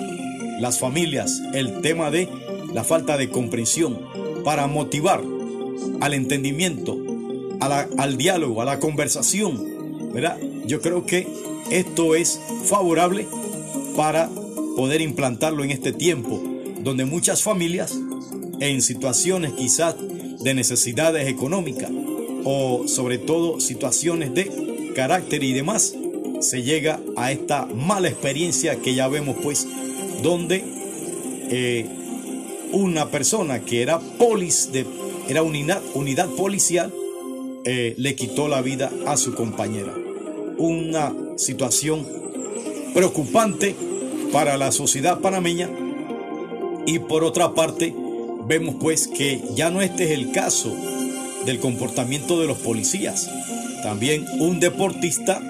las 0.60 0.80
familias 0.80 1.42
el 1.54 1.82
tema 1.82 2.12
de 2.12 2.28
la 2.74 2.84
falta 2.84 3.18
de 3.18 3.30
comprensión, 3.30 4.00
para 4.44 4.68
motivar 4.68 5.22
al 6.02 6.14
entendimiento, 6.14 6.98
al 7.60 8.18
diálogo, 8.18 8.62
a 8.62 8.66
la 8.66 8.80
conversación, 8.80 9.69
¿verdad? 10.14 10.38
Yo 10.66 10.82
creo 10.82 11.06
que 11.06 11.28
esto 11.72 12.16
es 12.16 12.40
favorable 12.66 13.28
para 13.96 14.30
poder 14.76 15.02
implantarlo 15.02 15.64
en 15.64 15.72
este 15.72 15.92
tiempo, 15.92 16.42
donde 16.82 17.06
muchas 17.06 17.44
familias 17.44 17.98
en 18.60 18.82
situaciones 18.82 19.54
quizás 19.54 19.96
de 20.40 20.54
necesidades 20.54 21.28
económicas 21.28 21.92
o 22.44 22.88
sobre 22.88 23.18
todo 23.18 23.60
situaciones 23.60 24.34
de 24.34 24.94
carácter 24.96 25.44
y 25.44 25.54
demás, 25.54 25.94
se 26.40 26.64
llega 26.64 27.00
a 27.18 27.32
esta 27.32 27.66
mala 27.66 28.08
experiencia 28.08 28.78
que 28.78 28.96
ya 28.96 29.08
vemos 29.08 29.38
pues, 29.44 29.68
donde 30.24 30.64
eh, 31.50 31.86
una 32.72 33.10
persona 33.10 33.60
que 33.60 33.82
era 33.82 34.00
polis 34.00 34.70
era 35.28 35.44
unidad 35.44 36.30
policial, 36.38 36.94
eh, 37.66 37.94
le 37.98 38.16
quitó 38.16 38.48
la 38.48 38.62
vida 38.62 38.92
a 39.06 39.18
su 39.18 39.36
compañera. 39.36 39.94
Una 40.58 41.14
situación 41.38 42.06
preocupante 42.94 43.76
para 44.32 44.58
la 44.58 44.72
sociedad 44.72 45.20
panameña 45.20 45.70
y 46.86 47.00
por 47.00 47.24
otra 47.24 47.54
parte 47.54 47.94
vemos 48.48 48.76
pues 48.80 49.08
que 49.08 49.42
ya 49.56 49.70
no 49.70 49.82
este 49.82 50.06
es 50.06 50.12
el 50.12 50.32
caso 50.32 50.76
del 51.46 51.60
comportamiento 51.60 52.40
de 52.40 52.48
los 52.48 52.58
policías. 52.58 53.30
También 53.84 54.26
un 54.40 54.60
deportista 54.60 55.42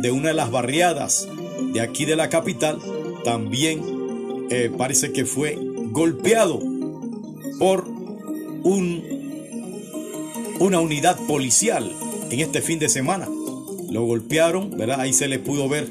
de 0.00 0.10
una 0.10 0.28
de 0.28 0.34
las 0.34 0.50
barriadas 0.50 1.28
de 1.72 1.80
aquí 1.80 2.04
de 2.04 2.16
la 2.16 2.28
capital 2.28 2.78
también 3.24 3.82
eh, 4.50 4.70
parece 4.76 5.12
que 5.12 5.24
fue 5.24 5.56
golpeado 5.90 6.58
por 7.58 7.86
un, 8.64 9.11
una 10.62 10.80
unidad 10.80 11.18
policial 11.26 11.92
en 12.30 12.40
este 12.40 12.62
fin 12.62 12.78
de 12.78 12.88
semana. 12.88 13.28
Lo 13.90 14.04
golpearon, 14.04 14.70
¿verdad? 14.70 15.00
Ahí 15.00 15.12
se 15.12 15.28
le 15.28 15.38
pudo 15.38 15.68
ver 15.68 15.88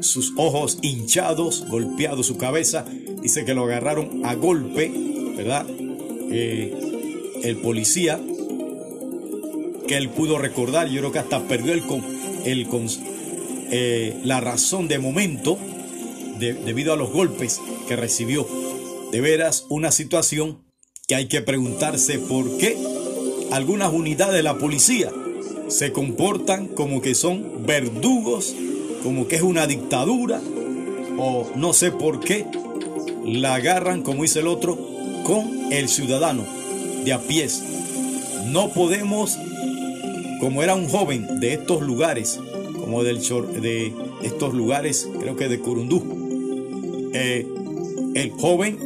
sus 0.00 0.32
ojos 0.36 0.78
hinchados, 0.82 1.66
golpeado 1.68 2.22
su 2.22 2.36
cabeza. 2.36 2.84
Dice 3.22 3.44
que 3.44 3.54
lo 3.54 3.64
agarraron 3.64 4.26
a 4.26 4.34
golpe, 4.34 4.90
¿verdad? 5.36 5.66
Eh, 6.30 6.74
el 7.42 7.56
policía 7.58 8.20
que 9.86 9.96
él 9.96 10.10
pudo 10.10 10.38
recordar, 10.38 10.88
yo 10.88 10.98
creo 11.00 11.12
que 11.12 11.20
hasta 11.20 11.40
perdió 11.44 11.72
el, 11.72 11.82
el, 12.44 12.66
eh, 13.70 14.20
la 14.24 14.40
razón 14.40 14.88
de 14.88 14.98
momento 14.98 15.58
debido 16.38 16.92
a 16.92 16.96
los 16.96 17.10
golpes 17.10 17.60
que 17.86 17.96
recibió. 17.96 18.46
De 19.12 19.20
veras, 19.20 19.64
una 19.70 19.90
situación 19.90 20.64
que 21.06 21.14
hay 21.14 21.26
que 21.26 21.40
preguntarse 21.40 22.18
por 22.18 22.58
qué 22.58 22.76
algunas 23.50 23.92
unidades 23.92 24.34
de 24.34 24.42
la 24.42 24.58
policía 24.58 25.10
se 25.68 25.92
comportan 25.92 26.68
como 26.68 27.00
que 27.00 27.14
son 27.14 27.66
verdugos, 27.66 28.54
como 29.02 29.28
que 29.28 29.36
es 29.36 29.42
una 29.42 29.66
dictadura, 29.66 30.40
o 31.18 31.46
no 31.56 31.72
sé 31.72 31.90
por 31.90 32.20
qué 32.20 32.46
la 33.24 33.54
agarran, 33.54 34.02
como 34.02 34.22
dice 34.22 34.40
el 34.40 34.48
otro, 34.48 34.78
con 35.24 35.72
el 35.72 35.88
ciudadano 35.88 36.44
de 37.04 37.12
a 37.12 37.20
pies. 37.20 37.62
No 38.46 38.70
podemos, 38.70 39.36
como 40.40 40.62
era 40.62 40.74
un 40.74 40.88
joven 40.88 41.40
de 41.40 41.54
estos 41.54 41.82
lugares, 41.82 42.40
como 42.80 43.02
del 43.02 43.18
de 43.18 43.92
estos 44.22 44.54
lugares, 44.54 45.08
creo 45.20 45.36
que 45.36 45.48
de 45.48 45.58
Curundú, 45.58 47.10
eh, 47.12 47.46
el 48.14 48.30
joven, 48.30 48.78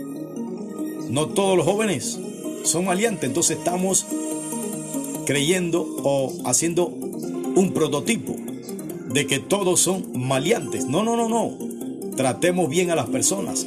no 1.10 1.28
todos 1.28 1.56
los 1.56 1.66
jóvenes 1.66 2.18
son 2.64 2.86
maleantes, 2.86 3.28
entonces 3.28 3.58
estamos 3.58 4.06
creyendo 5.26 5.86
o 6.02 6.32
haciendo 6.46 6.86
un 6.86 7.72
prototipo 7.74 8.36
de 9.12 9.26
que 9.26 9.38
todos 9.38 9.80
son 9.80 10.06
maleantes. 10.14 10.86
No, 10.86 11.02
no, 11.02 11.16
no, 11.16 11.28
no. 11.28 11.58
Tratemos 12.16 12.68
bien 12.68 12.90
a 12.90 12.94
las 12.94 13.08
personas 13.08 13.66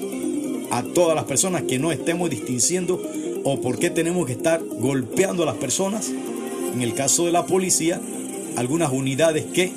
a 0.71 0.83
todas 0.83 1.15
las 1.15 1.25
personas, 1.25 1.63
que 1.63 1.79
no 1.79 1.91
estemos 1.91 2.29
distinguiendo 2.29 3.01
o 3.43 3.61
por 3.61 3.79
qué 3.79 3.89
tenemos 3.89 4.25
que 4.25 4.33
estar 4.33 4.61
golpeando 4.63 5.43
a 5.43 5.45
las 5.45 5.55
personas. 5.55 6.11
En 6.73 6.81
el 6.81 6.93
caso 6.93 7.25
de 7.25 7.31
la 7.31 7.45
policía, 7.45 8.01
algunas 8.57 8.91
unidades 8.91 9.45
que 9.45 9.71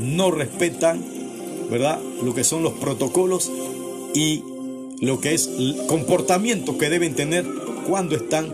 no 0.00 0.30
respetan, 0.30 1.00
¿verdad? 1.70 2.00
Lo 2.24 2.34
que 2.34 2.44
son 2.44 2.62
los 2.62 2.72
protocolos 2.74 3.50
y 4.14 4.42
lo 5.00 5.20
que 5.20 5.34
es 5.34 5.46
el 5.46 5.86
comportamiento 5.86 6.78
que 6.78 6.90
deben 6.90 7.14
tener 7.14 7.46
cuando 7.88 8.16
están 8.16 8.52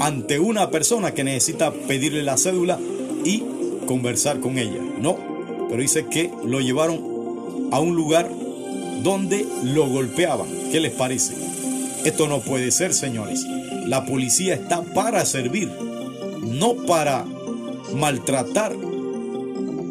ante 0.00 0.38
una 0.38 0.70
persona 0.70 1.14
que 1.14 1.24
necesita 1.24 1.72
pedirle 1.72 2.22
la 2.22 2.36
cédula 2.36 2.78
y 3.24 3.42
conversar 3.86 4.40
con 4.40 4.58
ella. 4.58 4.80
No, 5.00 5.18
pero 5.68 5.80
dice 5.80 6.06
que 6.06 6.30
lo 6.44 6.60
llevaron 6.60 7.68
a 7.72 7.80
un 7.80 7.94
lugar 7.94 8.30
donde 9.02 9.46
lo 9.64 9.88
golpeaban. 9.88 10.48
¿Qué 10.70 10.80
les 10.80 10.92
parece? 10.92 11.34
Esto 12.04 12.28
no 12.28 12.40
puede 12.40 12.70
ser, 12.70 12.94
señores. 12.94 13.44
La 13.86 14.04
policía 14.04 14.54
está 14.54 14.82
para 14.82 15.24
servir, 15.24 15.70
no 16.42 16.74
para 16.74 17.24
maltratar 17.94 18.74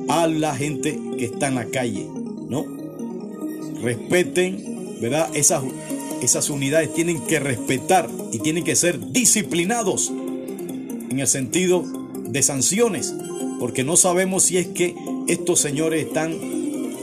a 0.08 0.28
la 0.28 0.56
gente 0.56 1.00
que 1.18 1.26
está 1.26 1.48
en 1.48 1.56
la 1.56 1.66
calle, 1.66 2.06
¿no? 2.50 2.66
Respeten, 3.82 4.98
¿verdad? 5.02 5.30
Esas, 5.34 5.64
esas 6.22 6.50
unidades 6.50 6.94
tienen 6.94 7.22
que 7.22 7.40
respetar 7.40 8.10
y 8.36 8.40
tienen 8.40 8.66
que 8.66 8.76
ser 8.76 9.14
disciplinados 9.14 10.12
en 11.10 11.20
el 11.20 11.28
sentido 11.28 11.86
de 12.28 12.44
sanciones, 12.44 13.16
porque 13.62 13.86
no 13.86 13.96
sabemos 13.96 14.44
si 14.44 14.58
es 14.58 14.68
que 14.68 14.94
estos 15.30 15.62
señores 15.62 16.06
están 16.06 16.38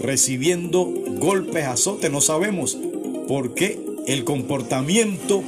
recibiendo 0.03 0.85
golpes, 1.19 1.65
azotes, 1.65 2.11
no 2.13 2.21
sabemos 2.21 2.77
por 3.29 3.55
qué 3.55 3.81
el 4.07 4.25
comportamiento 4.25 5.43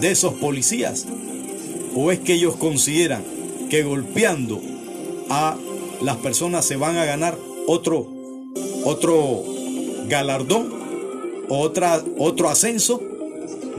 de 0.00 0.10
esos 0.10 0.32
policías, 0.34 1.04
o 1.94 2.10
es 2.12 2.20
que 2.20 2.32
ellos 2.32 2.56
consideran 2.56 3.22
que 3.68 3.82
golpeando 3.82 4.58
a 5.28 5.58
las 6.00 6.16
personas 6.16 6.64
se 6.64 6.76
van 6.76 6.96
a 6.96 7.04
ganar 7.04 7.36
otro, 7.66 8.10
otro 8.84 9.44
galardón, 10.08 10.72
otra, 11.50 12.02
otro 12.16 12.48
ascenso. 12.48 13.02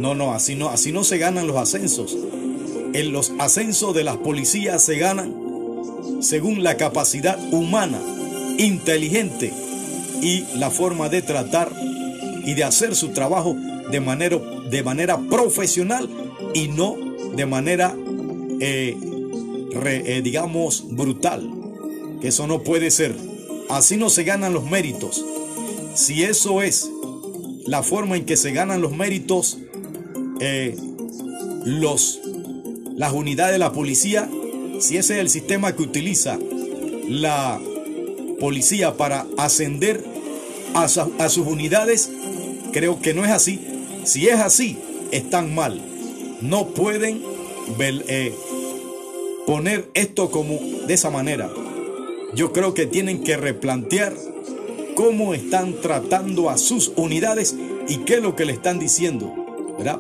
No, 0.02 0.16
no, 0.16 0.34
así 0.34 0.56
no, 0.56 0.70
así 0.70 0.92
no 0.92 1.04
se 1.04 1.18
ganan 1.20 1.46
los 1.48 1.58
ascensos. 1.58 2.18
En 2.94 3.12
los 3.12 3.32
ascensos 3.40 3.94
de 3.96 4.04
las 4.04 4.18
policías 4.18 4.84
se 4.84 4.98
ganan 4.98 5.34
según 6.22 6.64
la 6.64 6.76
capacidad 6.76 7.38
humana, 7.54 8.00
inteligente 8.58 9.54
y 10.22 10.44
la 10.56 10.70
forma 10.72 11.08
de 11.10 11.22
tratar 11.22 11.72
y 12.46 12.54
de 12.56 12.64
hacer 12.64 12.96
su 12.96 13.10
trabajo 13.10 13.56
de 13.92 14.00
manera, 14.00 14.38
de 14.70 14.84
manera 14.84 15.20
profesional 15.30 16.10
y 16.54 16.68
no 16.68 16.96
de 17.36 17.46
manera, 17.46 17.96
eh, 18.60 18.98
re- 19.74 20.18
eh, 20.18 20.22
digamos, 20.22 20.84
brutal. 20.90 21.50
Eso 22.24 22.48
no 22.48 22.62
puede 22.64 22.90
ser. 22.92 23.16
Así 23.70 23.98
no 23.98 24.10
se 24.10 24.24
ganan 24.24 24.54
los 24.54 24.66
méritos. 24.66 25.24
Si 25.94 26.24
eso 26.24 26.62
es 26.62 26.90
la 27.66 27.84
forma 27.84 28.18
en 28.18 28.26
que 28.26 28.36
se 28.36 28.52
ganan 28.52 28.82
los 28.82 28.96
méritos, 28.96 29.60
eh, 30.42 30.76
los, 31.66 32.20
las 32.96 33.14
unidades 33.14 33.54
de 33.54 33.60
la 33.60 33.72
policía, 33.72 34.28
si 34.80 34.98
ese 34.98 35.14
es 35.16 35.20
el 35.22 35.30
sistema 35.30 35.76
que 35.76 35.84
utiliza 35.84 36.40
la 37.08 37.62
policía 38.40 38.98
para 38.98 39.28
ascender 39.38 40.04
a, 40.74 40.88
sus 40.88 41.46
unidades, 41.46 42.10
creo 42.74 43.00
que 43.02 43.14
no 43.14 43.24
es 43.24 43.32
así. 43.32 43.60
Si 44.04 44.28
es 44.28 44.40
así, 44.40 44.78
están 45.12 45.54
mal. 45.54 45.80
No 46.42 46.70
pueden 46.70 47.22
eh, 47.80 48.34
poner 49.46 49.90
esto 49.94 50.32
como 50.32 50.60
de 50.88 50.94
esa 50.94 51.12
manera. 51.12 51.52
Yo 52.34 52.52
creo 52.52 52.74
que 52.74 52.88
tienen 52.88 53.24
que 53.24 53.38
replantear 53.38 54.16
cómo 54.96 55.36
están 55.36 55.80
tratando 55.82 56.50
a 56.50 56.58
sus 56.58 56.94
unidades 56.96 57.56
y 57.88 57.98
qué 57.98 58.16
es 58.16 58.22
lo 58.22 58.36
que 58.36 58.46
le 58.46 58.54
están 58.54 58.80
diciendo, 58.80 59.41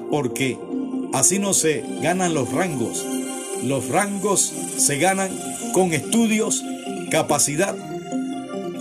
Porque 0.09 0.57
así 1.13 1.39
no 1.39 1.53
se 1.53 1.83
ganan 2.01 2.33
los 2.33 2.51
rangos. 2.51 3.05
Los 3.63 3.89
rangos 3.89 4.53
se 4.77 4.97
ganan 4.97 5.31
con 5.73 5.93
estudios, 5.93 6.63
capacidad 7.09 7.75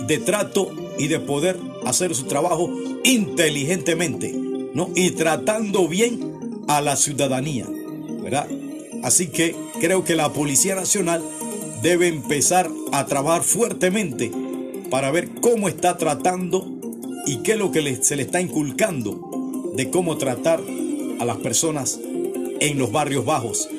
de 0.07 0.17
trato 0.17 0.71
y 0.97 1.07
de 1.07 1.19
poder 1.19 1.57
hacer 1.85 2.15
su 2.15 2.25
trabajo 2.25 2.69
inteligentemente, 3.03 4.33
¿no? 4.73 4.89
Y 4.95 5.11
tratando 5.11 5.87
bien 5.87 6.63
a 6.67 6.81
la 6.81 6.95
ciudadanía, 6.95 7.67
¿verdad? 8.21 8.47
Así 9.03 9.27
que 9.27 9.55
creo 9.79 10.03
que 10.03 10.15
la 10.15 10.31
Policía 10.33 10.75
Nacional 10.75 11.23
debe 11.81 12.07
empezar 12.07 12.69
a 12.91 13.05
trabajar 13.05 13.43
fuertemente 13.43 14.31
para 14.89 15.11
ver 15.11 15.29
cómo 15.41 15.67
está 15.67 15.97
tratando 15.97 16.67
y 17.25 17.37
qué 17.37 17.53
es 17.53 17.57
lo 17.57 17.71
que 17.71 18.03
se 18.03 18.15
le 18.15 18.23
está 18.23 18.41
inculcando 18.41 19.71
de 19.75 19.89
cómo 19.89 20.17
tratar 20.17 20.61
a 21.21 21.25
las 21.25 21.37
personas 21.37 21.99
en 22.59 22.79
los 22.79 22.91
barrios 22.91 23.25
bajos, 23.25 23.69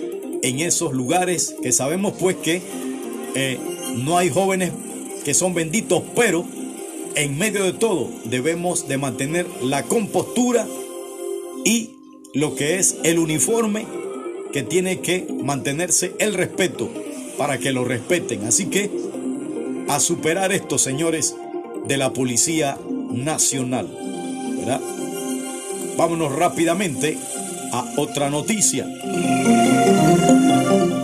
en 0.42 0.60
esos 0.60 0.92
lugares 0.92 1.56
que 1.60 1.72
sabemos 1.72 2.14
pues 2.18 2.36
que 2.36 2.62
eh, 3.34 3.58
no 3.96 4.16
hay 4.16 4.30
jóvenes 4.30 4.70
que 5.24 5.34
son 5.34 5.52
benditos, 5.52 6.04
pero 6.14 6.44
en 7.16 7.36
medio 7.36 7.64
de 7.64 7.72
todo 7.72 8.08
debemos 8.26 8.86
de 8.86 8.96
mantener 8.96 9.46
la 9.60 9.82
compostura 9.82 10.68
y 11.64 11.90
lo 12.32 12.54
que 12.54 12.78
es 12.78 12.96
el 13.02 13.18
uniforme 13.18 13.86
que 14.52 14.62
tiene 14.62 15.00
que 15.00 15.26
mantenerse 15.42 16.14
el 16.20 16.34
respeto 16.34 16.88
para 17.38 17.58
que 17.58 17.72
lo 17.72 17.84
respeten. 17.84 18.44
Así 18.44 18.66
que 18.66 18.88
a 19.88 19.98
superar 19.98 20.52
esto, 20.52 20.78
señores 20.78 21.34
de 21.88 21.96
la 21.96 22.12
Policía 22.12 22.78
Nacional. 23.10 23.88
¿verdad? 24.58 24.80
Vámonos 26.02 26.34
rápidamente 26.34 27.16
a 27.70 27.94
otra 27.96 28.28
noticia. 28.28 28.84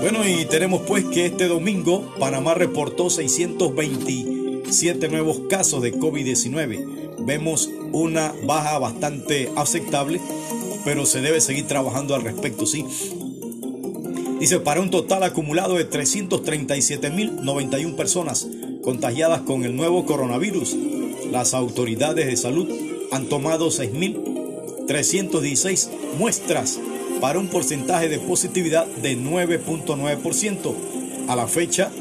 Bueno, 0.00 0.26
y 0.26 0.44
tenemos 0.46 0.82
pues 0.88 1.04
que 1.04 1.26
este 1.26 1.46
domingo 1.46 2.12
Panamá 2.18 2.54
reportó 2.54 3.08
627 3.08 5.08
nuevos 5.08 5.42
casos 5.48 5.82
de 5.82 5.94
COVID-19. 5.94 7.16
Vemos 7.20 7.70
una 7.92 8.34
baja 8.42 8.80
bastante 8.80 9.48
aceptable, 9.54 10.20
pero 10.84 11.06
se 11.06 11.20
debe 11.20 11.40
seguir 11.40 11.68
trabajando 11.68 12.16
al 12.16 12.22
respecto, 12.22 12.66
¿sí? 12.66 12.84
Dice, 14.40 14.58
para 14.58 14.80
un 14.80 14.90
total 14.90 15.22
acumulado 15.22 15.76
de 15.76 15.88
337.091 15.88 17.94
personas 17.94 18.48
contagiadas 18.82 19.42
con 19.42 19.62
el 19.62 19.76
nuevo 19.76 20.04
coronavirus, 20.06 20.76
las 21.30 21.54
autoridades 21.54 22.26
de 22.26 22.36
salud 22.36 22.68
han 23.12 23.26
tomado 23.26 23.70
6.316 24.88 25.88
muestras 26.18 26.80
para 27.20 27.38
un 27.38 27.46
porcentaje 27.48 28.08
de 28.08 28.18
positividad 28.18 28.86
de 28.86 29.18
9.9%. 29.18 30.74
A 31.28 31.36
la 31.36 31.46
fecha, 31.46 31.92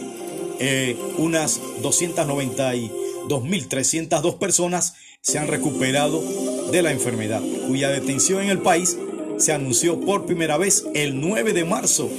eh, 0.59 0.97
unas 1.17 1.59
292.302 1.81 4.38
personas 4.38 4.95
se 5.21 5.38
han 5.38 5.47
recuperado 5.47 6.23
de 6.71 6.81
la 6.81 6.91
enfermedad, 6.91 7.43
cuya 7.67 7.89
detención 7.89 8.41
en 8.43 8.49
el 8.49 8.59
país 8.59 8.97
se 9.38 9.53
anunció 9.53 9.99
por 9.99 10.25
primera 10.25 10.57
vez 10.57 10.85
el 10.93 11.19
9 11.19 11.51
de 11.53 11.65
marzo 11.65 12.09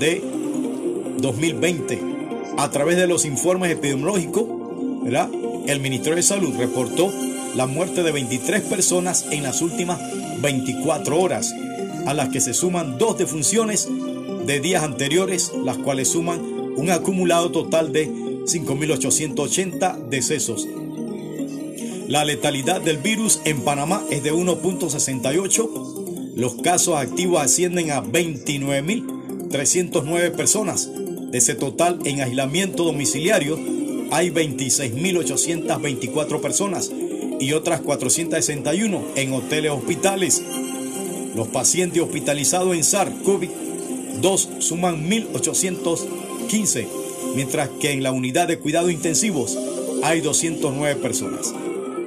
de 0.00 0.22
2020. 1.18 2.00
A 2.56 2.70
través 2.70 2.96
de 2.96 3.06
los 3.06 3.26
informes 3.26 3.70
epidemiológicos, 3.70 4.44
el 5.66 5.80
Ministerio 5.80 6.16
de 6.16 6.22
Salud 6.22 6.54
reportó 6.56 7.12
la 7.56 7.66
muerte 7.66 8.02
de 8.02 8.12
23 8.12 8.62
personas 8.64 9.24
en 9.30 9.42
las 9.42 9.62
últimas 9.62 9.98
24 10.42 11.18
horas, 11.18 11.54
a 12.04 12.12
las 12.12 12.28
que 12.28 12.42
se 12.42 12.52
suman 12.52 12.98
dos 12.98 13.16
defunciones 13.16 13.88
de 14.44 14.60
días 14.60 14.84
anteriores, 14.84 15.52
las 15.64 15.78
cuales 15.78 16.08
suman 16.08 16.38
un 16.76 16.90
acumulado 16.90 17.50
total 17.50 17.94
de 17.94 18.10
5.880 18.10 20.10
decesos. 20.10 20.68
La 22.08 22.26
letalidad 22.26 22.82
del 22.82 22.98
virus 22.98 23.40
en 23.46 23.62
Panamá 23.62 24.04
es 24.10 24.22
de 24.22 24.34
1.68. 24.34 26.34
Los 26.36 26.56
casos 26.56 26.96
activos 26.96 27.42
ascienden 27.42 27.90
a 27.90 28.04
29.309 28.04 30.32
personas. 30.32 30.90
De 31.30 31.38
ese 31.38 31.54
total, 31.54 32.00
en 32.04 32.20
aislamiento 32.20 32.84
domiciliario 32.84 33.58
hay 34.10 34.28
26.824 34.30 36.40
personas 36.40 36.90
y 37.40 37.52
otras 37.52 37.80
461 37.80 39.02
en 39.16 39.32
hoteles 39.32 39.72
hospitales. 39.72 40.42
Los 41.34 41.48
pacientes 41.48 42.02
hospitalizados 42.02 42.74
en 42.74 42.82
SARS-CoV-2 42.82 44.60
suman 44.60 45.08
1.815, 45.08 46.86
mientras 47.34 47.68
que 47.80 47.92
en 47.92 48.02
la 48.02 48.12
unidad 48.12 48.48
de 48.48 48.58
cuidados 48.58 48.90
intensivos 48.90 49.58
hay 50.02 50.20
209 50.20 50.96
personas. 50.96 51.52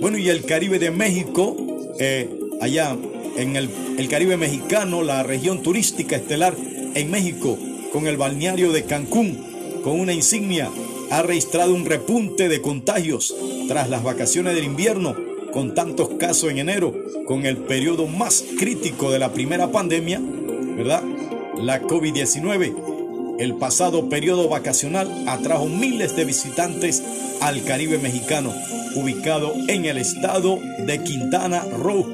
Bueno, 0.02 0.18
y 0.18 0.28
el 0.28 0.44
Caribe 0.44 0.78
de 0.78 0.90
México, 0.90 1.56
eh, 1.98 2.28
allá 2.60 2.94
en 3.38 3.56
el 3.56 4.08
Caribe 4.08 4.36
mexicano, 4.36 5.02
la 5.02 5.22
región 5.22 5.62
turística 5.62 6.16
estelar 6.16 6.54
en 6.96 7.10
México, 7.10 7.58
con 7.92 8.06
el 8.06 8.16
balneario 8.16 8.72
de 8.72 8.84
Cancún, 8.84 9.38
con 9.84 10.00
una 10.00 10.14
insignia, 10.14 10.70
ha 11.10 11.22
registrado 11.22 11.74
un 11.74 11.84
repunte 11.84 12.48
de 12.48 12.62
contagios 12.62 13.36
tras 13.68 13.90
las 13.90 14.02
vacaciones 14.02 14.54
del 14.54 14.64
invierno, 14.64 15.14
con 15.52 15.74
tantos 15.74 16.08
casos 16.18 16.50
en 16.50 16.58
enero, 16.58 16.94
con 17.26 17.44
el 17.44 17.58
periodo 17.58 18.06
más 18.06 18.44
crítico 18.58 19.10
de 19.10 19.18
la 19.18 19.32
primera 19.32 19.70
pandemia, 19.70 20.20
¿verdad? 20.76 21.02
La 21.60 21.82
COVID-19. 21.82 23.36
El 23.38 23.56
pasado 23.56 24.08
periodo 24.08 24.48
vacacional 24.48 25.24
atrajo 25.28 25.66
miles 25.66 26.16
de 26.16 26.24
visitantes 26.24 27.02
al 27.42 27.62
Caribe 27.64 27.98
mexicano, 27.98 28.54
ubicado 28.94 29.52
en 29.68 29.84
el 29.84 29.98
estado 29.98 30.58
de 30.78 31.02
Quintana 31.04 31.62
Roo, 31.78 32.06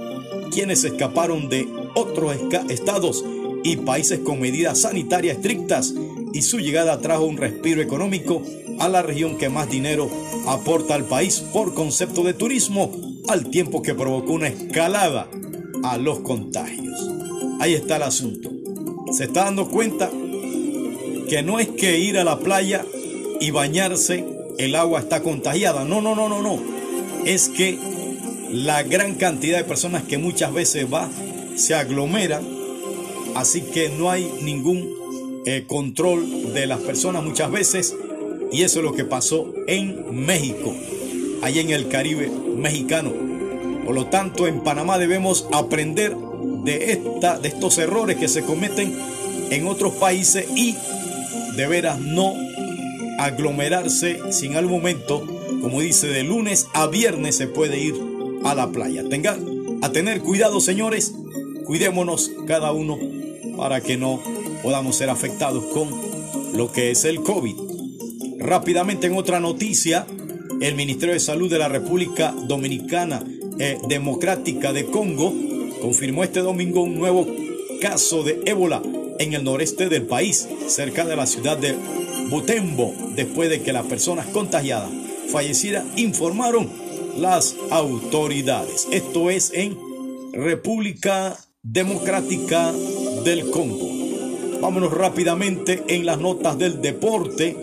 quienes 0.50 0.82
escaparon 0.82 1.48
de 1.48 1.68
otros 1.94 2.34
estados 2.68 3.24
y 3.64 3.76
países 3.76 4.20
con 4.20 4.40
medidas 4.40 4.80
sanitarias 4.80 5.36
estrictas 5.36 5.94
y 6.32 6.42
su 6.42 6.58
llegada 6.58 7.00
trajo 7.00 7.24
un 7.24 7.36
respiro 7.36 7.80
económico 7.80 8.42
a 8.78 8.88
la 8.88 9.02
región 9.02 9.38
que 9.38 9.48
más 9.48 9.70
dinero 9.70 10.10
aporta 10.46 10.94
al 10.94 11.04
país 11.04 11.40
por 11.52 11.74
concepto 11.74 12.22
de 12.24 12.34
turismo, 12.34 12.90
al 13.28 13.50
tiempo 13.50 13.82
que 13.82 13.94
provocó 13.94 14.32
una 14.32 14.48
escalada 14.48 15.28
a 15.84 15.98
los 15.98 16.20
contagios. 16.20 17.10
Ahí 17.60 17.74
está 17.74 17.96
el 17.96 18.02
asunto. 18.02 18.50
Se 19.12 19.24
está 19.24 19.44
dando 19.44 19.68
cuenta 19.68 20.10
que 21.28 21.42
no 21.42 21.60
es 21.60 21.68
que 21.68 21.98
ir 21.98 22.18
a 22.18 22.24
la 22.24 22.38
playa 22.38 22.84
y 23.40 23.50
bañarse, 23.50 24.26
el 24.58 24.74
agua 24.74 25.00
está 25.00 25.22
contagiada. 25.22 25.84
No, 25.84 26.00
no, 26.00 26.14
no, 26.14 26.28
no, 26.28 26.42
no. 26.42 26.60
Es 27.24 27.48
que 27.48 27.78
la 28.50 28.82
gran 28.82 29.14
cantidad 29.14 29.58
de 29.58 29.64
personas 29.64 30.02
que 30.04 30.18
muchas 30.18 30.52
veces 30.52 30.92
va, 30.92 31.08
se 31.56 31.74
aglomeran 31.74 32.44
así 33.34 33.62
que 33.62 33.88
no 33.90 34.10
hay 34.10 34.30
ningún 34.42 34.88
eh, 35.44 35.64
control 35.66 36.52
de 36.54 36.66
las 36.66 36.80
personas 36.80 37.24
muchas 37.24 37.50
veces 37.50 37.96
y 38.52 38.62
eso 38.62 38.80
es 38.80 38.84
lo 38.84 38.92
que 38.92 39.04
pasó 39.04 39.52
en 39.66 40.24
México, 40.26 40.74
allá 41.42 41.60
en 41.60 41.70
el 41.70 41.88
Caribe 41.88 42.30
mexicano. 42.56 43.12
Por 43.84 43.94
lo 43.94 44.06
tanto, 44.06 44.46
en 44.46 44.60
Panamá 44.60 44.98
debemos 44.98 45.48
aprender 45.52 46.14
de, 46.64 46.92
esta, 46.92 47.38
de 47.38 47.48
estos 47.48 47.78
errores 47.78 48.16
que 48.18 48.28
se 48.28 48.42
cometen 48.42 48.96
en 49.50 49.66
otros 49.66 49.94
países 49.94 50.46
y 50.54 50.76
de 51.56 51.66
veras 51.66 51.98
no 51.98 52.34
aglomerarse 53.18 54.18
si 54.30 54.46
en 54.46 54.56
algún 54.56 54.78
momento, 54.78 55.26
como 55.60 55.80
dice, 55.80 56.06
de 56.06 56.22
lunes 56.22 56.68
a 56.74 56.86
viernes 56.86 57.36
se 57.36 57.46
puede 57.46 57.78
ir 57.78 57.94
a 58.44 58.54
la 58.54 58.70
playa. 58.70 59.02
Tengan 59.08 59.78
a 59.82 59.90
tener 59.90 60.20
cuidado, 60.20 60.60
señores. 60.60 61.14
Cuidémonos 61.64 62.30
cada 62.46 62.72
uno 62.72 62.98
para 63.62 63.80
que 63.80 63.96
no 63.96 64.20
podamos 64.60 64.96
ser 64.96 65.08
afectados 65.08 65.62
con 65.66 65.88
lo 66.52 66.72
que 66.72 66.90
es 66.90 67.04
el 67.04 67.22
COVID. 67.22 67.54
Rápidamente 68.40 69.06
en 69.06 69.14
otra 69.14 69.38
noticia, 69.38 70.04
el 70.60 70.74
Ministerio 70.74 71.14
de 71.14 71.20
Salud 71.20 71.48
de 71.48 71.60
la 71.60 71.68
República 71.68 72.34
Dominicana 72.48 73.22
eh, 73.60 73.78
Democrática 73.88 74.72
de 74.72 74.86
Congo 74.86 75.32
confirmó 75.80 76.24
este 76.24 76.40
domingo 76.40 76.82
un 76.82 76.98
nuevo 76.98 77.24
caso 77.80 78.24
de 78.24 78.40
ébola 78.46 78.82
en 79.20 79.32
el 79.32 79.44
noreste 79.44 79.88
del 79.88 80.06
país, 80.06 80.48
cerca 80.66 81.04
de 81.04 81.14
la 81.14 81.26
ciudad 81.26 81.56
de 81.56 81.76
Butembo, 82.30 82.92
después 83.14 83.48
de 83.48 83.62
que 83.62 83.72
las 83.72 83.86
personas 83.86 84.26
contagiadas 84.26 84.90
fallecieran, 85.28 85.88
informaron 85.94 86.68
las 87.16 87.54
autoridades. 87.70 88.88
Esto 88.90 89.30
es 89.30 89.52
en 89.54 89.78
República 90.32 91.38
Democrática 91.62 92.72
del 93.24 93.50
Congo. 93.50 93.88
Vámonos 94.60 94.92
rápidamente 94.92 95.84
en 95.88 96.06
las 96.06 96.18
notas 96.18 96.58
del 96.58 96.80
deporte. 96.80 97.56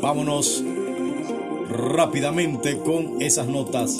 Vámonos 0.00 0.64
rápidamente 1.68 2.78
con 2.78 3.20
esas 3.20 3.46
notas. 3.46 3.96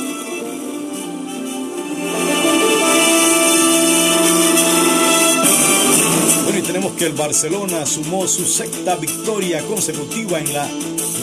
Bueno, 6.44 6.58
y 6.58 6.62
tenemos 6.62 6.92
que 6.92 7.06
el 7.06 7.12
Barcelona 7.12 7.86
sumó 7.86 8.26
su 8.26 8.44
sexta 8.44 8.96
victoria 8.96 9.62
consecutiva 9.62 10.40
en 10.40 10.52
la, 10.52 10.68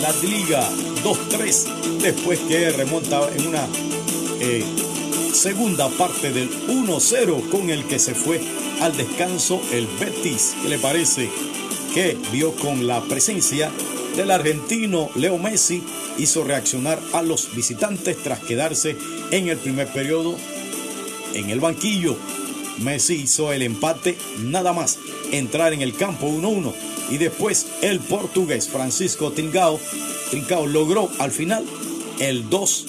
la 0.01 0.11
Liga 0.22 0.70
2-3 1.03 1.99
después 2.01 2.39
que 2.47 2.70
remonta 2.72 3.22
en 3.36 3.47
una 3.47 3.68
eh, 4.39 4.63
segunda 5.38 5.88
parte 5.90 6.32
del 6.34 6.50
1-0 6.68 7.50
con 7.50 7.70
el 7.70 7.86
que 7.86 8.00
se 8.00 8.16
fue 8.16 8.42
al 8.82 8.98
descanso 8.98 9.62
el 9.72 9.88
Betis. 10.00 10.56
¿Qué 10.64 10.70
le 10.70 10.80
parece? 10.80 11.30
Que 11.94 12.18
vio 12.32 12.54
con 12.56 12.88
la 12.88 13.02
presencia 13.04 13.70
del 14.16 14.32
argentino 14.32 15.12
Leo 15.14 15.38
Messi 15.38 15.84
hizo 16.18 16.44
reaccionar 16.44 17.00
a 17.14 17.22
los 17.22 17.56
visitantes 17.56 18.18
tras 18.24 18.40
quedarse 18.40 18.98
en 19.30 19.48
el 19.48 19.58
primer 19.58 19.88
periodo 19.94 20.36
en 21.36 21.52
el 21.52 21.60
banquillo. 21.60 22.18
Messi 22.80 23.14
hizo 23.14 23.54
el 23.54 23.62
empate 23.62 24.18
nada 24.40 24.74
más 24.74 24.98
entrar 25.32 25.72
en 25.72 25.84
el 25.84 25.96
campo 25.96 26.28
1-1 26.28 26.74
y 27.12 27.20
después 27.20 27.68
el 27.84 28.00
portugués 28.00 28.70
Francisco 28.70 29.32
Trincao, 29.32 29.80
Trincao 30.32 30.66
logró 30.66 31.12
al 31.20 31.32
final 31.32 31.64
el 32.20 32.50
2 32.50 32.86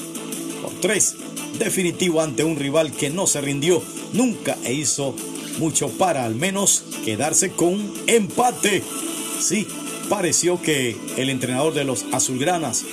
por 0.62 0.72
3 0.80 1.27
definitivo 1.58 2.20
ante 2.20 2.44
un 2.44 2.56
rival 2.56 2.92
que 2.92 3.10
no 3.10 3.26
se 3.26 3.40
rindió 3.40 3.82
nunca 4.12 4.56
e 4.64 4.72
hizo 4.72 5.14
mucho 5.58 5.88
para 5.88 6.24
al 6.24 6.34
menos 6.34 6.84
quedarse 7.04 7.50
con 7.50 7.92
empate. 8.06 8.82
Sí, 9.40 9.66
pareció 10.08 10.60
que 10.62 10.96
el 11.16 11.30
entrenador 11.30 11.74
de 11.74 11.84
los 11.84 12.06
azulgranas, 12.12 12.84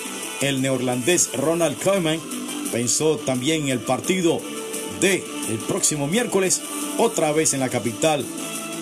el 0.41 0.61
neerlandés 0.61 1.30
Ronald 1.34 1.78
Koeman, 1.82 2.20
pensó 2.72 3.18
también 3.18 3.63
en 3.63 3.70
el 3.70 3.80
partido 3.80 4.41
de 4.99 5.24
el 5.49 5.57
próximo 5.68 6.07
miércoles, 6.07 6.61
otra 6.97 7.32
vez 7.32 7.53
en 7.53 7.59
la 7.59 7.70
capital 7.70 8.26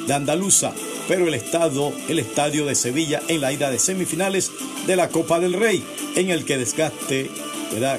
de 0.08 0.14
Andaluza, 0.14 0.74
pero 1.08 1.28
el 1.28 1.34
estado, 1.34 1.92
el 2.08 2.20
estadio 2.20 2.66
de 2.66 2.76
Sevilla 2.76 3.22
en 3.28 3.42
la 3.42 3.52
ida 3.52 3.70
de 3.70 3.80
semifinales 3.80 4.52
de 4.88 4.96
la 4.96 5.10
Copa 5.10 5.40
del 5.40 5.54
Rey, 5.54 5.84
en 6.16 6.30
el 6.30 6.46
que 6.46 6.58
desgaste 6.58 7.30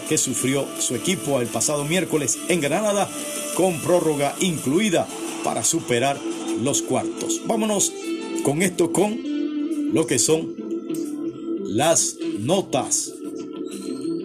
que 0.08 0.18
sufrió 0.18 0.66
su 0.78 0.94
equipo 0.94 1.40
el 1.40 1.48
pasado 1.48 1.84
miércoles 1.84 2.38
en 2.48 2.60
Granada 2.60 3.08
con 3.56 3.80
prórroga 3.80 4.34
incluida 4.40 5.06
para 5.42 5.64
superar 5.64 6.18
los 6.62 6.82
cuartos. 6.82 7.40
Vámonos 7.46 7.92
con 8.44 8.62
esto, 8.62 8.92
con 8.92 9.92
lo 9.92 10.06
que 10.06 10.18
son 10.18 10.54
las 11.64 12.16
notas 12.38 13.12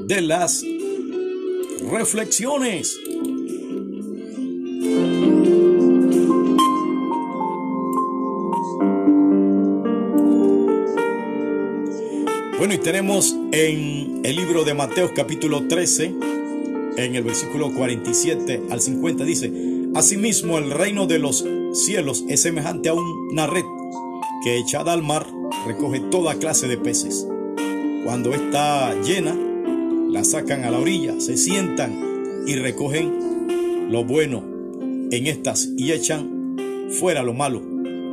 de 0.06 0.22
las 0.22 0.64
reflexiones. 1.92 3.00
Tenemos 12.80 13.36
en 13.52 14.22
el 14.24 14.36
libro 14.36 14.64
de 14.64 14.74
Mateo 14.74 15.14
capítulo 15.14 15.68
13, 15.68 16.16
en 16.98 17.16
el 17.16 17.24
versículo 17.24 17.74
47 17.74 18.64
al 18.70 18.80
50, 18.80 19.24
dice, 19.26 19.52
Asimismo 19.96 20.58
el 20.58 20.72
reino 20.72 21.06
de 21.06 21.20
los 21.20 21.46
cielos 21.74 22.24
es 22.30 22.42
semejante 22.42 22.90
a 22.90 22.94
una 22.94 23.48
red 23.48 23.66
que 24.44 24.58
echada 24.58 24.94
al 24.94 25.04
mar 25.04 25.28
recoge 25.68 26.00
toda 26.00 26.36
clase 26.36 26.68
de 26.68 26.78
peces. 26.78 27.28
Cuando 28.06 28.34
está 28.34 28.94
llena, 29.02 29.36
la 30.10 30.24
sacan 30.24 30.64
a 30.64 30.72
la 30.72 30.80
orilla, 30.80 31.20
se 31.20 31.38
sientan 31.38 32.44
y 32.48 32.56
recogen 32.56 33.90
lo 33.92 34.06
bueno 34.06 34.44
en 35.12 35.28
estas 35.28 35.70
y 35.76 35.92
echan 35.92 36.56
fuera 36.92 37.24
lo 37.24 37.34
malo. 37.34 37.62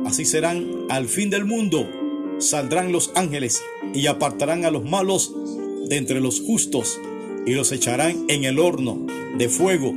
Así 0.05 0.25
serán 0.25 0.67
al 0.89 1.07
fin 1.07 1.29
del 1.29 1.45
mundo. 1.45 1.87
Saldrán 2.39 2.91
los 2.91 3.11
ángeles 3.15 3.61
y 3.97 4.05
apartarán 4.05 4.63
a 4.63 4.69
los 4.69 4.85
malos 4.85 5.33
de 5.89 5.97
entre 5.97 6.21
los 6.21 6.39
justos 6.39 6.99
y 7.47 7.53
los 7.53 7.71
echarán 7.71 8.25
en 8.27 8.43
el 8.43 8.59
horno 8.59 9.07
de 9.39 9.49
fuego. 9.49 9.91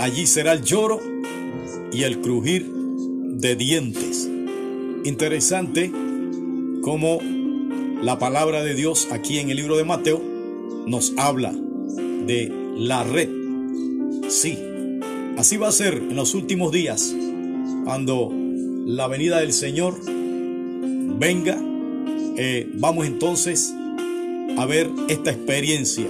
Allí 0.00 0.26
será 0.26 0.54
el 0.54 0.64
lloro 0.64 1.00
y 1.92 2.02
el 2.02 2.20
crujir 2.20 2.66
de 2.68 3.54
dientes. 3.54 4.28
Interesante 5.04 5.92
cómo 6.82 7.20
la 8.02 8.18
palabra 8.18 8.64
de 8.64 8.74
Dios 8.74 9.06
aquí 9.12 9.38
en 9.38 9.50
el 9.50 9.56
libro 9.56 9.76
de 9.76 9.84
Mateo 9.84 10.20
nos 10.86 11.12
habla 11.16 11.52
de 12.26 12.52
la 12.76 13.04
red. 13.04 13.28
Sí, 14.28 14.58
así 15.36 15.56
va 15.56 15.68
a 15.68 15.72
ser 15.72 15.94
en 15.94 16.16
los 16.16 16.34
últimos 16.34 16.72
días, 16.72 17.14
cuando 17.84 18.32
la 18.84 19.06
venida 19.06 19.38
del 19.38 19.52
Señor 19.52 19.94
venga, 20.04 21.56
eh, 22.40 22.70
vamos 22.74 23.04
entonces 23.04 23.74
a 24.56 24.64
ver 24.64 24.88
esta 25.08 25.32
experiencia. 25.32 26.06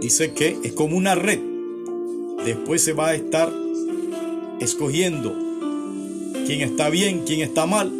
Dice 0.00 0.32
que 0.32 0.56
es 0.62 0.72
como 0.74 0.96
una 0.96 1.16
red. 1.16 1.40
Después 2.44 2.84
se 2.84 2.92
va 2.92 3.08
a 3.08 3.14
estar 3.16 3.52
escogiendo 4.60 5.34
quién 6.46 6.60
está 6.60 6.88
bien, 6.88 7.24
quién 7.26 7.40
está 7.40 7.66
mal. 7.66 7.92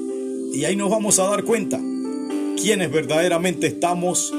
Y 0.54 0.64
ahí 0.64 0.76
nos 0.76 0.90
vamos 0.90 1.18
a 1.18 1.24
dar 1.24 1.42
cuenta 1.42 1.80
quiénes 2.56 2.92
verdaderamente 2.92 3.66
estamos 3.66 4.32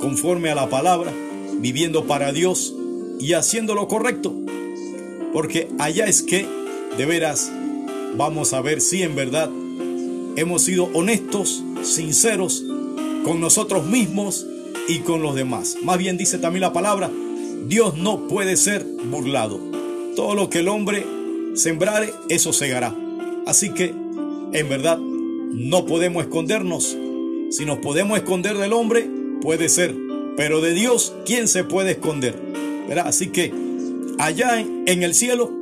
conforme 0.00 0.48
a 0.48 0.54
la 0.54 0.70
palabra, 0.70 1.12
viviendo 1.60 2.06
para 2.06 2.32
Dios 2.32 2.74
y 3.20 3.34
haciendo 3.34 3.74
lo 3.74 3.88
correcto. 3.88 4.34
Porque 5.34 5.68
allá 5.78 6.06
es 6.06 6.22
que, 6.22 6.46
de 6.96 7.04
veras, 7.04 7.52
vamos 8.16 8.54
a 8.54 8.62
ver 8.62 8.80
si 8.80 9.02
en 9.02 9.14
verdad 9.14 9.50
hemos 10.36 10.62
sido 10.62 10.88
honestos, 10.94 11.62
sinceros 11.94 12.64
con 13.24 13.40
nosotros 13.40 13.86
mismos 13.86 14.46
y 14.88 15.00
con 15.00 15.22
los 15.22 15.34
demás. 15.34 15.76
Más 15.82 15.98
bien 15.98 16.16
dice 16.16 16.38
también 16.38 16.62
la 16.62 16.72
palabra, 16.72 17.10
Dios 17.66 17.96
no 17.96 18.26
puede 18.28 18.56
ser 18.56 18.84
burlado. 19.10 19.60
Todo 20.16 20.34
lo 20.34 20.48
que 20.48 20.60
el 20.60 20.68
hombre 20.68 21.06
sembrare, 21.54 22.12
eso 22.28 22.52
segará. 22.52 22.94
Así 23.46 23.70
que, 23.70 23.94
en 24.52 24.68
verdad, 24.68 24.98
no 24.98 25.86
podemos 25.86 26.22
escondernos. 26.22 26.96
Si 27.50 27.64
nos 27.64 27.78
podemos 27.78 28.18
esconder 28.18 28.56
del 28.58 28.72
hombre, 28.72 29.08
puede 29.40 29.68
ser. 29.68 29.94
Pero 30.36 30.60
de 30.60 30.72
Dios, 30.74 31.14
¿quién 31.26 31.48
se 31.48 31.64
puede 31.64 31.92
esconder? 31.92 32.40
¿Verdad? 32.88 33.08
Así 33.08 33.28
que 33.28 33.52
allá 34.18 34.60
en 34.60 35.02
el 35.02 35.14
cielo 35.14 35.52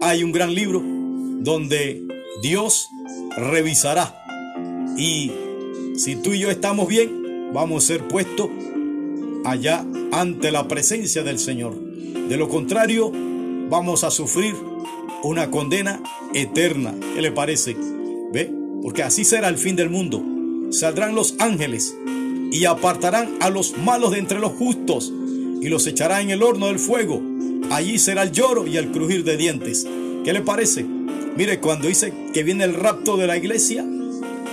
hay 0.00 0.22
un 0.22 0.32
gran 0.32 0.54
libro 0.54 0.82
donde 0.82 2.06
Dios 2.42 2.88
revisará. 3.36 4.16
Y 4.96 5.32
si 6.00 6.16
tú 6.16 6.32
y 6.32 6.38
yo 6.38 6.50
estamos 6.50 6.88
bien, 6.88 7.50
vamos 7.52 7.84
a 7.84 7.86
ser 7.86 8.08
puestos 8.08 8.48
allá 9.44 9.84
ante 10.12 10.50
la 10.50 10.66
presencia 10.66 11.22
del 11.22 11.38
Señor. 11.38 11.78
De 11.78 12.38
lo 12.38 12.48
contrario, 12.48 13.12
vamos 13.68 14.02
a 14.02 14.10
sufrir 14.10 14.54
una 15.22 15.50
condena 15.50 16.02
eterna. 16.32 16.94
¿Qué 17.14 17.20
le 17.20 17.32
parece? 17.32 17.76
¿Ve? 18.32 18.50
Porque 18.82 19.02
así 19.02 19.26
será 19.26 19.48
el 19.50 19.58
fin 19.58 19.76
del 19.76 19.90
mundo. 19.90 20.24
Saldrán 20.70 21.14
los 21.14 21.34
ángeles 21.38 21.94
y 22.50 22.64
apartarán 22.64 23.36
a 23.40 23.50
los 23.50 23.76
malos 23.76 24.12
de 24.12 24.20
entre 24.20 24.38
los 24.38 24.52
justos 24.52 25.12
y 25.60 25.68
los 25.68 25.86
echará 25.86 26.22
en 26.22 26.30
el 26.30 26.42
horno 26.42 26.68
del 26.68 26.78
fuego. 26.78 27.20
Allí 27.70 27.98
será 27.98 28.22
el 28.22 28.32
lloro 28.32 28.66
y 28.66 28.78
el 28.78 28.90
crujir 28.90 29.22
de 29.22 29.36
dientes. 29.36 29.86
¿Qué 30.24 30.32
le 30.32 30.40
parece? 30.40 30.82
Mire, 31.36 31.60
cuando 31.60 31.88
dice 31.88 32.14
que 32.32 32.42
viene 32.42 32.64
el 32.64 32.72
rapto 32.72 33.18
de 33.18 33.26
la 33.26 33.36
iglesia, 33.36 33.84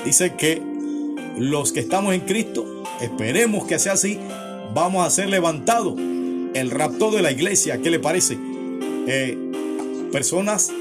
dice 0.04 0.36
que 0.36 0.77
los 1.38 1.72
que 1.72 1.80
estamos 1.80 2.14
en 2.14 2.22
Cristo, 2.22 2.84
esperemos 3.02 3.66
que 3.66 3.80
sea 3.80 3.94
así, 3.94 4.20
vamos 4.74 5.06
a 5.06 5.10
ser 5.10 5.30
levantados. 5.30 5.96
El 6.54 6.72
rapto 6.72 7.12
de 7.12 7.22
la 7.22 7.32
iglesia, 7.32 7.82
¿qué 7.82 7.90
le 7.90 8.00
parece? 8.00 8.38
Eh, 9.08 9.38
personas, 10.12 10.72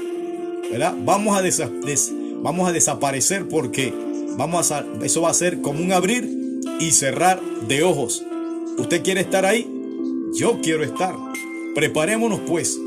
¿verdad? 0.71 0.95
Vamos 1.03 1.37
a, 1.37 2.71
desaparecer 2.71 3.47
porque 3.47 3.93
vamos 4.37 4.71
a, 4.71 4.85
eso 5.03 5.21
va 5.21 5.29
a 5.29 5.33
ser 5.33 5.61
como 5.61 5.79
un 5.81 5.91
abrir 5.91 6.61
y 6.79 6.91
cerrar 6.91 7.39
de 7.67 7.83
ojos. 7.83 8.23
¿Usted 8.77 9.03
quiere 9.03 9.21
estar 9.21 9.45
ahí? 9.45 9.69
Yo 10.33 10.59
quiero 10.61 10.83
estar. 10.83 11.15
Preparémonos 11.75 12.39
pues 12.47 12.79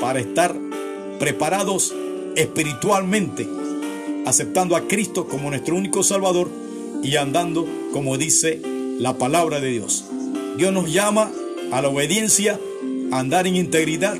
para 0.00 0.20
estar 0.20 0.54
preparados 1.18 1.94
espiritualmente, 2.36 3.48
aceptando 4.26 4.76
a 4.76 4.86
Cristo 4.86 5.26
como 5.26 5.48
nuestro 5.50 5.76
único 5.76 6.02
Salvador 6.02 6.63
y 7.02 7.16
andando 7.16 7.66
como 7.92 8.16
dice 8.18 8.60
la 8.98 9.18
palabra 9.18 9.60
de 9.60 9.70
Dios. 9.70 10.04
Dios 10.56 10.72
nos 10.72 10.92
llama 10.92 11.30
a 11.72 11.82
la 11.82 11.88
obediencia, 11.88 12.58
a 13.10 13.18
andar 13.18 13.46
en 13.46 13.56
integridad, 13.56 14.16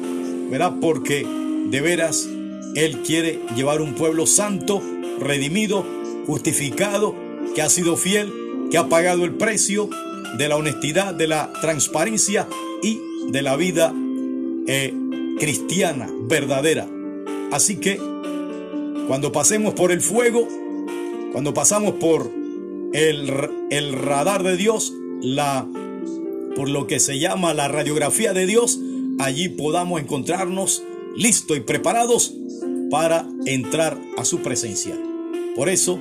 ¿verdad? 0.50 0.74
Porque 0.80 1.26
de 1.70 1.80
veras 1.80 2.28
Él 2.74 3.02
quiere 3.02 3.40
llevar 3.56 3.80
un 3.80 3.94
pueblo 3.94 4.26
santo, 4.26 4.82
redimido, 5.20 5.84
justificado, 6.26 7.14
que 7.54 7.62
ha 7.62 7.68
sido 7.68 7.96
fiel, 7.96 8.32
que 8.70 8.78
ha 8.78 8.88
pagado 8.88 9.24
el 9.24 9.34
precio 9.34 9.88
de 10.38 10.48
la 10.48 10.56
honestidad, 10.56 11.14
de 11.14 11.28
la 11.28 11.52
transparencia 11.60 12.48
y 12.82 13.00
de 13.28 13.42
la 13.42 13.56
vida 13.56 13.94
eh, 14.66 14.92
cristiana 15.38 16.08
verdadera. 16.28 16.88
Así 17.52 17.76
que 17.76 18.00
cuando 19.06 19.32
pasemos 19.32 19.74
por 19.74 19.92
el 19.92 20.00
fuego, 20.00 20.48
cuando 21.32 21.54
pasamos 21.54 21.94
por 21.94 22.30
el, 22.94 23.28
el 23.70 23.92
radar 23.92 24.44
de 24.44 24.56
Dios, 24.56 24.94
la, 25.20 25.68
por 26.54 26.70
lo 26.70 26.86
que 26.86 27.00
se 27.00 27.18
llama 27.18 27.52
la 27.52 27.66
radiografía 27.66 28.32
de 28.32 28.46
Dios, 28.46 28.78
allí 29.18 29.48
podamos 29.48 30.00
encontrarnos 30.00 30.82
listos 31.16 31.56
y 31.56 31.60
preparados 31.60 32.34
para 32.90 33.28
entrar 33.46 34.00
a 34.16 34.24
su 34.24 34.42
presencia. 34.42 34.96
Por 35.56 35.68
eso, 35.68 35.98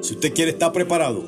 si 0.00 0.14
usted 0.14 0.32
quiere 0.32 0.52
estar 0.52 0.72
preparado, 0.72 1.24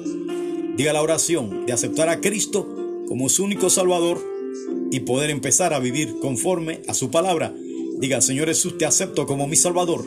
diga 0.77 0.93
la 0.93 1.03
oración 1.03 1.67
de 1.67 1.73
aceptar 1.73 2.09
a 2.09 2.21
Cristo 2.21 2.69
como 3.09 3.29
su 3.29 3.43
único 3.43 3.71
Salvador 3.71 4.25
y 4.93 5.01
poder 5.01 5.31
empezar 5.31 5.75
a 5.75 5.81
vivir 5.81 6.21
conforme 6.21 6.83
a 6.87 6.95
su 6.95 7.11
palabra. 7.11 7.53
Diga, 7.99 8.21
Señor 8.21 8.47
Jesús, 8.47 8.79
te 8.79 8.87
acepto 8.87 9.27
como 9.27 9.49
mi 9.49 9.57
Salvador. 9.57 10.05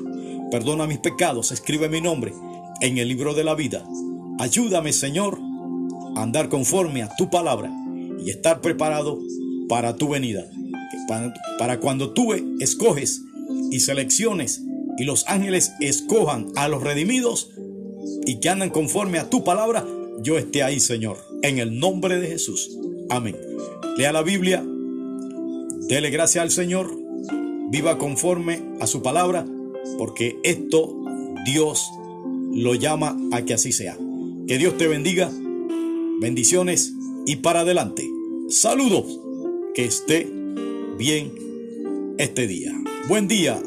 Perdona 0.50 0.88
mis 0.88 1.00
pecados, 1.00 1.52
escribe 1.52 1.90
mi 1.90 2.00
nombre 2.00 2.34
en 2.80 2.98
el 2.98 3.10
libro 3.10 3.34
de 3.34 3.44
la 3.44 3.54
vida. 3.54 3.86
Ayúdame, 4.40 4.94
Señor, 4.94 5.40
a 6.16 6.22
andar 6.22 6.50
conforme 6.50 7.02
a 7.02 7.10
tu 7.16 7.30
palabra 7.30 7.72
y 8.24 8.30
estar 8.30 8.62
preparado 8.62 9.20
para 9.68 9.96
tu 9.96 10.10
venida. 10.10 10.48
Para, 11.58 11.80
cuando 11.80 12.12
tú 12.12 12.34
escoges 12.60 13.22
y 13.72 13.80
selecciones 13.80 14.62
y 14.98 15.06
los 15.06 15.28
ángeles 15.28 15.74
escojan 15.80 16.48
a 16.56 16.68
los 16.68 16.84
redimidos 16.84 17.52
y 18.26 18.40
que 18.40 18.50
andan 18.50 18.70
conforme 18.70 19.20
a 19.20 19.30
tu 19.30 19.44
palabra, 19.44 19.86
yo 20.22 20.38
esté 20.38 20.64
ahí, 20.64 20.80
Señor, 20.80 21.18
en 21.42 21.60
el 21.60 21.80
nombre 21.80 22.20
de 22.20 22.28
Jesús. 22.28 22.78
Amén. 23.10 23.36
Lea 23.98 24.12
la 24.12 24.22
Biblia, 24.22 24.64
dele 25.88 26.10
gracias 26.10 26.44
al 26.44 26.52
Señor, 26.52 26.92
viva 27.70 27.98
conforme 27.98 28.62
a 28.80 28.88
su 28.88 29.02
palabra, 29.02 29.46
porque 29.98 30.38
esto 30.44 30.96
Dios 31.46 31.90
lo 32.54 32.76
llama 32.76 33.18
a 33.32 33.44
que 33.44 33.54
así 33.54 33.72
sea. 33.72 33.98
Que 34.48 34.58
Dios 34.58 34.78
te 34.78 34.88
bendiga, 34.88 35.30
bendiciones 36.22 36.94
y 37.26 37.36
para 37.36 37.62
adelante. 37.62 38.10
Saludos, 38.48 39.20
que 39.76 39.84
esté 39.84 40.26
bien 40.98 41.34
este 42.18 42.48
día. 42.48 42.72
Buen 43.10 43.28
día. 43.28 43.62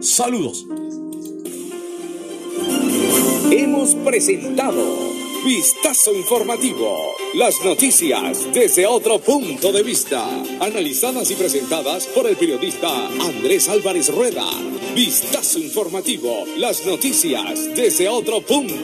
Saludos. 0.00 0.66
Hemos 3.50 3.94
presentado 3.94 5.10
Vistazo 5.42 6.14
Informativo. 6.14 7.14
Las 7.32 7.64
noticias 7.64 8.46
desde 8.52 8.86
otro 8.86 9.20
punto 9.20 9.72
de 9.72 9.82
vista. 9.82 10.22
Analizadas 10.60 11.30
y 11.30 11.34
presentadas 11.34 12.06
por 12.08 12.26
el 12.26 12.36
periodista 12.36 13.06
Andrés 13.06 13.70
Álvarez 13.70 14.14
Rueda. 14.14 14.44
Vistazo 14.94 15.58
Informativo. 15.58 16.44
Las 16.58 16.84
noticias 16.84 17.74
desde 17.74 18.06
otro 18.10 18.42
punto 18.42 18.74